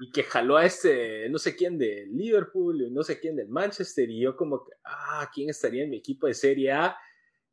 y 0.00 0.12
que 0.12 0.22
jaló 0.22 0.58
a 0.58 0.66
este, 0.66 1.28
no 1.30 1.38
sé 1.38 1.56
quién 1.56 1.78
de 1.78 2.06
Liverpool 2.10 2.82
y 2.82 2.90
no 2.90 3.02
sé 3.02 3.18
quién 3.18 3.34
del 3.34 3.48
Manchester. 3.48 4.10
Y 4.10 4.20
yo 4.20 4.36
como 4.36 4.66
que, 4.66 4.72
ah, 4.84 5.30
¿quién 5.32 5.48
estaría 5.48 5.84
en 5.84 5.90
mi 5.90 5.96
equipo 5.96 6.26
de 6.26 6.34
Serie 6.34 6.72
A? 6.72 6.94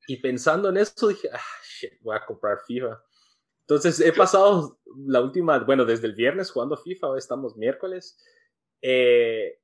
Y 0.08 0.18
pensando 0.18 0.68
en 0.68 0.78
eso 0.78 1.08
dije, 1.08 1.30
ah, 1.32 1.39
shit, 1.64 1.93
voy 2.02 2.18
a 2.18 2.26
comprar 2.26 2.58
FIFA. 2.68 3.02
Entonces 3.68 3.99
he 3.99 4.13
pasado 4.13 4.80
la 5.07 5.22
última, 5.22 5.59
bueno, 5.59 5.86
desde 5.86 6.07
el 6.07 6.13
viernes 6.13 6.51
jugando 6.51 6.78
FIFA, 6.78 7.09
hoy 7.09 7.18
estamos 7.18 7.57
miércoles. 7.57 8.18
Eh, 8.82 9.59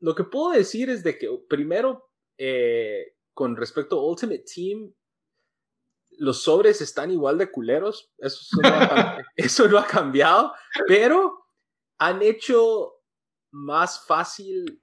lo 0.00 0.14
que 0.14 0.24
puedo 0.24 0.50
decir 0.50 0.90
es 0.90 1.02
de 1.02 1.16
que 1.16 1.28
primero, 1.48 2.10
eh, 2.36 3.14
con 3.32 3.56
respecto 3.56 3.98
a 3.98 4.06
Ultimate 4.06 4.44
Team, 4.54 4.92
los 6.18 6.42
sobres 6.42 6.82
están 6.82 7.10
igual 7.10 7.38
de 7.38 7.50
culeros, 7.50 8.12
eso, 8.18 8.60
no 8.62 8.68
ha, 8.68 9.18
eso 9.36 9.66
no 9.66 9.78
ha 9.78 9.86
cambiado, 9.86 10.52
pero 10.86 11.46
han 11.98 12.20
hecho 12.20 13.00
más 13.50 14.06
fácil 14.06 14.82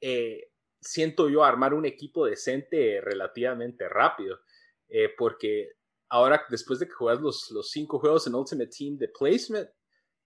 eh, 0.00 0.52
siento 0.80 1.28
yo 1.28 1.44
armar 1.44 1.74
un 1.74 1.86
equipo 1.86 2.26
decente 2.26 3.00
relativamente 3.00 3.88
rápido. 3.88 4.40
Eh, 4.88 5.08
porque 5.16 5.70
ahora, 6.12 6.44
después 6.50 6.78
de 6.78 6.86
que 6.86 6.92
juegas 6.92 7.22
los, 7.22 7.50
los 7.50 7.70
cinco 7.70 7.98
juegos 7.98 8.26
en 8.26 8.34
Ultimate 8.34 8.68
Team 8.68 8.98
de 8.98 9.08
Placement, 9.08 9.68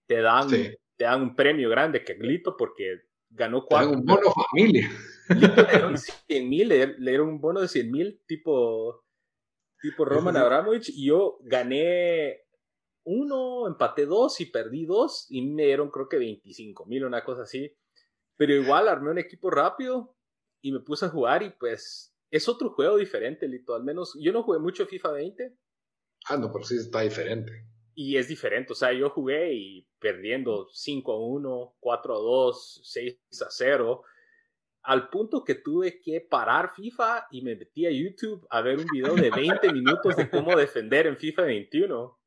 te 0.05 0.21
dan, 0.21 0.49
te 0.49 1.03
dan 1.05 1.21
un 1.21 1.35
premio 1.35 1.69
grande 1.69 2.03
que 2.03 2.15
Glito 2.15 2.55
porque 2.57 3.03
ganó 3.29 3.65
cuatro. 3.65 3.91
un 3.91 4.05
bono 4.05 4.31
familia. 4.51 4.89
le, 6.27 6.95
dieron 6.97 7.29
un 7.29 7.39
bono 7.39 7.61
de 7.61 7.69
100 7.69 7.91
mil 7.91 8.21
tipo, 8.27 9.05
tipo 9.81 10.03
Roman 10.03 10.35
Abramovich 10.35 10.89
y 10.89 11.07
yo 11.07 11.39
gané 11.41 12.41
uno, 13.05 13.67
empaté 13.67 14.05
dos 14.05 14.41
y 14.41 14.47
perdí 14.47 14.85
dos 14.85 15.27
y 15.29 15.41
me 15.41 15.65
dieron 15.65 15.89
creo 15.89 16.09
que 16.09 16.17
25 16.17 16.85
mil, 16.85 17.05
una 17.05 17.23
cosa 17.23 17.43
así. 17.43 17.73
Pero 18.35 18.53
igual 18.53 18.89
armé 18.89 19.11
un 19.11 19.19
equipo 19.19 19.49
rápido 19.49 20.17
y 20.61 20.73
me 20.73 20.81
puse 20.81 21.05
a 21.05 21.09
jugar 21.09 21.43
y 21.43 21.51
pues 21.51 22.13
es 22.29 22.49
otro 22.49 22.71
juego 22.71 22.97
diferente, 22.97 23.47
Lito. 23.47 23.73
Al 23.73 23.85
menos 23.85 24.17
yo 24.19 24.33
no 24.33 24.43
jugué 24.43 24.59
mucho 24.59 24.85
FIFA 24.85 25.11
20. 25.11 25.57
Ah, 26.29 26.37
no, 26.37 26.51
pero 26.51 26.65
sí 26.65 26.75
está 26.75 27.01
diferente. 27.01 27.65
Y 27.95 28.17
es 28.17 28.27
diferente, 28.27 28.73
o 28.73 28.75
sea, 28.75 28.93
yo 28.93 29.09
jugué 29.09 29.53
y 29.53 29.87
perdiendo 29.99 30.67
5 30.71 31.11
a 31.11 31.19
1, 31.19 31.75
4 31.79 32.13
a 32.13 32.17
2, 32.17 32.81
6 32.83 33.17
a 33.41 33.47
0, 33.49 34.03
al 34.83 35.09
punto 35.09 35.43
que 35.43 35.55
tuve 35.55 35.99
que 35.99 36.21
parar 36.21 36.73
FIFA 36.75 37.27
y 37.31 37.41
me 37.41 37.55
metí 37.55 37.85
a 37.85 37.91
YouTube 37.91 38.45
a 38.49 38.61
ver 38.61 38.77
un 38.77 38.85
video 38.85 39.15
de 39.15 39.31
20 39.31 39.73
minutos 39.73 40.15
de 40.15 40.29
cómo 40.29 40.55
defender 40.55 41.07
en 41.07 41.17
FIFA 41.17 41.41
21. 41.43 42.19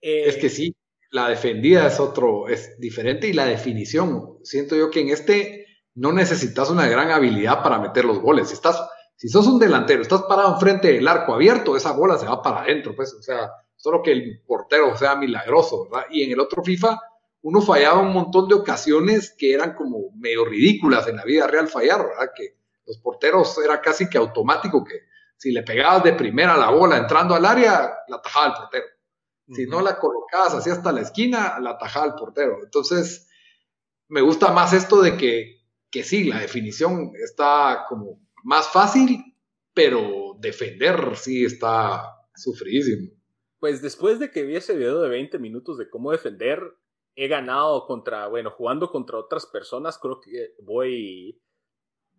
es 0.00 0.36
que 0.36 0.48
sí, 0.48 0.74
la 1.10 1.28
defendida 1.28 1.86
es 1.86 1.98
otro, 1.98 2.48
es 2.48 2.78
diferente 2.78 3.26
y 3.26 3.32
la 3.32 3.46
definición, 3.46 4.38
siento 4.44 4.76
yo 4.76 4.90
que 4.90 5.00
en 5.00 5.08
este 5.08 5.66
no 5.94 6.12
necesitas 6.12 6.70
una 6.70 6.88
gran 6.88 7.10
habilidad 7.10 7.62
para 7.62 7.78
meter 7.78 8.04
los 8.04 8.20
goles. 8.20 8.48
Si 8.48 8.54
estás, 8.54 8.80
si 9.20 9.28
sos 9.28 9.46
un 9.46 9.58
delantero, 9.58 10.00
estás 10.00 10.22
parado 10.22 10.54
enfrente 10.54 10.90
del 10.94 11.06
arco 11.06 11.34
abierto, 11.34 11.76
esa 11.76 11.92
bola 11.92 12.16
se 12.16 12.24
va 12.24 12.40
para 12.40 12.62
adentro, 12.62 12.96
pues, 12.96 13.12
o 13.12 13.20
sea, 13.20 13.50
solo 13.76 14.02
que 14.02 14.12
el 14.12 14.40
portero 14.46 14.96
sea 14.96 15.14
milagroso, 15.14 15.90
¿verdad? 15.90 16.06
Y 16.10 16.22
en 16.22 16.32
el 16.32 16.40
otro 16.40 16.64
FIFA, 16.64 16.98
uno 17.42 17.60
fallaba 17.60 18.00
un 18.00 18.14
montón 18.14 18.48
de 18.48 18.54
ocasiones 18.54 19.34
que 19.36 19.52
eran 19.52 19.74
como 19.74 20.10
medio 20.16 20.46
ridículas 20.46 21.06
en 21.06 21.16
la 21.16 21.24
vida 21.24 21.46
real 21.46 21.68
fallar, 21.68 21.98
¿verdad? 21.98 22.30
Que 22.34 22.56
los 22.86 22.96
porteros 22.96 23.58
era 23.62 23.82
casi 23.82 24.08
que 24.08 24.16
automático 24.16 24.82
que 24.82 25.00
si 25.36 25.52
le 25.52 25.64
pegabas 25.64 26.02
de 26.02 26.14
primera 26.14 26.56
la 26.56 26.70
bola 26.70 26.96
entrando 26.96 27.34
al 27.34 27.44
área, 27.44 27.92
la 28.08 28.16
atajaba 28.16 28.46
el 28.46 28.52
portero. 28.54 28.86
Si 29.48 29.66
no 29.66 29.82
la 29.82 29.98
colocabas 29.98 30.54
así 30.54 30.70
hasta 30.70 30.92
la 30.92 31.02
esquina, 31.02 31.58
la 31.60 31.72
atajaba 31.72 32.06
el 32.06 32.14
portero. 32.14 32.60
Entonces, 32.62 33.28
me 34.08 34.22
gusta 34.22 34.50
más 34.50 34.72
esto 34.72 35.02
de 35.02 35.18
que 35.18 35.60
que 35.90 36.04
sí, 36.04 36.24
la 36.24 36.38
definición 36.38 37.12
está 37.22 37.84
como 37.88 38.20
más 38.44 38.68
fácil, 38.68 39.36
pero 39.74 40.36
defender 40.38 41.16
sí 41.16 41.44
está 41.44 42.02
sufridísimo. 42.34 43.10
Pues 43.58 43.82
después 43.82 44.18
de 44.18 44.30
que 44.30 44.42
vi 44.42 44.56
ese 44.56 44.76
video 44.76 45.00
de 45.02 45.08
20 45.08 45.38
minutos 45.38 45.76
de 45.78 45.90
cómo 45.90 46.12
defender, 46.12 46.60
he 47.14 47.28
ganado 47.28 47.86
contra, 47.86 48.26
bueno, 48.28 48.50
jugando 48.50 48.90
contra 48.90 49.18
otras 49.18 49.46
personas, 49.46 49.98
creo 49.98 50.20
que 50.20 50.54
voy 50.62 51.40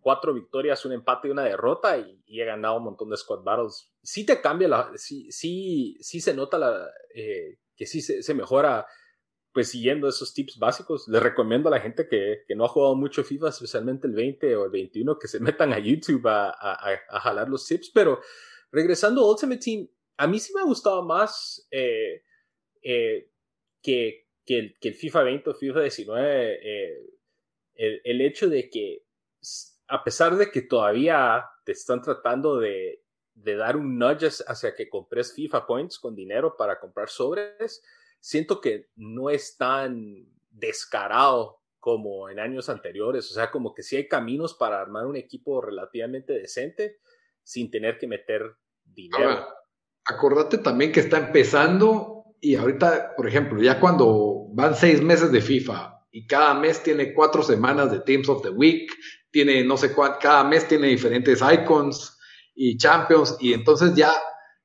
cuatro 0.00 0.34
victorias, 0.34 0.84
un 0.84 0.92
empate 0.92 1.28
y 1.28 1.30
una 1.30 1.44
derrota 1.44 1.96
y, 1.98 2.22
he 2.26 2.44
ganado 2.44 2.76
un 2.78 2.84
montón 2.84 3.10
de 3.10 3.16
squad 3.16 3.42
battles. 3.42 3.92
Sí 4.02 4.26
te 4.26 4.40
cambia 4.40 4.68
la, 4.68 4.92
sí, 4.96 5.30
sí, 5.30 5.96
sí 6.00 6.20
se 6.20 6.34
nota 6.34 6.58
la, 6.58 6.88
eh, 7.14 7.58
que 7.76 7.86
sí 7.86 8.00
se, 8.00 8.22
se 8.22 8.34
mejora 8.34 8.86
pues 9.52 9.68
siguiendo 9.70 10.08
esos 10.08 10.32
tips 10.32 10.58
básicos, 10.58 11.06
les 11.08 11.22
recomiendo 11.22 11.68
a 11.68 11.72
la 11.72 11.80
gente 11.80 12.08
que, 12.08 12.42
que, 12.46 12.54
no 12.54 12.64
ha 12.64 12.68
jugado 12.68 12.94
mucho 12.94 13.22
FIFA, 13.22 13.48
especialmente 13.48 14.06
el 14.06 14.14
20 14.14 14.56
o 14.56 14.64
el 14.64 14.70
21, 14.70 15.18
que 15.18 15.28
se 15.28 15.40
metan 15.40 15.72
a 15.72 15.78
YouTube 15.78 16.26
a, 16.26 16.50
a, 16.50 17.20
jalar 17.20 17.48
los 17.48 17.66
tips. 17.66 17.90
Pero 17.90 18.20
regresando 18.70 19.22
a 19.22 19.30
Ultimate 19.30 19.60
Team, 19.60 19.88
a 20.16 20.26
mí 20.26 20.38
sí 20.38 20.52
me 20.54 20.62
ha 20.62 20.64
gustado 20.64 21.04
más 21.04 21.66
eh, 21.70 22.22
eh, 22.82 23.30
que, 23.82 24.26
que, 24.46 24.74
el, 24.80 24.94
FIFA 24.94 25.22
20 25.22 25.50
o 25.50 25.54
FIFA 25.54 25.80
19, 25.82 26.58
eh, 26.62 27.10
el, 27.74 28.00
el, 28.04 28.20
hecho 28.22 28.48
de 28.48 28.70
que, 28.70 29.04
a 29.88 30.02
pesar 30.02 30.36
de 30.36 30.50
que 30.50 30.62
todavía 30.62 31.44
te 31.64 31.72
están 31.72 32.00
tratando 32.00 32.58
de, 32.58 33.02
de 33.34 33.56
dar 33.56 33.76
un 33.76 33.98
nudge 33.98 34.28
hacia 34.46 34.74
que 34.74 34.88
compres 34.88 35.34
FIFA 35.34 35.66
Points 35.66 35.98
con 35.98 36.14
dinero 36.14 36.56
para 36.56 36.80
comprar 36.80 37.08
sobres, 37.08 37.82
siento 38.22 38.60
que 38.60 38.88
no 38.94 39.30
es 39.30 39.56
tan 39.56 40.28
descarado 40.50 41.60
como 41.80 42.28
en 42.30 42.38
años 42.38 42.68
anteriores. 42.68 43.28
O 43.30 43.34
sea, 43.34 43.50
como 43.50 43.74
que 43.74 43.82
sí 43.82 43.96
hay 43.96 44.06
caminos 44.06 44.54
para 44.54 44.80
armar 44.80 45.06
un 45.06 45.16
equipo 45.16 45.60
relativamente 45.60 46.32
decente 46.32 47.00
sin 47.42 47.70
tener 47.70 47.98
que 47.98 48.06
meter 48.06 48.56
dinero. 48.84 49.44
acordate 50.04 50.58
también 50.58 50.92
que 50.92 51.00
está 51.00 51.18
empezando 51.18 52.24
y 52.40 52.54
ahorita, 52.54 53.14
por 53.16 53.26
ejemplo, 53.26 53.60
ya 53.60 53.80
cuando 53.80 54.46
van 54.52 54.76
seis 54.76 55.02
meses 55.02 55.32
de 55.32 55.40
FIFA 55.40 56.06
y 56.12 56.26
cada 56.26 56.54
mes 56.54 56.82
tiene 56.82 57.14
cuatro 57.14 57.42
semanas 57.42 57.90
de 57.90 58.00
Teams 58.00 58.28
of 58.28 58.42
the 58.42 58.50
Week, 58.50 58.90
tiene 59.30 59.64
no 59.64 59.76
sé 59.76 59.92
cuánto, 59.92 60.18
cada 60.20 60.44
mes 60.44 60.68
tiene 60.68 60.88
diferentes 60.88 61.40
icons 61.40 62.18
y 62.54 62.76
champions 62.76 63.36
y 63.40 63.54
entonces 63.54 63.94
ya 63.94 64.12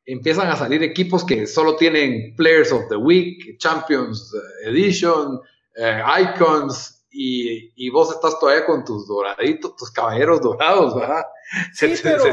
empiezan 0.07 0.47
a 0.47 0.55
salir 0.55 0.81
equipos 0.81 1.23
que 1.23 1.45
solo 1.45 1.75
tienen 1.75 2.33
Players 2.35 2.71
of 2.71 2.87
the 2.89 2.95
Week, 2.95 3.57
Champions 3.59 4.33
Edition, 4.63 5.39
eh, 5.75 6.01
Icons, 6.21 7.05
y, 7.11 7.71
y, 7.75 7.89
vos 7.89 8.13
estás 8.13 8.39
todavía 8.39 8.65
con 8.65 8.85
tus 8.85 9.07
doraditos, 9.07 9.75
tus 9.75 9.91
caballeros 9.91 10.41
dorados, 10.41 10.95
¿verdad? 10.95 11.25
Sí, 11.73 11.93
pero... 12.03 12.25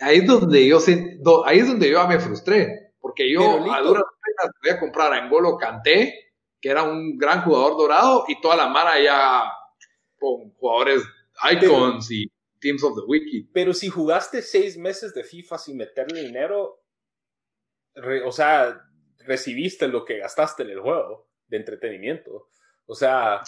ahí 0.00 0.18
es 0.18 0.26
donde 0.26 0.66
yo 0.66 0.78
ahí 1.44 1.58
es 1.58 1.66
donde 1.66 1.90
yo 1.90 2.06
me 2.06 2.20
frustré, 2.20 2.92
porque 3.00 3.30
yo 3.30 3.42
a 3.42 3.80
duras 3.80 4.04
penas 4.22 4.54
voy 4.62 4.70
a 4.70 4.80
comprar 4.80 5.12
a 5.12 5.18
Engolo 5.18 5.56
Canté, 5.56 6.32
que 6.60 6.70
era 6.70 6.84
un 6.84 7.18
gran 7.18 7.42
jugador 7.42 7.76
dorado, 7.76 8.24
y 8.28 8.40
toda 8.40 8.56
la 8.56 8.68
mara 8.68 9.00
ya 9.02 9.42
con 10.18 10.52
jugadores 10.52 11.02
icons 11.52 12.10
y 12.10 12.30
Teams 12.60 12.82
of 12.82 12.94
the 12.94 13.04
Wiki. 13.06 13.48
Pero 13.52 13.72
si 13.72 13.88
jugaste 13.88 14.42
seis 14.42 14.76
meses 14.76 15.14
de 15.14 15.24
FIFA 15.24 15.58
sin 15.58 15.76
meterle 15.76 16.22
dinero, 16.22 16.82
o 18.24 18.32
sea, 18.32 18.80
recibiste 19.18 19.88
lo 19.88 20.04
que 20.04 20.18
gastaste 20.18 20.62
en 20.62 20.70
el 20.70 20.80
juego 20.80 21.28
de 21.48 21.56
entretenimiento. 21.58 22.48
O 22.86 22.94
sea. 22.94 23.42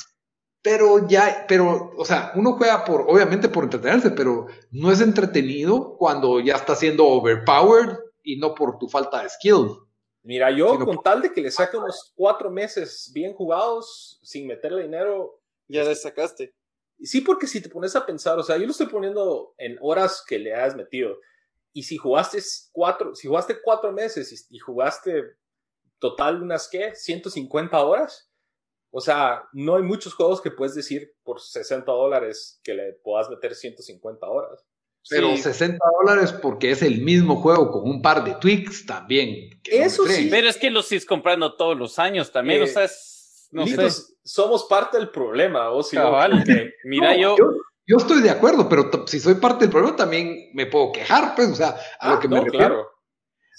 Pero 0.60 1.06
ya, 1.06 1.44
pero, 1.48 1.92
o 1.96 2.04
sea, 2.04 2.32
uno 2.34 2.54
juega 2.54 2.84
por, 2.84 3.02
obviamente 3.02 3.48
por 3.48 3.64
entretenerse, 3.64 4.10
pero 4.10 4.46
no 4.72 4.90
es 4.90 5.00
entretenido 5.00 5.96
cuando 5.96 6.40
ya 6.40 6.56
está 6.56 6.74
siendo 6.74 7.06
overpowered 7.06 7.96
y 8.24 8.38
no 8.38 8.54
por 8.54 8.76
tu 8.78 8.88
falta 8.88 9.22
de 9.22 9.28
skill. 9.28 9.68
Mira, 10.22 10.50
yo 10.50 10.78
con 10.84 11.00
tal 11.02 11.22
de 11.22 11.32
que 11.32 11.40
le 11.40 11.50
saque 11.50 11.76
unos 11.76 12.12
cuatro 12.14 12.50
meses 12.50 13.10
bien 13.14 13.32
jugados 13.34 14.18
sin 14.22 14.46
meterle 14.46 14.82
dinero. 14.82 15.40
Ya 15.68 15.84
le 15.84 15.94
sacaste. 15.94 16.54
Sí, 17.00 17.20
porque 17.20 17.46
si 17.46 17.60
te 17.60 17.68
pones 17.68 17.94
a 17.94 18.04
pensar, 18.04 18.38
o 18.38 18.42
sea, 18.42 18.56
yo 18.56 18.64
lo 18.64 18.72
estoy 18.72 18.86
poniendo 18.86 19.54
en 19.58 19.76
horas 19.80 20.24
que 20.26 20.38
le 20.38 20.54
has 20.54 20.74
metido. 20.74 21.18
Y 21.72 21.84
si 21.84 21.96
jugaste 21.96 22.38
cuatro, 22.72 23.14
si 23.14 23.28
jugaste 23.28 23.60
cuatro 23.62 23.92
meses 23.92 24.48
y, 24.50 24.58
jugaste 24.58 25.22
total 25.98 26.42
unas, 26.42 26.68
¿qué? 26.68 26.94
150 26.94 27.78
horas. 27.84 28.30
O 28.90 29.00
sea, 29.00 29.44
no 29.52 29.76
hay 29.76 29.82
muchos 29.82 30.14
juegos 30.14 30.40
que 30.40 30.50
puedes 30.50 30.74
decir 30.74 31.14
por 31.22 31.40
60 31.40 31.90
dólares 31.92 32.58
que 32.64 32.74
le 32.74 32.94
puedas 33.04 33.28
meter 33.28 33.54
150 33.54 34.26
horas. 34.26 34.64
Pero 35.08 35.36
60 35.36 35.78
dólares 36.00 36.32
porque 36.32 36.70
es 36.70 36.82
el 36.82 37.02
mismo 37.02 37.36
juego 37.36 37.70
con 37.70 37.88
un 37.88 38.02
par 38.02 38.24
de 38.24 38.34
tweaks 38.34 38.86
también. 38.86 39.60
Eso 39.64 40.06
sí. 40.06 40.28
Pero 40.30 40.48
es 40.48 40.56
que 40.56 40.70
los 40.70 40.86
sigues 40.86 41.06
comprando 41.06 41.54
todos 41.54 41.78
los 41.78 41.98
años 41.98 42.32
también. 42.32 42.62
o 42.62 42.64
eh, 42.64 42.68
sea, 42.68 42.88
no 43.50 43.66
sé. 43.66 43.88
somos 44.22 44.64
parte 44.64 44.98
del 44.98 45.10
problema. 45.10 45.70
O 45.70 45.82
si 45.82 45.96
mira, 46.84 47.16
yo, 47.16 47.36
yo, 47.86 47.96
estoy 47.96 48.22
de 48.22 48.30
acuerdo, 48.30 48.68
pero 48.68 48.90
si 49.06 49.20
soy 49.20 49.34
parte 49.34 49.64
del 49.64 49.70
problema 49.70 49.96
también 49.96 50.50
me 50.54 50.66
puedo 50.66 50.92
quejar, 50.92 51.34
pues. 51.34 51.48
O 51.48 51.54
sea, 51.54 51.76
a 52.00 52.10
lo 52.10 52.14
ah, 52.16 52.20
que 52.20 52.28
me 52.28 52.40
refiero. 52.40 52.88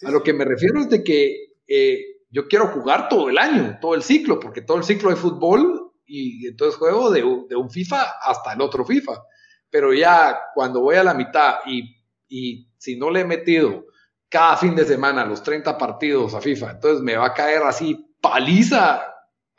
a 0.06 0.12
lo 0.12 0.24
que 0.24 0.34
me 0.34 0.46
refiero 0.46 0.80
es 0.82 0.90
de 0.90 1.04
que 1.04 1.54
eh, 1.68 2.00
yo 2.30 2.48
quiero 2.48 2.68
jugar 2.68 3.10
todo 3.10 3.30
el 3.30 3.38
año, 3.38 3.78
todo 3.82 3.96
el 3.96 4.04
ciclo, 4.04 4.40
porque 4.40 4.62
todo 4.62 4.78
el 4.78 4.84
ciclo 4.84 5.10
de 5.10 5.16
fútbol 5.16 5.92
y 6.06 6.48
entonces 6.48 6.80
juego 6.80 7.12
de, 7.12 7.22
de 7.48 7.56
un 7.56 7.70
FIFA 7.70 8.02
hasta 8.24 8.54
el 8.54 8.62
otro 8.62 8.84
FIFA 8.84 9.22
pero 9.70 9.94
ya 9.94 10.40
cuando 10.54 10.82
voy 10.82 10.96
a 10.96 11.04
la 11.04 11.14
mitad 11.14 11.56
y, 11.66 11.96
y 12.28 12.70
si 12.78 12.98
no 12.98 13.10
le 13.10 13.22
he 13.22 13.26
metido 13.26 13.86
cada 14.28 14.58
fin 14.58 14.76
de 14.76 14.86
semana 14.86 15.26
los 15.26 15.42
30 15.44 15.78
partidos 15.78 16.34
a 16.34 16.42
FIFA, 16.42 16.72
entonces 16.72 17.02
me 17.02 17.16
va 17.16 17.28
a 17.28 17.34
caer 17.34 17.64
así 17.64 18.16
paliza, 18.22 19.02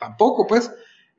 tampoco, 0.01 0.47
pues. 0.47 0.69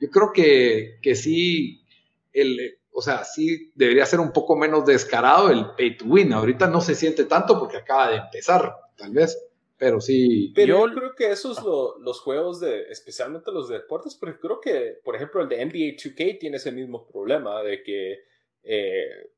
Yo 0.01 0.11
creo 0.11 0.33
que, 0.35 0.99
que 1.01 1.15
sí, 1.15 1.85
el, 2.33 2.81
o 2.91 3.01
sea, 3.01 3.23
sí 3.23 3.71
debería 3.75 4.05
ser 4.05 4.19
un 4.19 4.33
poco 4.33 4.57
menos 4.57 4.85
descarado 4.85 5.51
el 5.51 5.67
pay 5.77 5.97
to 5.97 6.07
win. 6.07 6.33
Ahorita 6.33 6.67
no 6.67 6.81
se 6.81 6.97
siente 6.97 7.25
tanto 7.25 7.59
porque 7.59 7.77
acaba 7.77 8.11
de 8.11 8.17
empezar, 8.17 8.75
tal 8.97 9.13
vez, 9.13 9.39
pero 9.79 10.01
sí. 10.01 10.53
Pero 10.55 10.89
yo 10.89 10.95
creo 10.95 11.15
que 11.15 11.31
esos 11.31 11.63
los 12.01 12.21
juegos 12.21 12.61
de, 12.61 12.83
especialmente 12.91 13.53
los 13.53 13.69
de 13.69 13.79
deportes, 13.79 14.17
porque 14.17 14.41
creo 14.41 14.61
que, 14.61 14.99
por 15.05 15.15
ejemplo, 15.15 15.41
el 15.41 15.49
de 15.49 15.65
NBA 15.65 15.97
2K 15.97 16.39
tiene 16.41 16.57
ese 16.57 16.73
mismo 16.73 17.07
problema 17.07 17.63
de 17.63 17.83
que 17.85 18.19
eh, 18.65 19.31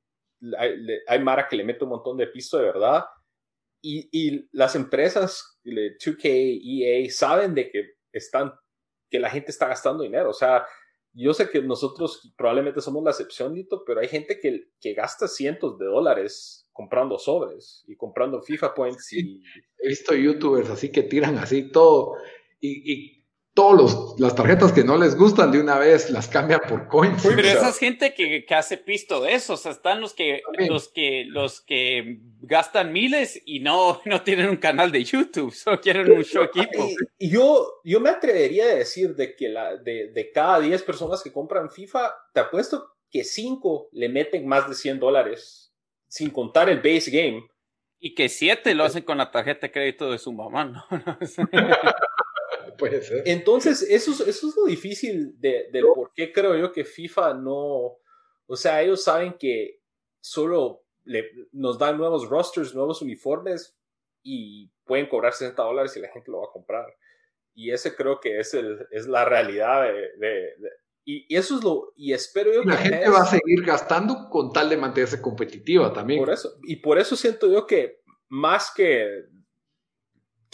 hay, 1.07 1.19
Mara 1.21 1.47
que 1.47 1.57
le 1.57 1.65
mete 1.65 1.85
un 1.85 1.91
montón 1.91 2.17
de 2.17 2.27
piso 2.29 2.59
de 2.59 2.65
verdad. 2.65 3.05
Y, 3.83 4.09
y 4.11 4.49
las 4.53 4.75
empresas, 4.77 5.61
2K, 5.63 6.25
EA, 6.25 7.11
saben 7.11 7.55
de 7.55 7.71
que 7.71 7.97
están, 8.13 8.51
que 9.15 9.21
la 9.21 9.31
gente 9.31 9.53
está 9.53 9.69
gastando 9.69 10.03
dinero. 10.03 10.31
O 10.31 10.35
sea, 10.35 10.67
yo 11.12 11.33
sé 11.33 11.49
que 11.49 11.62
nosotros 11.62 12.35
probablemente 12.37 12.81
somos 12.81 13.05
la 13.05 13.11
excepción, 13.11 13.55
Dito, 13.55 13.85
pero 13.87 14.01
hay 14.01 14.09
gente 14.09 14.41
que, 14.41 14.73
que 14.81 14.93
gasta 14.93 15.29
cientos 15.29 15.79
de 15.79 15.87
dólares 15.87 16.69
comprando 16.73 17.17
sobres 17.17 17.85
y 17.87 17.95
comprando 17.95 18.43
FIFA 18.43 18.75
Points. 18.75 19.12
Y... 19.12 19.41
He 19.79 19.91
visto 19.91 20.17
youtubers 20.17 20.69
así 20.69 20.91
que 20.91 21.05
tiran 21.05 21.39
así 21.39 21.71
todo. 21.71 22.17
Y, 22.59 22.93
y 22.93 23.24
todas 23.55 24.19
las 24.19 24.35
tarjetas 24.35 24.73
que 24.73 24.83
no 24.83 24.99
les 24.99 25.17
gustan 25.17 25.53
de 25.53 25.61
una 25.61 25.79
vez 25.79 26.11
las 26.11 26.27
cambian 26.27 26.61
por 26.69 26.89
coins. 26.89 27.23
Pero 27.23 27.47
esa 27.47 27.69
es 27.69 27.79
gente 27.79 28.13
que, 28.13 28.45
que, 28.45 28.55
hace 28.55 28.77
pisto 28.77 29.23
de 29.23 29.35
eso, 29.35 29.55
o 29.55 29.57
sea, 29.57 29.71
están 29.71 30.01
los 30.01 30.13
que, 30.13 30.43
los 30.69 30.89
que, 30.89 31.25
los 31.29 31.61
que 31.61 32.19
gastan 32.41 32.93
miles 32.93 33.41
y 33.47 33.61
no, 33.61 34.01
no 34.07 34.23
tienen 34.23 34.51
un 34.51 34.57
canal 34.57 34.91
de 34.91 35.05
YouTube, 35.05 35.53
solo 35.55 35.81
quieren 35.81 36.11
un 36.11 36.25
show 36.25 36.43
equipo. 36.43 36.89
Y, 37.17 37.31
yo, 37.31 37.81
yo 37.85 38.01
me 38.01 38.11
atrevería 38.11 38.65
a 38.65 38.75
decir 38.75 39.15
de 39.15 39.37
que 39.37 39.49
la, 39.49 39.77
de, 39.77 40.09
de 40.09 40.33
cada 40.33 40.59
10 40.59 40.83
personas 40.83 41.23
que 41.23 41.33
compran 41.33 41.71
FIFA, 41.71 42.13
te 42.33 42.41
apuesto 42.41 42.97
que 43.09 43.23
5 43.23 43.91
le 43.93 44.09
meten 44.09 44.49
más 44.49 44.69
de 44.69 44.75
100 44.75 44.99
dólares, 44.99 45.73
sin 46.09 46.31
contar 46.31 46.69
el 46.69 46.79
base 46.79 47.11
game. 47.13 47.47
Y 48.01 48.15
que 48.15 48.29
7 48.29 48.75
lo 48.75 48.85
hacen 48.85 49.05
con 49.05 49.17
la 49.17 49.31
tarjeta 49.31 49.69
de 49.69 49.73
crédito 49.73 50.11
de 50.11 50.19
su 50.19 50.33
mamá, 50.33 50.65
¿no? 50.65 50.85
Puede 52.89 53.03
ser. 53.03 53.22
Entonces, 53.26 53.82
eso, 53.82 54.12
eso 54.12 54.49
es 54.49 54.57
lo 54.57 54.64
difícil 54.66 55.39
de, 55.41 55.68
del 55.72 55.85
por 55.95 56.12
qué 56.14 56.32
creo 56.32 56.57
yo 56.57 56.72
que 56.72 56.85
FIFA 56.85 57.35
no. 57.35 57.99
O 58.47 58.57
sea, 58.57 58.82
ellos 58.82 59.03
saben 59.03 59.37
que 59.39 59.80
solo 60.20 60.85
le, 61.05 61.30
nos 61.53 61.78
dan 61.78 61.99
nuevos 61.99 62.28
rosters, 62.28 62.74
nuevos 62.74 63.03
uniformes 63.03 63.76
y 64.22 64.70
pueden 64.85 65.09
cobrar 65.09 65.32
60 65.32 65.62
dólares 65.62 65.97
y 65.97 66.01
la 66.01 66.11
gente 66.11 66.30
lo 66.30 66.39
va 66.39 66.47
a 66.47 66.53
comprar. 66.53 66.87
Y 67.55 67.70
ese 67.70 67.95
creo 67.95 68.20
que 68.20 68.39
es, 68.39 68.53
el, 68.55 68.87
es 68.91 69.07
la 69.07 69.24
realidad 69.24 69.85
de, 69.85 70.53
y, 71.05 71.35
eso 71.35 71.57
es 71.59 71.64
lo, 71.64 71.93
y 71.97 72.12
espero 72.12 72.53
yo 72.53 72.62
que 72.62 72.68
la 72.68 72.76
gente 72.76 73.09
va 73.09 73.22
a 73.22 73.26
seguir 73.26 73.62
gastando 73.64 74.28
con 74.30 74.53
tal 74.53 74.70
de 74.70 74.76
mantenerse 74.76 75.20
competitiva 75.20 75.93
también. 75.93 76.20
Por 76.20 76.32
eso, 76.32 76.59
y 76.62 76.76
por 76.76 76.99
eso 76.99 77.14
siento 77.14 77.51
yo 77.51 77.66
que 77.66 78.01
más 78.28 78.72
que 78.74 79.26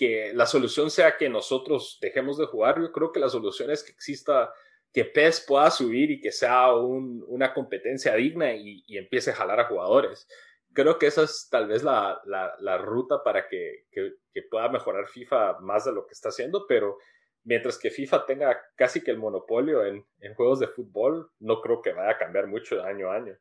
que 0.01 0.33
la 0.33 0.47
solución 0.47 0.91
sea 0.91 1.19
que 1.19 1.29
nosotros 1.29 1.99
dejemos 2.01 2.39
de 2.39 2.47
jugar. 2.47 2.81
Yo 2.81 2.91
creo 2.91 3.13
que 3.13 3.21
la 3.21 3.29
solución 3.29 3.71
es 3.71 3.85
que 3.85 3.93
exista, 3.93 4.51
que 4.95 5.05
PES 5.05 5.45
pueda 5.47 5.71
subir 5.71 6.11
y 6.11 6.23
que 6.23 6.33
sea 6.33 6.73
una 6.73 7.53
competencia 7.53 8.15
digna 8.15 8.55
y, 8.55 8.83
empiece 8.97 9.31
a 9.31 9.35
jalar 9.35 9.61
a 9.61 9.67
jugadores. 9.67 10.27
Creo 10.73 10.99
que 10.99 11.07
esa 11.07 11.25
es 11.25 11.49
tal 11.51 11.69
vez 11.69 11.83
la, 11.83 12.19
la, 12.25 12.79
ruta 12.79 13.23
para 13.23 13.47
que, 13.47 13.85
que, 13.93 14.15
pueda 14.51 14.71
mejorar 14.71 15.07
FIFA 15.07 15.61
más 15.61 15.85
de 15.85 15.93
lo 15.93 16.07
que 16.07 16.15
está 16.15 16.31
haciendo, 16.31 16.65
pero 16.67 16.97
mientras 17.45 17.77
que 17.77 17.91
FIFA 17.91 18.25
tenga 18.25 18.59
casi 18.77 19.03
que 19.03 19.11
el 19.11 19.19
monopolio 19.19 19.85
en, 19.85 20.07
en 20.21 20.35
juegos 20.35 20.61
de 20.61 20.69
fútbol, 20.69 21.31
no 21.41 21.61
creo 21.61 21.83
que 21.83 21.93
vaya 21.93 22.13
a 22.13 22.19
cambiar 22.19 22.47
mucho 22.47 22.77
de 22.77 22.89
año 22.89 23.11
a 23.11 23.17
año. 23.17 23.37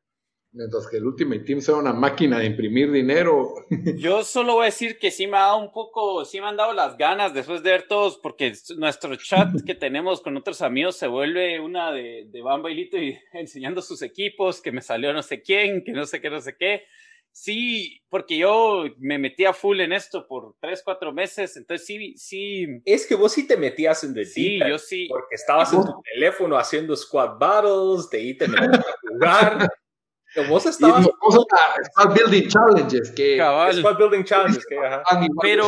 Mientras 0.52 0.88
que 0.88 0.98
el 0.98 1.06
Ultimate 1.06 1.42
Team 1.42 1.62
sea 1.62 1.76
una 1.76 1.94
máquina 1.94 2.40
de 2.40 2.48
imprimir 2.48 2.92
dinero. 2.92 3.54
Yo 3.98 4.24
solo 4.24 4.56
voy 4.56 4.64
a 4.64 4.66
decir 4.66 4.98
que 4.98 5.12
sí 5.12 5.28
me 5.28 5.38
ha 5.38 5.42
dado 5.42 5.60
un 5.60 5.72
poco, 5.72 6.26
sí 6.26 6.42
me 6.42 6.48
han 6.48 6.58
dado 6.58 6.74
las 6.74 6.98
ganas 6.98 7.36
después 7.36 7.62
de 7.62 7.72
ver 7.72 7.88
todos, 7.88 8.18
porque 8.18 8.54
nuestro 8.78 9.16
chat 9.16 9.50
que 9.66 9.76
tenemos 9.76 10.22
con 10.22 10.36
otros 10.38 10.62
amigos 10.64 10.98
se 10.98 11.08
vuelve 11.08 11.60
una 11.60 11.92
de, 11.92 12.26
de 12.28 12.42
Bamba 12.42 12.72
y 12.72 12.90
enseñando 13.34 13.82
sus 13.82 14.02
equipos, 14.02 14.62
que 14.62 14.72
me 14.72 14.82
salió 14.82 15.14
no 15.14 15.22
sé 15.22 15.42
quién, 15.42 15.84
que 15.84 15.92
no 15.92 16.06
sé 16.06 16.20
qué, 16.20 16.30
no 16.30 16.42
sé 16.42 16.56
qué. 16.58 16.84
Sí, 17.32 18.02
porque 18.10 18.38
yo 18.38 18.86
me 18.98 19.20
metí 19.20 19.46
a 19.46 19.54
full 19.54 19.80
en 19.80 19.94
esto 19.94 20.28
por 20.28 20.56
tres, 20.60 20.82
cuatro 20.84 21.14
meses, 21.14 21.56
entonces 21.58 21.86
sí, 21.86 22.14
sí. 22.18 22.66
Es 22.86 23.06
que 23.06 23.16
vos 23.16 23.32
sí 23.32 23.48
te 23.48 23.56
metías 23.56 24.04
en 24.04 24.14
The 24.14 24.26
Sí, 24.26 24.60
yo 24.68 24.78
sí. 24.80 25.08
Porque 25.08 25.36
estabas 25.36 25.72
en 25.72 25.84
tu 25.84 26.02
teléfono 26.14 26.58
haciendo 26.58 26.96
squad 26.96 27.38
battles, 27.38 28.10
de 28.10 28.18
ahí 28.18 28.34
te 28.36 28.48
metías 28.48 28.80
a 28.80 28.96
jugar. 29.08 29.70
Vos 30.48 30.66
estabas. 30.66 31.06
Squad 31.06 32.14
Building 32.14 32.48
Challenges. 32.48 33.12
Que, 33.12 33.38
Squad 33.74 33.98
Building 33.98 34.24
Challenges. 34.24 34.66
Que, 34.66 34.78
pero, 35.42 35.68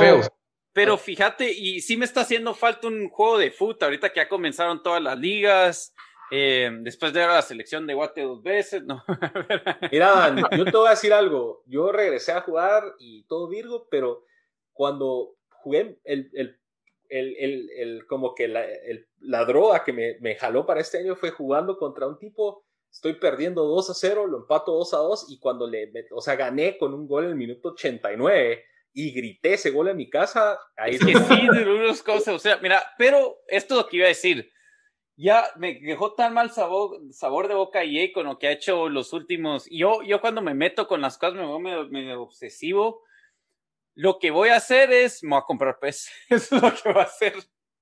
pero 0.74 0.97
fíjate, 0.97 1.51
y 1.51 1.82
sí 1.82 1.97
me 1.97 2.05
está 2.05 2.22
haciendo 2.22 2.53
falta 2.53 2.88
un 2.88 3.09
juego 3.09 3.38
de 3.38 3.51
fútbol 3.51 3.78
ahorita 3.82 4.09
que 4.09 4.20
ya 4.20 4.30
comenzaron 4.30 4.84
todas 4.84 5.01
las 5.01 5.18
ligas. 5.18 5.93
Eh, 6.34 6.72
después 6.82 7.12
de 7.12 7.20
ver 7.20 7.30
la 7.30 7.41
selección 7.41 7.86
de 7.86 7.93
Guate 7.93 8.22
dos 8.22 8.41
veces, 8.41 8.84
¿no? 8.84 9.03
Mira, 9.91 10.34
yo 10.55 10.64
te 10.64 10.78
voy 10.78 10.88
a 10.88 10.91
decir 10.91 11.12
algo. 11.12 11.62
Yo 11.66 11.91
regresé 11.91 12.32
a 12.32 12.41
jugar 12.41 12.84
y 12.99 13.24
todo 13.24 13.49
Virgo, 13.49 13.88
pero 13.91 14.24
cuando 14.72 15.36
jugué 15.49 15.99
el, 16.05 16.32
el, 16.34 16.57
el, 17.09 17.70
el 17.72 18.07
como 18.07 18.34
que 18.34 18.47
la, 18.47 18.66
la 19.20 19.43
droga 19.43 19.84
que 19.84 19.91
me, 19.91 20.18
me 20.22 20.36
jaló 20.36 20.66
para 20.66 20.80
este 20.80 20.99
año 20.99 21.18
fue 21.18 21.32
jugando 21.32 21.78
contra 21.78 22.07
un 22.07 22.18
tipo 22.18 22.64
estoy 22.92 23.14
perdiendo 23.14 23.64
2 23.64 23.89
a 23.89 23.94
0, 23.94 24.28
lo 24.28 24.39
empato 24.39 24.74
2 24.74 24.94
a 24.94 24.98
2 24.98 25.26
y 25.30 25.39
cuando 25.39 25.68
le, 25.68 25.92
o 26.12 26.22
sea, 26.22 26.36
gané 26.36 26.78
con 26.78 26.94
un 26.94 27.08
gol 27.08 27.24
en 27.24 27.32
el 27.32 27.36
minuto 27.36 27.70
89 27.70 28.64
y 28.94 29.12
grité 29.12 29.54
ese 29.54 29.72
gol 29.72 29.88
en 29.88 29.98
mi 29.98 30.10
casa. 30.10 30.60
Ahí 30.76 30.96
es 30.96 31.06
que 31.06 31.16
sí, 31.16 31.48
de 31.54 31.72
unas 31.72 32.04
cosas, 32.04 32.36
o 32.36 32.39
sea, 32.39 32.58
mira, 32.58 32.84
pero 32.98 33.39
esto 33.48 33.76
es 33.76 33.84
lo 33.84 33.88
que 33.88 33.98
iba 33.98 34.06
a 34.06 34.10
decir. 34.10 34.52
Ya 35.16 35.46
me 35.56 35.80
dejó 35.80 36.14
tan 36.14 36.34
mal 36.34 36.52
sabor, 36.52 37.00
sabor 37.12 37.48
de 37.48 37.54
boca 37.54 37.84
y 37.84 38.12
con 38.12 38.26
lo 38.26 38.39
que 38.39 38.48
ha 38.48 38.52
hecho 38.52 38.89
los 38.89 39.14
últimos. 39.14 39.68
Yo, 39.70 40.02
yo 40.04 40.20
cuando 40.20 40.42
me 40.42 40.54
meto 40.54 40.88
con 40.88 41.02
las 41.02 41.18
cosas 41.18 41.36
me 41.36 41.46
voy 41.46 41.62
medio, 41.89 42.22
obsesivo. 42.22 43.04
Lo 43.94 44.20
que 44.20 44.32
voy 44.32 44.50
a 44.50 44.56
hacer 44.56 44.92
es, 44.92 45.22
me 45.24 45.32
voy 45.32 45.39
a 45.39 45.46
comprar 45.46 45.80
pez. 45.80 46.10
Eso 46.30 46.56
es 46.56 46.62
lo 46.62 46.74
que 46.74 46.92
voy 46.92 47.02
a 47.02 47.06
hacer. 47.06 47.34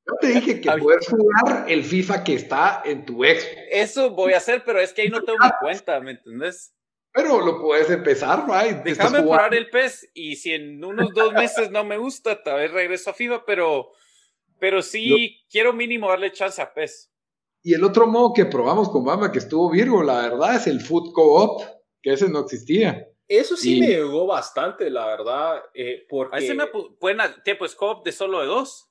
Yo 0.09 0.15
te 0.19 0.27
dije 0.27 0.61
que 0.61 0.71
puedes 0.79 1.07
jugar 1.07 1.65
el 1.67 1.83
FIFA 1.83 2.23
que 2.23 2.33
está 2.33 2.81
en 2.83 3.05
tu 3.05 3.23
ex. 3.23 3.45
Eso 3.71 4.09
voy 4.11 4.33
a 4.33 4.37
hacer, 4.37 4.63
pero 4.65 4.79
es 4.79 4.91
que 4.91 5.03
ahí 5.03 5.09
no 5.09 5.21
tengo 5.21 5.37
mi 5.39 5.51
cuenta, 5.61 5.99
¿me 5.99 6.11
entendés? 6.11 6.73
Pero 7.11 7.41
lo 7.41 7.61
puedes 7.61 7.89
empezar, 7.89 8.45
right? 8.47 8.77
Déjame 8.83 9.21
probar 9.21 9.53
el 9.53 9.69
PES 9.69 10.11
y 10.13 10.35
si 10.35 10.53
en 10.53 10.83
unos 10.83 11.13
dos 11.13 11.33
meses 11.33 11.71
no 11.71 11.83
me 11.83 11.97
gusta, 11.97 12.41
tal 12.41 12.57
vez 12.57 12.71
regreso 12.71 13.09
a 13.09 13.13
FIFA, 13.13 13.45
pero, 13.45 13.91
pero 14.59 14.81
sí 14.81 15.39
quiero 15.49 15.73
mínimo 15.73 16.09
darle 16.09 16.31
chance 16.31 16.61
a 16.61 16.73
PES. 16.73 17.11
Y 17.61 17.73
el 17.73 17.83
otro 17.83 18.07
modo 18.07 18.33
que 18.33 18.45
probamos 18.45 18.89
con 18.89 19.03
Bamba, 19.03 19.31
que 19.31 19.39
estuvo 19.39 19.69
Virgo, 19.69 20.01
la 20.01 20.21
verdad, 20.21 20.55
es 20.55 20.67
el 20.67 20.79
Food 20.79 21.11
Co-op, 21.13 21.61
que 22.01 22.13
ese 22.13 22.29
no 22.29 22.39
existía. 22.39 23.07
Eso 23.27 23.55
sí 23.55 23.79
me 23.79 23.87
llegó 23.87 24.25
bastante, 24.25 24.89
la 24.89 25.05
verdad, 25.05 25.61
eh, 25.73 26.05
porque... 26.09 26.35
A 26.35 26.39
ese 26.39 26.55
me 26.55 26.65
pueden, 26.67 27.19
tiempo 27.43 27.65
es 27.65 27.75
co-op 27.75 28.03
de 28.03 28.11
solo 28.11 28.39
de 28.39 28.47
dos. 28.47 28.88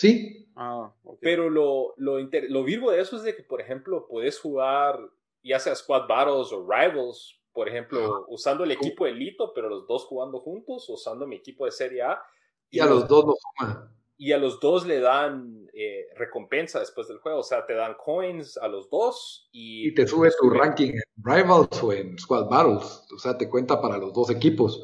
Sí. 0.00 0.48
Ah, 0.56 0.90
Pero 1.20 1.50
lo, 1.50 1.92
lo, 1.98 2.18
lo 2.18 2.64
virgo 2.64 2.90
de 2.90 3.02
eso 3.02 3.16
es 3.16 3.22
de 3.22 3.36
que, 3.36 3.42
por 3.42 3.60
ejemplo, 3.60 4.06
puedes 4.08 4.40
jugar 4.40 4.98
ya 5.42 5.58
sea 5.58 5.74
squad 5.74 6.08
battles 6.08 6.52
o 6.52 6.66
rivals, 6.66 7.38
por 7.52 7.68
ejemplo, 7.68 8.24
usando 8.28 8.64
el 8.64 8.70
equipo 8.70 9.06
elito, 9.06 9.52
pero 9.54 9.68
los 9.68 9.86
dos 9.86 10.04
jugando 10.06 10.40
juntos, 10.40 10.88
usando 10.88 11.26
mi 11.26 11.36
equipo 11.36 11.66
de 11.66 11.72
Serie 11.72 12.02
A. 12.02 12.22
Y, 12.70 12.80
a 12.80 12.86
los, 12.86 13.06
dos 13.08 13.26
nos 13.26 13.36
suman. 13.58 13.90
Y 14.16 14.32
a 14.32 14.38
los 14.38 14.58
dos 14.58 14.86
le 14.86 15.00
dan 15.00 15.68
eh, 15.74 16.06
recompensa 16.16 16.80
después 16.80 17.08
del 17.08 17.18
juego, 17.18 17.40
o 17.40 17.42
sea, 17.42 17.66
te 17.66 17.74
dan 17.74 17.96
coins 18.02 18.56
a 18.56 18.68
los 18.68 18.88
dos 18.88 19.50
y... 19.52 19.88
Y 19.88 19.94
te 19.94 20.06
sube 20.06 20.30
tu 20.40 20.48
ranking 20.48 20.92
en 20.92 21.02
Rivals 21.22 21.82
o 21.82 21.92
en 21.92 22.18
Squad 22.18 22.48
Battles, 22.48 23.06
o 23.14 23.18
sea, 23.18 23.36
te 23.36 23.50
cuenta 23.50 23.82
para 23.82 23.98
los 23.98 24.14
dos 24.14 24.30
equipos. 24.30 24.82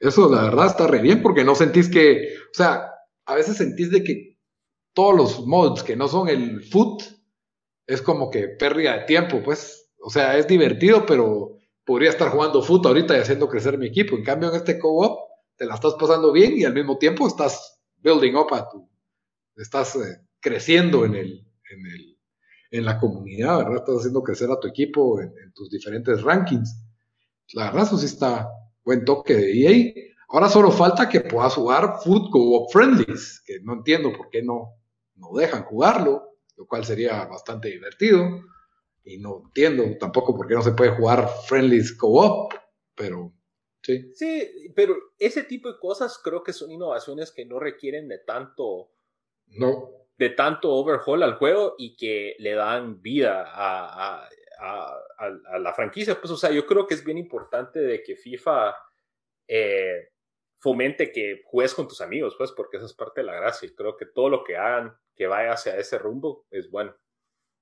Eso 0.00 0.30
la 0.30 0.42
verdad 0.42 0.66
está 0.66 0.86
re 0.86 1.00
bien 1.00 1.22
porque 1.22 1.44
no 1.44 1.54
sentís 1.54 1.90
que, 1.90 2.34
o 2.50 2.54
sea, 2.54 2.90
a 3.26 3.34
veces 3.34 3.56
sentís 3.56 3.90
de 3.90 4.02
que 4.02 4.29
todos 4.92 5.16
los 5.16 5.46
mods 5.46 5.82
que 5.82 5.96
no 5.96 6.08
son 6.08 6.28
el 6.28 6.62
foot 6.64 7.02
es 7.86 8.02
como 8.02 8.30
que 8.30 8.48
pérdida 8.48 8.98
de 8.98 9.04
tiempo, 9.04 9.42
pues, 9.42 9.90
o 10.00 10.10
sea, 10.10 10.36
es 10.38 10.46
divertido, 10.46 11.04
pero 11.06 11.56
podría 11.84 12.10
estar 12.10 12.30
jugando 12.30 12.62
foot 12.62 12.86
ahorita 12.86 13.16
y 13.16 13.20
haciendo 13.20 13.48
crecer 13.48 13.76
mi 13.78 13.86
equipo. 13.86 14.16
En 14.16 14.24
cambio, 14.24 14.48
en 14.48 14.56
este 14.56 14.78
co-op 14.78 15.18
te 15.56 15.66
la 15.66 15.74
estás 15.74 15.94
pasando 15.98 16.32
bien 16.32 16.56
y 16.56 16.64
al 16.64 16.72
mismo 16.72 16.98
tiempo 16.98 17.26
estás 17.26 17.82
building 17.98 18.34
up 18.34 18.54
a 18.54 18.68
tu, 18.68 18.88
estás 19.56 19.96
eh, 19.96 20.20
creciendo 20.40 21.04
en 21.04 21.14
el, 21.14 21.46
en 21.70 21.86
el, 21.86 22.18
en 22.70 22.84
la 22.84 22.98
comunidad, 22.98 23.58
¿verdad? 23.58 23.76
Estás 23.76 23.96
haciendo 23.98 24.22
crecer 24.22 24.50
a 24.50 24.58
tu 24.58 24.68
equipo 24.68 25.20
en, 25.20 25.32
tus 25.52 25.70
diferentes 25.70 26.22
rankings. 26.22 26.76
La 27.52 27.66
verdad, 27.66 27.82
eso 27.82 27.98
sí 27.98 28.06
está 28.06 28.48
buen 28.84 29.04
toque 29.04 29.34
de 29.34 29.52
EA. 29.52 29.92
Ahora 30.28 30.48
solo 30.48 30.70
falta 30.70 31.08
que 31.08 31.20
puedas 31.20 31.54
jugar 31.54 31.96
Foot 32.04 32.30
Co-op 32.30 32.70
Friendlies, 32.72 33.42
que 33.44 33.60
no 33.62 33.74
entiendo 33.74 34.12
por 34.12 34.30
qué 34.30 34.42
no, 34.42 34.79
no 35.20 35.38
dejan 35.38 35.64
jugarlo, 35.64 36.38
lo 36.56 36.66
cual 36.66 36.84
sería 36.84 37.24
bastante 37.26 37.68
divertido. 37.68 38.42
Y 39.04 39.18
no 39.18 39.42
entiendo 39.44 39.84
tampoco 39.98 40.36
por 40.36 40.46
qué 40.46 40.54
no 40.54 40.62
se 40.62 40.72
puede 40.72 40.90
jugar 40.90 41.28
Friendlies 41.46 41.96
Co-op, 41.96 42.52
pero 42.94 43.32
sí. 43.82 44.12
Sí, 44.14 44.72
pero 44.74 44.94
ese 45.18 45.44
tipo 45.44 45.72
de 45.72 45.78
cosas 45.78 46.18
creo 46.22 46.42
que 46.42 46.52
son 46.52 46.70
innovaciones 46.70 47.32
que 47.32 47.46
no 47.46 47.58
requieren 47.58 48.08
de 48.08 48.18
tanto. 48.18 48.92
No. 49.46 49.90
De 50.18 50.30
tanto 50.30 50.70
overhaul 50.72 51.22
al 51.22 51.36
juego 51.36 51.74
y 51.78 51.96
que 51.96 52.36
le 52.38 52.54
dan 52.54 53.00
vida 53.00 53.44
a, 53.46 54.28
a, 54.60 55.58
la 55.58 55.72
franquicia. 55.72 56.20
Pues, 56.20 56.30
o 56.30 56.36
sea, 56.36 56.50
yo 56.50 56.66
creo 56.66 56.86
que 56.86 56.94
es 56.94 57.04
bien 57.04 57.16
importante 57.16 57.80
de 57.80 58.02
que 58.02 58.16
FIFA 58.16 58.76
eh, 59.48 60.10
fomente 60.60 61.10
que 61.10 61.42
juegues 61.46 61.74
con 61.74 61.88
tus 61.88 62.00
amigos, 62.00 62.34
pues, 62.38 62.52
porque 62.52 62.76
esa 62.76 62.86
es 62.86 62.92
parte 62.92 63.22
de 63.22 63.26
la 63.26 63.34
gracia. 63.34 63.66
Y 63.66 63.74
creo 63.74 63.96
que 63.96 64.06
todo 64.06 64.28
lo 64.28 64.44
que 64.44 64.56
hagan 64.56 64.94
que 65.16 65.26
vaya 65.26 65.52
hacia 65.52 65.76
ese 65.76 65.98
rumbo 65.98 66.46
es 66.50 66.70
bueno. 66.70 66.94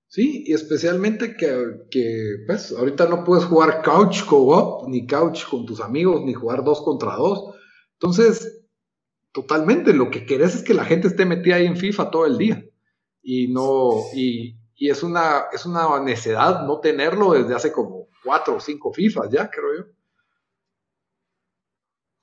Sí, 0.08 0.44
y 0.46 0.52
especialmente 0.52 1.36
que, 1.36 1.86
que, 1.90 2.44
pues, 2.46 2.72
ahorita 2.72 3.08
no 3.08 3.24
puedes 3.24 3.44
jugar 3.44 3.82
couch 3.82 4.24
co-op, 4.24 4.88
ni 4.88 5.06
couch 5.06 5.44
con 5.48 5.66
tus 5.66 5.80
amigos, 5.80 6.22
ni 6.24 6.34
jugar 6.34 6.64
dos 6.64 6.82
contra 6.82 7.14
dos. 7.14 7.54
Entonces, 7.94 8.64
totalmente, 9.32 9.92
lo 9.92 10.10
que 10.10 10.24
querés 10.24 10.56
es 10.56 10.62
que 10.62 10.74
la 10.74 10.84
gente 10.84 11.08
esté 11.08 11.24
metida 11.24 11.56
ahí 11.56 11.66
en 11.66 11.76
FIFA 11.76 12.10
todo 12.10 12.26
el 12.26 12.38
día. 12.38 12.64
Y 13.22 13.48
no, 13.48 13.90
y, 14.14 14.56
y 14.74 14.90
es 14.90 15.02
una, 15.02 15.46
es 15.52 15.66
una 15.66 16.00
necedad 16.00 16.66
no 16.66 16.80
tenerlo 16.80 17.32
desde 17.32 17.54
hace 17.54 17.70
como 17.70 18.08
cuatro 18.24 18.56
o 18.56 18.60
cinco 18.60 18.92
FIFAs 18.92 19.30
ya, 19.30 19.50
creo 19.50 19.76
yo. 19.76 19.97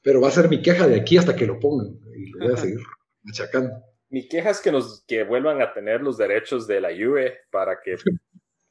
Pero 0.06 0.22
va 0.22 0.28
a 0.28 0.32
ser 0.32 0.48
mi 0.50 0.62
queja 0.62 0.88
de 0.88 1.02
aquí 1.02 1.18
hasta 1.18 1.36
que 1.36 1.48
lo 1.48 1.60
pongan 1.60 2.00
y 2.16 2.30
lo 2.30 2.46
voy 2.46 2.54
a 2.54 2.58
seguir 2.58 2.80
machacando. 3.24 3.72
Mi 4.10 4.28
queja 4.28 4.52
es 4.52 4.62
que 4.62 4.72
nos 4.72 5.04
que 5.08 5.24
vuelvan 5.24 5.64
a 5.64 5.74
tener 5.74 6.02
los 6.02 6.16
derechos 6.16 6.68
de 6.68 6.80
la 6.80 6.90
Juve 6.90 7.40
para 7.50 7.82
que 7.82 7.96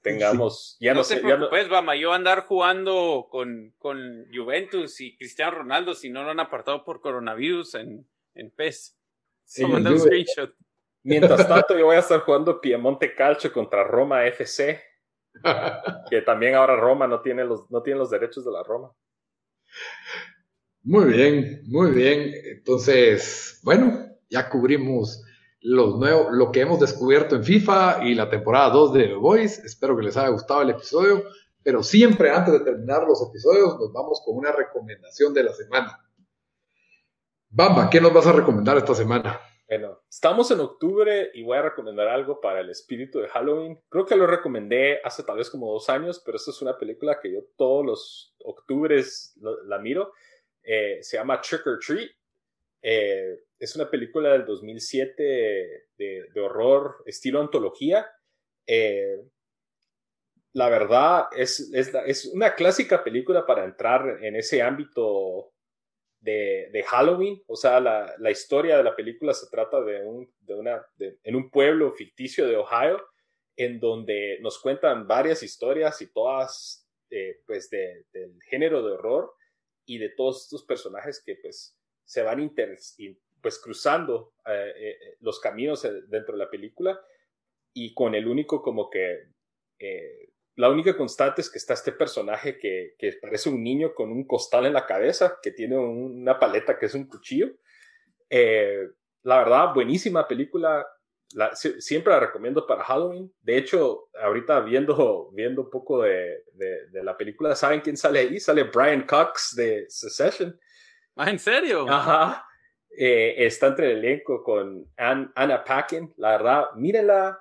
tengamos 0.00 0.76
ya 0.78 0.94
no, 0.94 1.02
sé 1.02 1.20
ya 1.26 1.36
no... 1.36 1.50
Bama, 1.50 1.96
yo 1.96 2.12
andar 2.12 2.46
jugando 2.46 3.26
con, 3.28 3.74
con 3.78 4.26
Juventus 4.32 5.00
y 5.00 5.16
Cristiano 5.16 5.58
Ronaldo 5.58 5.94
si 5.94 6.08
no 6.08 6.22
lo 6.22 6.30
han 6.30 6.38
apartado 6.38 6.84
por 6.84 7.00
coronavirus 7.00 7.74
en, 7.74 8.08
en 8.36 8.50
PES. 8.52 8.96
Sí, 9.42 9.64
un 9.64 9.98
screenshot. 9.98 10.54
Mientras 11.02 11.48
tanto, 11.48 11.76
yo 11.76 11.86
voy 11.86 11.96
a 11.96 11.98
estar 11.98 12.20
jugando 12.20 12.60
Piemonte 12.60 13.12
Calcio 13.12 13.52
contra 13.52 13.82
Roma 13.82 14.24
FC. 14.26 14.80
que 16.10 16.22
también 16.22 16.54
ahora 16.54 16.76
Roma 16.76 17.08
no 17.08 17.20
tiene 17.20 17.44
los, 17.44 17.68
no 17.72 17.82
tiene 17.82 17.98
los 17.98 18.10
derechos 18.10 18.44
de 18.44 18.52
la 18.52 18.62
Roma. 18.62 18.92
Muy 20.84 21.06
bien, 21.06 21.62
muy 21.66 21.92
bien. 21.92 22.34
Entonces, 22.44 23.58
bueno, 23.62 24.06
ya 24.28 24.50
cubrimos 24.50 25.24
los 25.62 25.96
nuevos, 25.98 26.26
lo 26.32 26.52
que 26.52 26.60
hemos 26.60 26.78
descubierto 26.78 27.36
en 27.36 27.42
FIFA 27.42 28.04
y 28.04 28.14
la 28.14 28.28
temporada 28.28 28.68
2 28.68 28.92
de 28.92 29.06
The 29.08 29.14
Voice. 29.14 29.62
Espero 29.64 29.96
que 29.96 30.02
les 30.02 30.16
haya 30.18 30.28
gustado 30.28 30.60
el 30.60 30.70
episodio. 30.70 31.24
Pero 31.62 31.82
siempre 31.82 32.30
antes 32.30 32.52
de 32.52 32.60
terminar 32.60 33.04
los 33.04 33.26
episodios, 33.26 33.78
nos 33.78 33.90
vamos 33.94 34.20
con 34.22 34.36
una 34.36 34.52
recomendación 34.52 35.32
de 35.32 35.44
la 35.44 35.54
semana. 35.54 35.98
Bamba, 37.48 37.88
¿qué 37.88 38.02
nos 38.02 38.12
vas 38.12 38.26
a 38.26 38.32
recomendar 38.32 38.76
esta 38.76 38.94
semana? 38.94 39.40
Bueno, 39.66 40.02
estamos 40.10 40.50
en 40.50 40.60
octubre 40.60 41.30
y 41.32 41.42
voy 41.42 41.56
a 41.56 41.62
recomendar 41.62 42.08
algo 42.08 42.42
para 42.42 42.60
el 42.60 42.68
espíritu 42.68 43.20
de 43.20 43.28
Halloween. 43.28 43.80
Creo 43.88 44.04
que 44.04 44.16
lo 44.16 44.26
recomendé 44.26 45.00
hace 45.02 45.22
tal 45.22 45.38
vez 45.38 45.48
como 45.48 45.72
dos 45.72 45.88
años, 45.88 46.22
pero 46.22 46.36
esta 46.36 46.50
es 46.50 46.60
una 46.60 46.76
película 46.76 47.18
que 47.22 47.32
yo 47.32 47.40
todos 47.56 47.86
los 47.86 48.36
octubres 48.44 49.34
la 49.66 49.78
miro. 49.78 50.12
Eh, 50.64 50.98
se 51.02 51.18
llama 51.18 51.40
Trick 51.40 51.66
or 51.66 51.78
Treat. 51.78 52.10
Eh, 52.82 53.38
es 53.58 53.76
una 53.76 53.88
película 53.88 54.32
del 54.32 54.44
2007 54.44 55.22
de, 55.96 56.26
de 56.34 56.40
horror, 56.40 57.02
estilo 57.06 57.40
antología. 57.40 58.10
Eh, 58.66 59.22
la 60.54 60.68
verdad, 60.68 61.26
es, 61.36 61.70
es, 61.72 61.92
es, 62.06 62.26
una 62.26 62.54
clásica 62.54 63.02
película 63.02 63.44
para 63.44 63.64
entrar 63.64 64.18
en 64.22 64.36
ese 64.36 64.62
ámbito 64.62 65.52
de, 66.20 66.84
Halloween. 66.86 67.42
O 67.46 67.56
sea, 67.56 67.80
la, 67.80 68.14
la, 68.18 68.30
historia 68.30 68.76
de 68.78 68.84
la 68.84 68.96
película 68.96 69.34
se 69.34 69.48
trata 69.50 69.80
de 69.82 70.04
un, 70.06 70.32
de 70.40 70.54
una, 70.54 70.86
en 70.98 71.36
un 71.36 71.50
pueblo 71.50 71.92
ficticio 71.92 72.46
de 72.46 72.56
Ohio, 72.56 73.04
en 73.56 73.80
donde 73.80 74.38
nos 74.40 74.58
cuentan 74.58 75.06
varias 75.06 75.42
historias 75.42 76.00
y 76.02 76.12
todas, 76.12 76.88
pues, 77.46 77.68
del 77.70 78.38
género 78.48 78.82
de 78.86 78.92
horror 78.92 79.34
y 79.86 79.98
de 79.98 80.10
todos 80.10 80.44
estos 80.44 80.64
personajes 80.64 81.22
que, 81.24 81.36
pues, 81.36 81.76
se 82.04 82.22
van 82.22 82.40
inter, 82.40 82.78
pues, 83.40 83.58
cruzando 83.58 84.34
eh, 84.46 84.72
eh, 84.76 85.16
los 85.20 85.40
caminos 85.40 85.82
dentro 86.08 86.36
de 86.36 86.44
la 86.44 86.50
película 86.50 87.00
y 87.72 87.94
con 87.94 88.14
el 88.14 88.28
único 88.28 88.62
como 88.62 88.88
que 88.90 89.34
la 90.56 90.70
única 90.70 90.96
constante 90.96 91.40
es 91.40 91.50
que 91.50 91.58
está 91.58 91.74
este 91.74 91.92
personaje 91.92 92.58
que, 92.58 92.94
parece 93.20 93.48
un 93.48 93.62
niño 93.62 93.94
con 93.94 94.12
un 94.12 94.24
costal 94.24 94.66
en 94.66 94.72
la 94.72 94.86
cabeza, 94.86 95.38
que 95.42 95.50
tiene 95.50 95.76
una 95.76 96.38
paleta 96.38 96.78
que 96.78 96.86
es 96.86 96.94
un 96.94 97.08
cuchillo. 97.08 97.48
Eh, 98.30 98.88
la 99.22 99.38
verdad, 99.38 99.74
buenísima 99.74 100.28
película. 100.28 100.86
Siempre 101.78 102.12
la 102.12 102.20
recomiendo 102.20 102.66
para 102.66 102.84
Halloween. 102.84 103.32
De 103.42 103.56
hecho, 103.56 104.08
ahorita 104.22 104.60
viendo, 104.60 105.30
viendo 105.32 105.62
un 105.62 105.70
poco 105.70 106.02
de, 106.02 106.44
la 106.92 107.16
película, 107.16 107.54
¿saben 107.54 107.80
quién 107.80 107.96
sale 107.96 108.20
ahí? 108.20 108.40
Sale 108.40 108.64
Brian 108.64 109.06
Cox 109.06 109.54
de 109.56 109.86
Secession. 109.88 110.58
Ah, 111.16 111.30
¿en 111.30 111.38
serio? 111.38 111.86
Ajá. 111.88 112.46
Eh, 112.96 113.34
está 113.38 113.68
entre 113.68 113.92
el 113.92 113.98
elenco 113.98 114.42
con 114.42 114.86
Anna 114.96 115.64
Paquin. 115.64 116.12
La 116.16 116.32
verdad, 116.32 116.66
mírenla, 116.76 117.38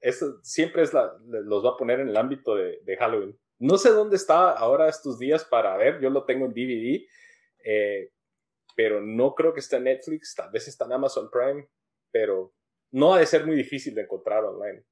eso 0.00 0.38
siempre 0.42 0.82
es 0.82 0.92
la, 0.92 1.12
los 1.26 1.64
va 1.64 1.70
a 1.70 1.76
poner 1.76 2.00
en 2.00 2.08
el 2.08 2.16
ámbito 2.16 2.54
de, 2.54 2.96
Halloween. 2.98 3.38
No 3.58 3.78
sé 3.78 3.90
dónde 3.90 4.16
está 4.16 4.52
ahora 4.52 4.88
estos 4.88 5.18
días 5.18 5.44
para 5.44 5.76
ver, 5.76 6.00
yo 6.00 6.10
lo 6.10 6.24
tengo 6.24 6.46
en 6.46 6.52
DVD, 6.52 7.04
eh, 7.64 8.12
pero 8.76 9.00
no 9.00 9.34
creo 9.34 9.54
que 9.54 9.60
esté 9.60 9.76
en 9.76 9.84
Netflix, 9.84 10.34
tal 10.34 10.50
vez 10.50 10.68
está 10.68 10.84
en 10.84 10.92
Amazon 10.92 11.30
Prime, 11.30 11.66
pero 12.12 12.52
no 12.92 13.14
ha 13.14 13.20
de 13.20 13.26
ser 13.26 13.46
muy 13.46 13.56
difícil 13.56 13.94
de 13.94 14.02
encontrar 14.02 14.44
online. 14.44 14.84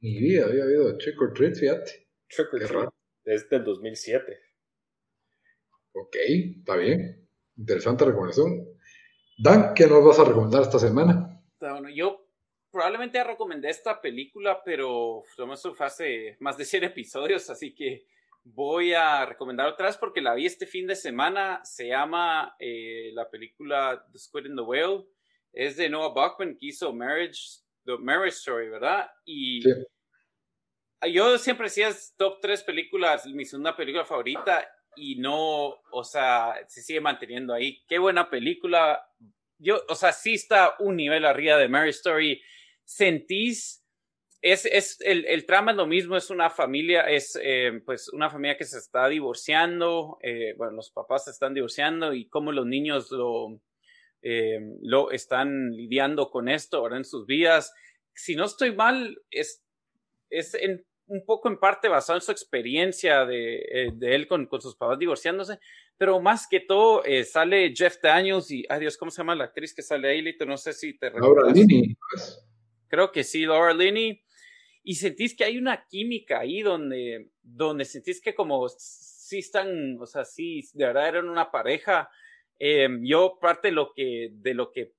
Mi 0.00 0.18
vida 0.18 0.46
había 0.46 0.64
habido 0.64 0.96
Trick 0.96 1.20
or 1.20 1.32
Treat, 1.32 1.56
fíjate. 1.56 2.08
Trick 2.28 2.54
or 2.54 2.66
Treat, 2.66 2.90
es 3.24 3.48
del 3.48 3.64
2007. 3.64 4.38
Ok, 5.92 6.16
está 6.60 6.76
bien. 6.76 7.28
Interesante 7.56 8.04
recomendación. 8.04 8.66
Dan, 9.36 9.74
¿qué 9.74 9.86
nos 9.86 10.04
vas 10.04 10.18
a 10.18 10.24
recomendar 10.24 10.62
esta 10.62 10.78
semana? 10.78 11.42
Bueno, 11.60 11.88
yo 11.88 12.28
probablemente 12.70 13.22
recomendé 13.24 13.70
esta 13.70 14.00
película, 14.00 14.62
pero 14.64 15.22
hace 15.80 16.36
más 16.40 16.56
de 16.56 16.64
100 16.64 16.84
episodios, 16.84 17.50
así 17.50 17.74
que 17.74 18.06
voy 18.44 18.94
a 18.94 19.26
recomendar 19.26 19.68
otra 19.68 19.86
vez 19.86 19.96
porque 19.96 20.20
la 20.20 20.34
vi 20.34 20.46
este 20.46 20.66
fin 20.66 20.86
de 20.86 20.96
semana. 20.96 21.60
Se 21.64 21.88
llama 21.88 22.54
eh, 22.58 23.10
la 23.14 23.28
película 23.28 24.06
The 24.12 24.18
Squid 24.18 24.46
and 24.46 24.56
the 24.56 24.62
Whale. 24.62 25.06
Es 25.52 25.76
de 25.76 25.88
Noah 25.88 26.12
Bachman 26.12 26.56
que 26.56 26.66
hizo 26.66 26.92
Marriage, 26.92 27.40
The 27.84 27.98
Marriage 27.98 28.36
Story, 28.36 28.68
¿verdad? 28.68 29.10
Y 29.24 29.62
yo 31.12 31.38
siempre 31.38 31.66
decía 31.66 31.94
top 32.16 32.40
3 32.40 32.62
películas, 32.64 33.26
mi 33.26 33.44
segunda 33.44 33.76
película 33.76 34.04
favorita, 34.04 34.68
y 34.96 35.16
no, 35.16 35.80
o 35.92 36.04
sea, 36.04 36.54
se 36.66 36.82
sigue 36.82 37.00
manteniendo 37.00 37.54
ahí. 37.54 37.84
Qué 37.86 37.98
buena 37.98 38.28
película. 38.30 39.00
Yo, 39.58 39.82
o 39.88 39.94
sea, 39.94 40.12
sí 40.12 40.34
está 40.34 40.74
un 40.80 40.96
nivel 40.96 41.24
arriba 41.24 41.56
de 41.56 41.68
Marriage 41.68 41.98
Story 41.98 42.42
sentís 42.84 43.84
es, 44.40 44.66
es 44.66 45.00
el, 45.00 45.24
el, 45.26 45.46
trama 45.46 45.72
es 45.72 45.76
lo 45.76 45.86
mismo, 45.86 46.16
es 46.16 46.30
una 46.30 46.48
familia, 46.48 47.02
es 47.02 47.38
eh, 47.42 47.82
pues 47.84 48.08
una 48.10 48.30
familia 48.30 48.56
que 48.56 48.64
se 48.64 48.78
está 48.78 49.08
divorciando, 49.08 50.18
eh, 50.22 50.54
bueno, 50.56 50.74
los 50.74 50.90
papás 50.90 51.24
se 51.24 51.32
están 51.32 51.54
divorciando 51.54 52.14
y 52.14 52.28
cómo 52.28 52.52
los 52.52 52.64
niños 52.64 53.10
lo, 53.10 53.60
eh, 54.22 54.58
lo 54.82 55.10
están 55.10 55.70
lidiando 55.70 56.30
con 56.30 56.48
esto 56.48 56.78
ahora 56.78 56.96
en 56.96 57.04
sus 57.04 57.26
vidas. 57.26 57.72
Si 58.14 58.36
no 58.36 58.44
estoy 58.44 58.74
mal, 58.74 59.20
es, 59.30 59.64
es 60.30 60.54
en, 60.54 60.84
un 61.06 61.24
poco 61.24 61.48
en 61.48 61.58
parte 61.58 61.88
basado 61.88 62.18
en 62.18 62.22
su 62.22 62.32
experiencia 62.32 63.24
de, 63.24 63.92
de 63.94 64.14
él 64.14 64.26
con, 64.26 64.46
con, 64.46 64.60
sus 64.60 64.76
papás 64.76 64.98
divorciándose, 64.98 65.58
pero 65.96 66.20
más 66.20 66.46
que 66.48 66.60
todo 66.60 67.02
sale 67.24 67.74
Jeff 67.74 67.96
Daniels 68.02 68.50
y, 68.50 68.64
adiós, 68.68 68.96
¿cómo 68.96 69.10
se 69.10 69.18
llama 69.18 69.34
la 69.34 69.44
actriz 69.44 69.74
que 69.74 69.82
sale 69.82 70.08
ahí, 70.08 70.22
Lito? 70.22 70.44
No 70.46 70.56
sé 70.56 70.72
si 70.72 70.98
te 70.98 71.10
recuerdas. 71.10 71.54
Pues. 71.54 72.44
Creo 72.88 73.12
que 73.12 73.24
sí, 73.24 73.46
Laura 73.46 73.74
Linney 73.74 74.22
y 74.88 74.94
sentís 74.94 75.36
que 75.36 75.44
hay 75.44 75.58
una 75.58 75.86
química 75.86 76.40
ahí 76.40 76.62
donde, 76.62 77.30
donde 77.42 77.84
sentís 77.84 78.22
que 78.22 78.34
como 78.34 78.66
sí 78.70 79.40
están, 79.40 79.98
o 80.00 80.06
sea, 80.06 80.24
sí, 80.24 80.62
de 80.72 80.86
verdad 80.86 81.08
eran 81.08 81.28
una 81.28 81.50
pareja. 81.50 82.08
Em, 82.58 83.04
yo 83.04 83.38
parte 83.40 83.68
de 83.68 83.72
lo 83.72 83.92
que, 83.92 84.30
de 84.32 84.54
lo 84.54 84.72
que 84.72 84.94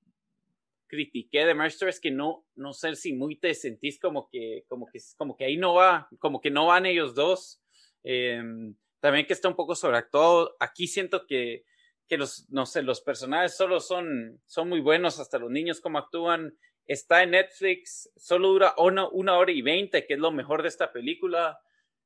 critiqué 0.88 1.46
de 1.46 1.54
Mercer 1.54 1.90
es 1.90 2.00
que 2.00 2.12
no, 2.12 2.46
no 2.56 2.74
sé 2.74 2.96
si 2.96 3.14
muy 3.14 3.36
te 3.38 3.54
sentís 3.54 4.00
como 4.00 4.30
que, 4.30 4.66
como 4.68 4.88
que, 4.88 5.00
como 5.18 5.38
que 5.38 5.46
ahí 5.46 5.58
no 5.58 5.76
va, 5.76 6.10
como 6.20 6.42
que 6.42 6.50
no 6.50 6.68
van 6.68 6.86
ellos 6.86 7.16
dos. 7.16 7.62
Em, 8.04 8.76
también 9.00 9.26
que 9.26 9.34
está 9.34 9.48
un 9.48 9.56
poco 9.56 9.76
sobreactuado. 9.76 10.56
Aquí 10.60 10.88
siento 10.88 11.26
que, 11.28 11.64
que 12.08 12.18
los, 12.18 12.50
no 12.50 12.66
sé, 12.66 12.82
los 12.82 13.02
personajes 13.02 13.56
solo 13.56 13.80
son, 13.80 14.42
son 14.46 14.68
muy 14.68 14.82
buenos, 14.82 15.20
hasta 15.20 15.38
los 15.38 15.52
niños 15.52 15.80
como 15.80 16.00
actúan. 16.00 16.58
Está 16.86 17.22
en 17.24 17.32
Netflix, 17.32 18.12
solo 18.18 18.50
dura 18.50 18.74
una, 18.78 19.08
una 19.10 19.38
hora 19.38 19.52
y 19.52 19.62
veinte, 19.62 20.08
que 20.08 20.16
es 20.16 20.20
lo 20.20 20.32
mejor 20.32 20.64
de 20.64 20.70
esta 20.70 20.92
película. 20.92 21.60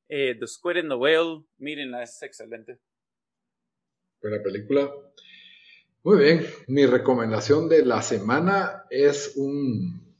Eh, 0.08 0.36
the 0.38 0.46
Squid 0.46 0.76
and 0.76 0.90
the 0.90 0.94
Whale, 0.94 1.44
mírenla, 1.56 2.02
es 2.02 2.22
excelente. 2.22 2.78
Buena 4.20 4.42
película. 4.42 4.92
Muy 6.06 6.18
bien, 6.18 6.44
mi 6.66 6.84
recomendación 6.84 7.66
de 7.66 7.82
la 7.82 8.02
semana 8.02 8.84
es 8.90 9.32
un, 9.36 10.14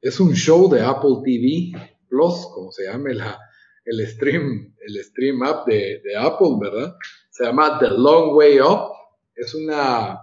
es 0.00 0.18
un 0.20 0.32
show 0.32 0.70
de 0.70 0.80
Apple 0.80 1.16
TV 1.22 1.72
Plus, 2.08 2.46
como 2.54 2.72
se 2.72 2.84
llame 2.84 3.12
la, 3.12 3.38
el 3.84 4.06
stream, 4.06 4.74
el 4.80 5.04
stream 5.04 5.42
app 5.42 5.68
de, 5.68 6.00
de 6.02 6.16
Apple, 6.16 6.56
¿verdad? 6.58 6.96
Se 7.28 7.44
llama 7.44 7.78
The 7.78 7.90
Long 7.90 8.36
Way 8.36 8.60
Up. 8.60 8.92
Es 9.34 9.54
una 9.54 10.18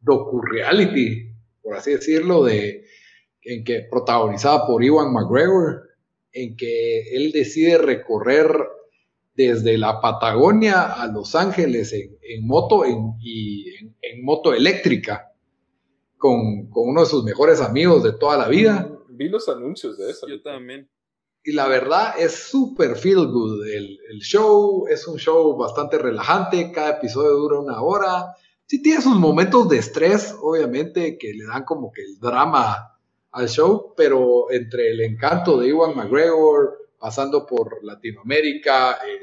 docu-reality, 0.00 1.34
por 1.60 1.74
así 1.74 1.90
decirlo, 1.90 2.44
de 2.44 2.84
en 3.42 3.64
que 3.64 3.88
protagonizada 3.90 4.68
por 4.68 4.84
Iwan 4.84 5.12
McGregor, 5.12 5.82
en 6.30 6.56
que 6.56 7.16
él 7.16 7.32
decide 7.32 7.76
recorrer 7.76 8.54
desde 9.34 9.78
la 9.78 10.00
Patagonia 10.00 10.82
a 10.82 11.06
Los 11.06 11.34
Ángeles 11.34 11.92
en, 11.92 12.46
moto 12.46 12.84
y 12.86 13.74
en, 14.02 14.24
moto 14.24 14.52
eléctrica 14.52 15.32
con, 16.18 16.68
uno 16.74 17.00
de 17.00 17.06
sus 17.06 17.24
mejores 17.24 17.60
amigos 17.60 18.02
de 18.02 18.12
toda 18.12 18.36
la 18.36 18.48
vida. 18.48 18.90
Vi 19.08 19.28
los 19.28 19.48
anuncios 19.48 19.98
de 19.98 20.10
eso. 20.10 20.28
Yo 20.28 20.42
también. 20.42 20.88
Y 21.44 21.52
la 21.52 21.66
verdad 21.66 22.14
es 22.18 22.32
súper 22.32 22.94
feel 22.94 23.26
good. 23.26 23.66
El, 23.66 23.98
el, 24.10 24.20
show 24.20 24.86
es 24.88 25.08
un 25.08 25.18
show 25.18 25.56
bastante 25.56 25.98
relajante, 25.98 26.70
cada 26.70 26.90
episodio 26.90 27.30
dura 27.30 27.58
una 27.58 27.82
hora. 27.82 28.36
Sí 28.66 28.80
tiene 28.80 29.02
sus 29.02 29.16
momentos 29.16 29.68
de 29.68 29.78
estrés, 29.78 30.36
obviamente, 30.40 31.18
que 31.18 31.34
le 31.34 31.44
dan 31.44 31.64
como 31.64 31.90
que 31.90 32.02
el 32.02 32.18
drama 32.20 32.92
al 33.32 33.48
show, 33.48 33.94
pero 33.96 34.50
entre 34.50 34.92
el 34.92 35.00
encanto 35.00 35.58
de 35.58 35.68
Iwan 35.68 35.96
McGregor, 35.96 36.81
pasando 37.02 37.44
por 37.44 37.82
Latinoamérica, 37.82 38.92
eh, 39.04 39.18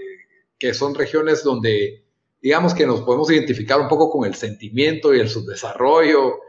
que 0.60 0.74
son 0.74 0.94
regiones 0.94 1.46
donde 1.46 2.04
digamos 2.42 2.74
que 2.74 2.86
nos 2.86 3.02
podemos 3.02 3.32
identificar 3.32 3.80
un 3.80 3.88
poco 3.88 4.10
con 4.10 4.26
el 4.26 4.36
sentimiento 4.36 5.14
y 5.14 5.22
el 5.22 5.30
subdesarrollo. 5.30 6.42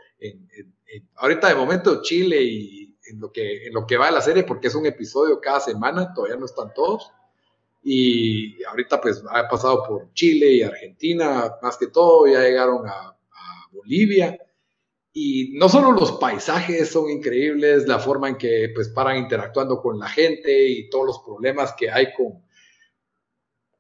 ahorita 1.14 1.49
de 1.49 1.55
momento 1.55 2.03
Chile 2.03 2.43
y 2.43 2.97
en 3.07 3.20
lo, 3.20 3.31
que, 3.31 3.68
en 3.68 3.72
lo 3.72 3.87
que 3.87 3.97
va 3.97 4.11
la 4.11 4.20
serie, 4.20 4.43
porque 4.43 4.66
es 4.68 4.74
un 4.74 4.87
episodio 4.87 5.41
cada 5.41 5.61
semana, 5.61 6.12
todavía 6.12 6.37
no 6.37 6.47
están 6.47 6.74
todos. 6.74 7.12
Y 7.83 8.62
ahorita 8.64 9.01
pues 9.01 9.22
ha 9.31 9.49
pasado 9.49 9.85
por 9.87 10.12
Chile 10.12 10.53
y 10.53 10.62
Argentina, 10.62 11.55
más 11.62 11.76
que 11.76 11.87
todo, 11.87 12.26
ya 12.26 12.41
llegaron 12.41 12.87
a 12.89 13.16
Bolivia 13.70 14.37
y 15.13 15.53
no 15.59 15.69
solo 15.69 15.93
los 15.93 16.13
paisajes 16.13 16.89
son 16.89 17.11
increíbles, 17.11 17.87
la 17.89 17.99
forma 17.99 18.29
en 18.29 18.37
que 18.37 18.71
pues 18.75 18.89
paran 18.91 19.19
interactuando 19.19 19.81
con 19.81 19.99
la 19.99 20.09
gente 20.09 20.69
y 20.69 20.89
todos 20.89 21.07
los 21.07 21.19
problemas 21.21 21.75
que 21.77 21.91
hay 21.91 22.13
con, 22.15 22.45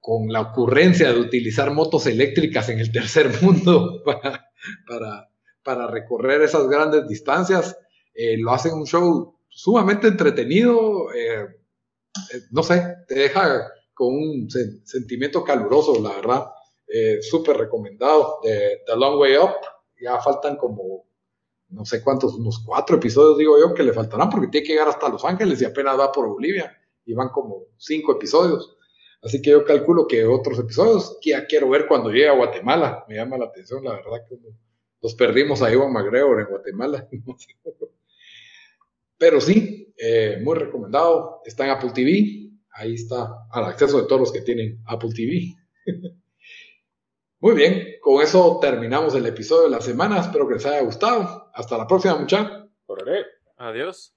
con 0.00 0.32
la 0.32 0.40
ocurrencia 0.40 1.12
de 1.12 1.20
utilizar 1.20 1.72
motos 1.72 2.06
eléctricas 2.06 2.68
en 2.68 2.80
el 2.80 2.90
tercer 2.90 3.30
mundo 3.42 4.02
para, 4.04 5.30
para, 5.62 5.86
recorrer 5.86 6.42
esas 6.42 6.68
grandes 6.68 7.06
distancias. 7.06 7.76
Eh, 8.12 8.36
lo 8.36 8.52
hacen 8.52 8.74
un 8.74 8.86
show 8.86 9.36
sumamente 9.48 10.08
entretenido, 10.08 11.12
eh, 11.12 11.42
eh, 11.42 12.40
no 12.50 12.64
sé, 12.64 12.96
te 13.06 13.14
deja 13.14 13.70
con 13.94 14.14
un 14.14 14.48
sentimiento 14.84 15.44
caluroso, 15.44 16.00
la 16.00 16.14
verdad. 16.14 16.46
Súper 17.20 17.56
recomendado. 17.56 18.40
The 18.42 18.96
Long 18.96 19.20
Way 19.20 19.36
Up, 19.36 19.54
ya 20.00 20.18
faltan 20.18 20.56
como 20.56 21.04
no 21.70 21.84
sé 21.84 22.02
cuántos, 22.02 22.34
unos 22.34 22.62
cuatro 22.64 22.96
episodios, 22.96 23.38
digo 23.38 23.58
yo, 23.58 23.74
que 23.74 23.82
le 23.82 23.92
faltarán 23.92 24.28
porque 24.28 24.48
tiene 24.48 24.66
que 24.66 24.72
llegar 24.72 24.88
hasta 24.88 25.08
Los 25.08 25.24
Ángeles 25.24 25.60
y 25.62 25.64
apenas 25.64 25.98
va 25.98 26.10
por 26.10 26.28
Bolivia 26.28 26.76
y 27.04 27.14
van 27.14 27.28
como 27.28 27.64
cinco 27.76 28.12
episodios. 28.12 28.76
Así 29.22 29.42
que 29.42 29.50
yo 29.50 29.64
calculo 29.64 30.06
que 30.06 30.24
otros 30.24 30.58
episodios 30.58 31.18
que 31.20 31.30
ya 31.30 31.46
quiero 31.46 31.68
ver 31.68 31.86
cuando 31.86 32.10
llegue 32.10 32.28
a 32.28 32.36
Guatemala. 32.36 33.04
Me 33.08 33.16
llama 33.16 33.36
la 33.36 33.46
atención, 33.46 33.84
la 33.84 33.92
verdad, 33.92 34.24
que 34.28 34.38
los 35.02 35.14
perdimos 35.14 35.62
a 35.62 35.72
Iván 35.72 35.92
McGregor 35.92 36.40
en 36.40 36.46
Guatemala. 36.46 37.08
Pero 39.18 39.40
sí, 39.40 39.92
eh, 39.98 40.40
muy 40.42 40.56
recomendado. 40.56 41.42
Está 41.44 41.64
en 41.64 41.70
Apple 41.70 41.90
TV. 41.94 42.50
Ahí 42.72 42.94
está 42.94 43.46
al 43.50 43.64
acceso 43.64 44.00
de 44.00 44.06
todos 44.06 44.20
los 44.20 44.32
que 44.32 44.40
tienen 44.40 44.82
Apple 44.86 45.10
TV. 45.14 45.54
Muy 47.42 47.54
bien, 47.54 47.94
con 48.02 48.22
eso 48.22 48.58
terminamos 48.60 49.14
el 49.14 49.24
episodio 49.24 49.62
de 49.64 49.70
la 49.70 49.80
semana. 49.80 50.20
Espero 50.20 50.46
que 50.46 50.54
les 50.54 50.66
haya 50.66 50.82
gustado. 50.82 51.50
Hasta 51.54 51.78
la 51.78 51.86
próxima, 51.86 52.16
muchachos. 52.16 52.68
Correré. 52.84 53.24
Adiós. 53.56 54.14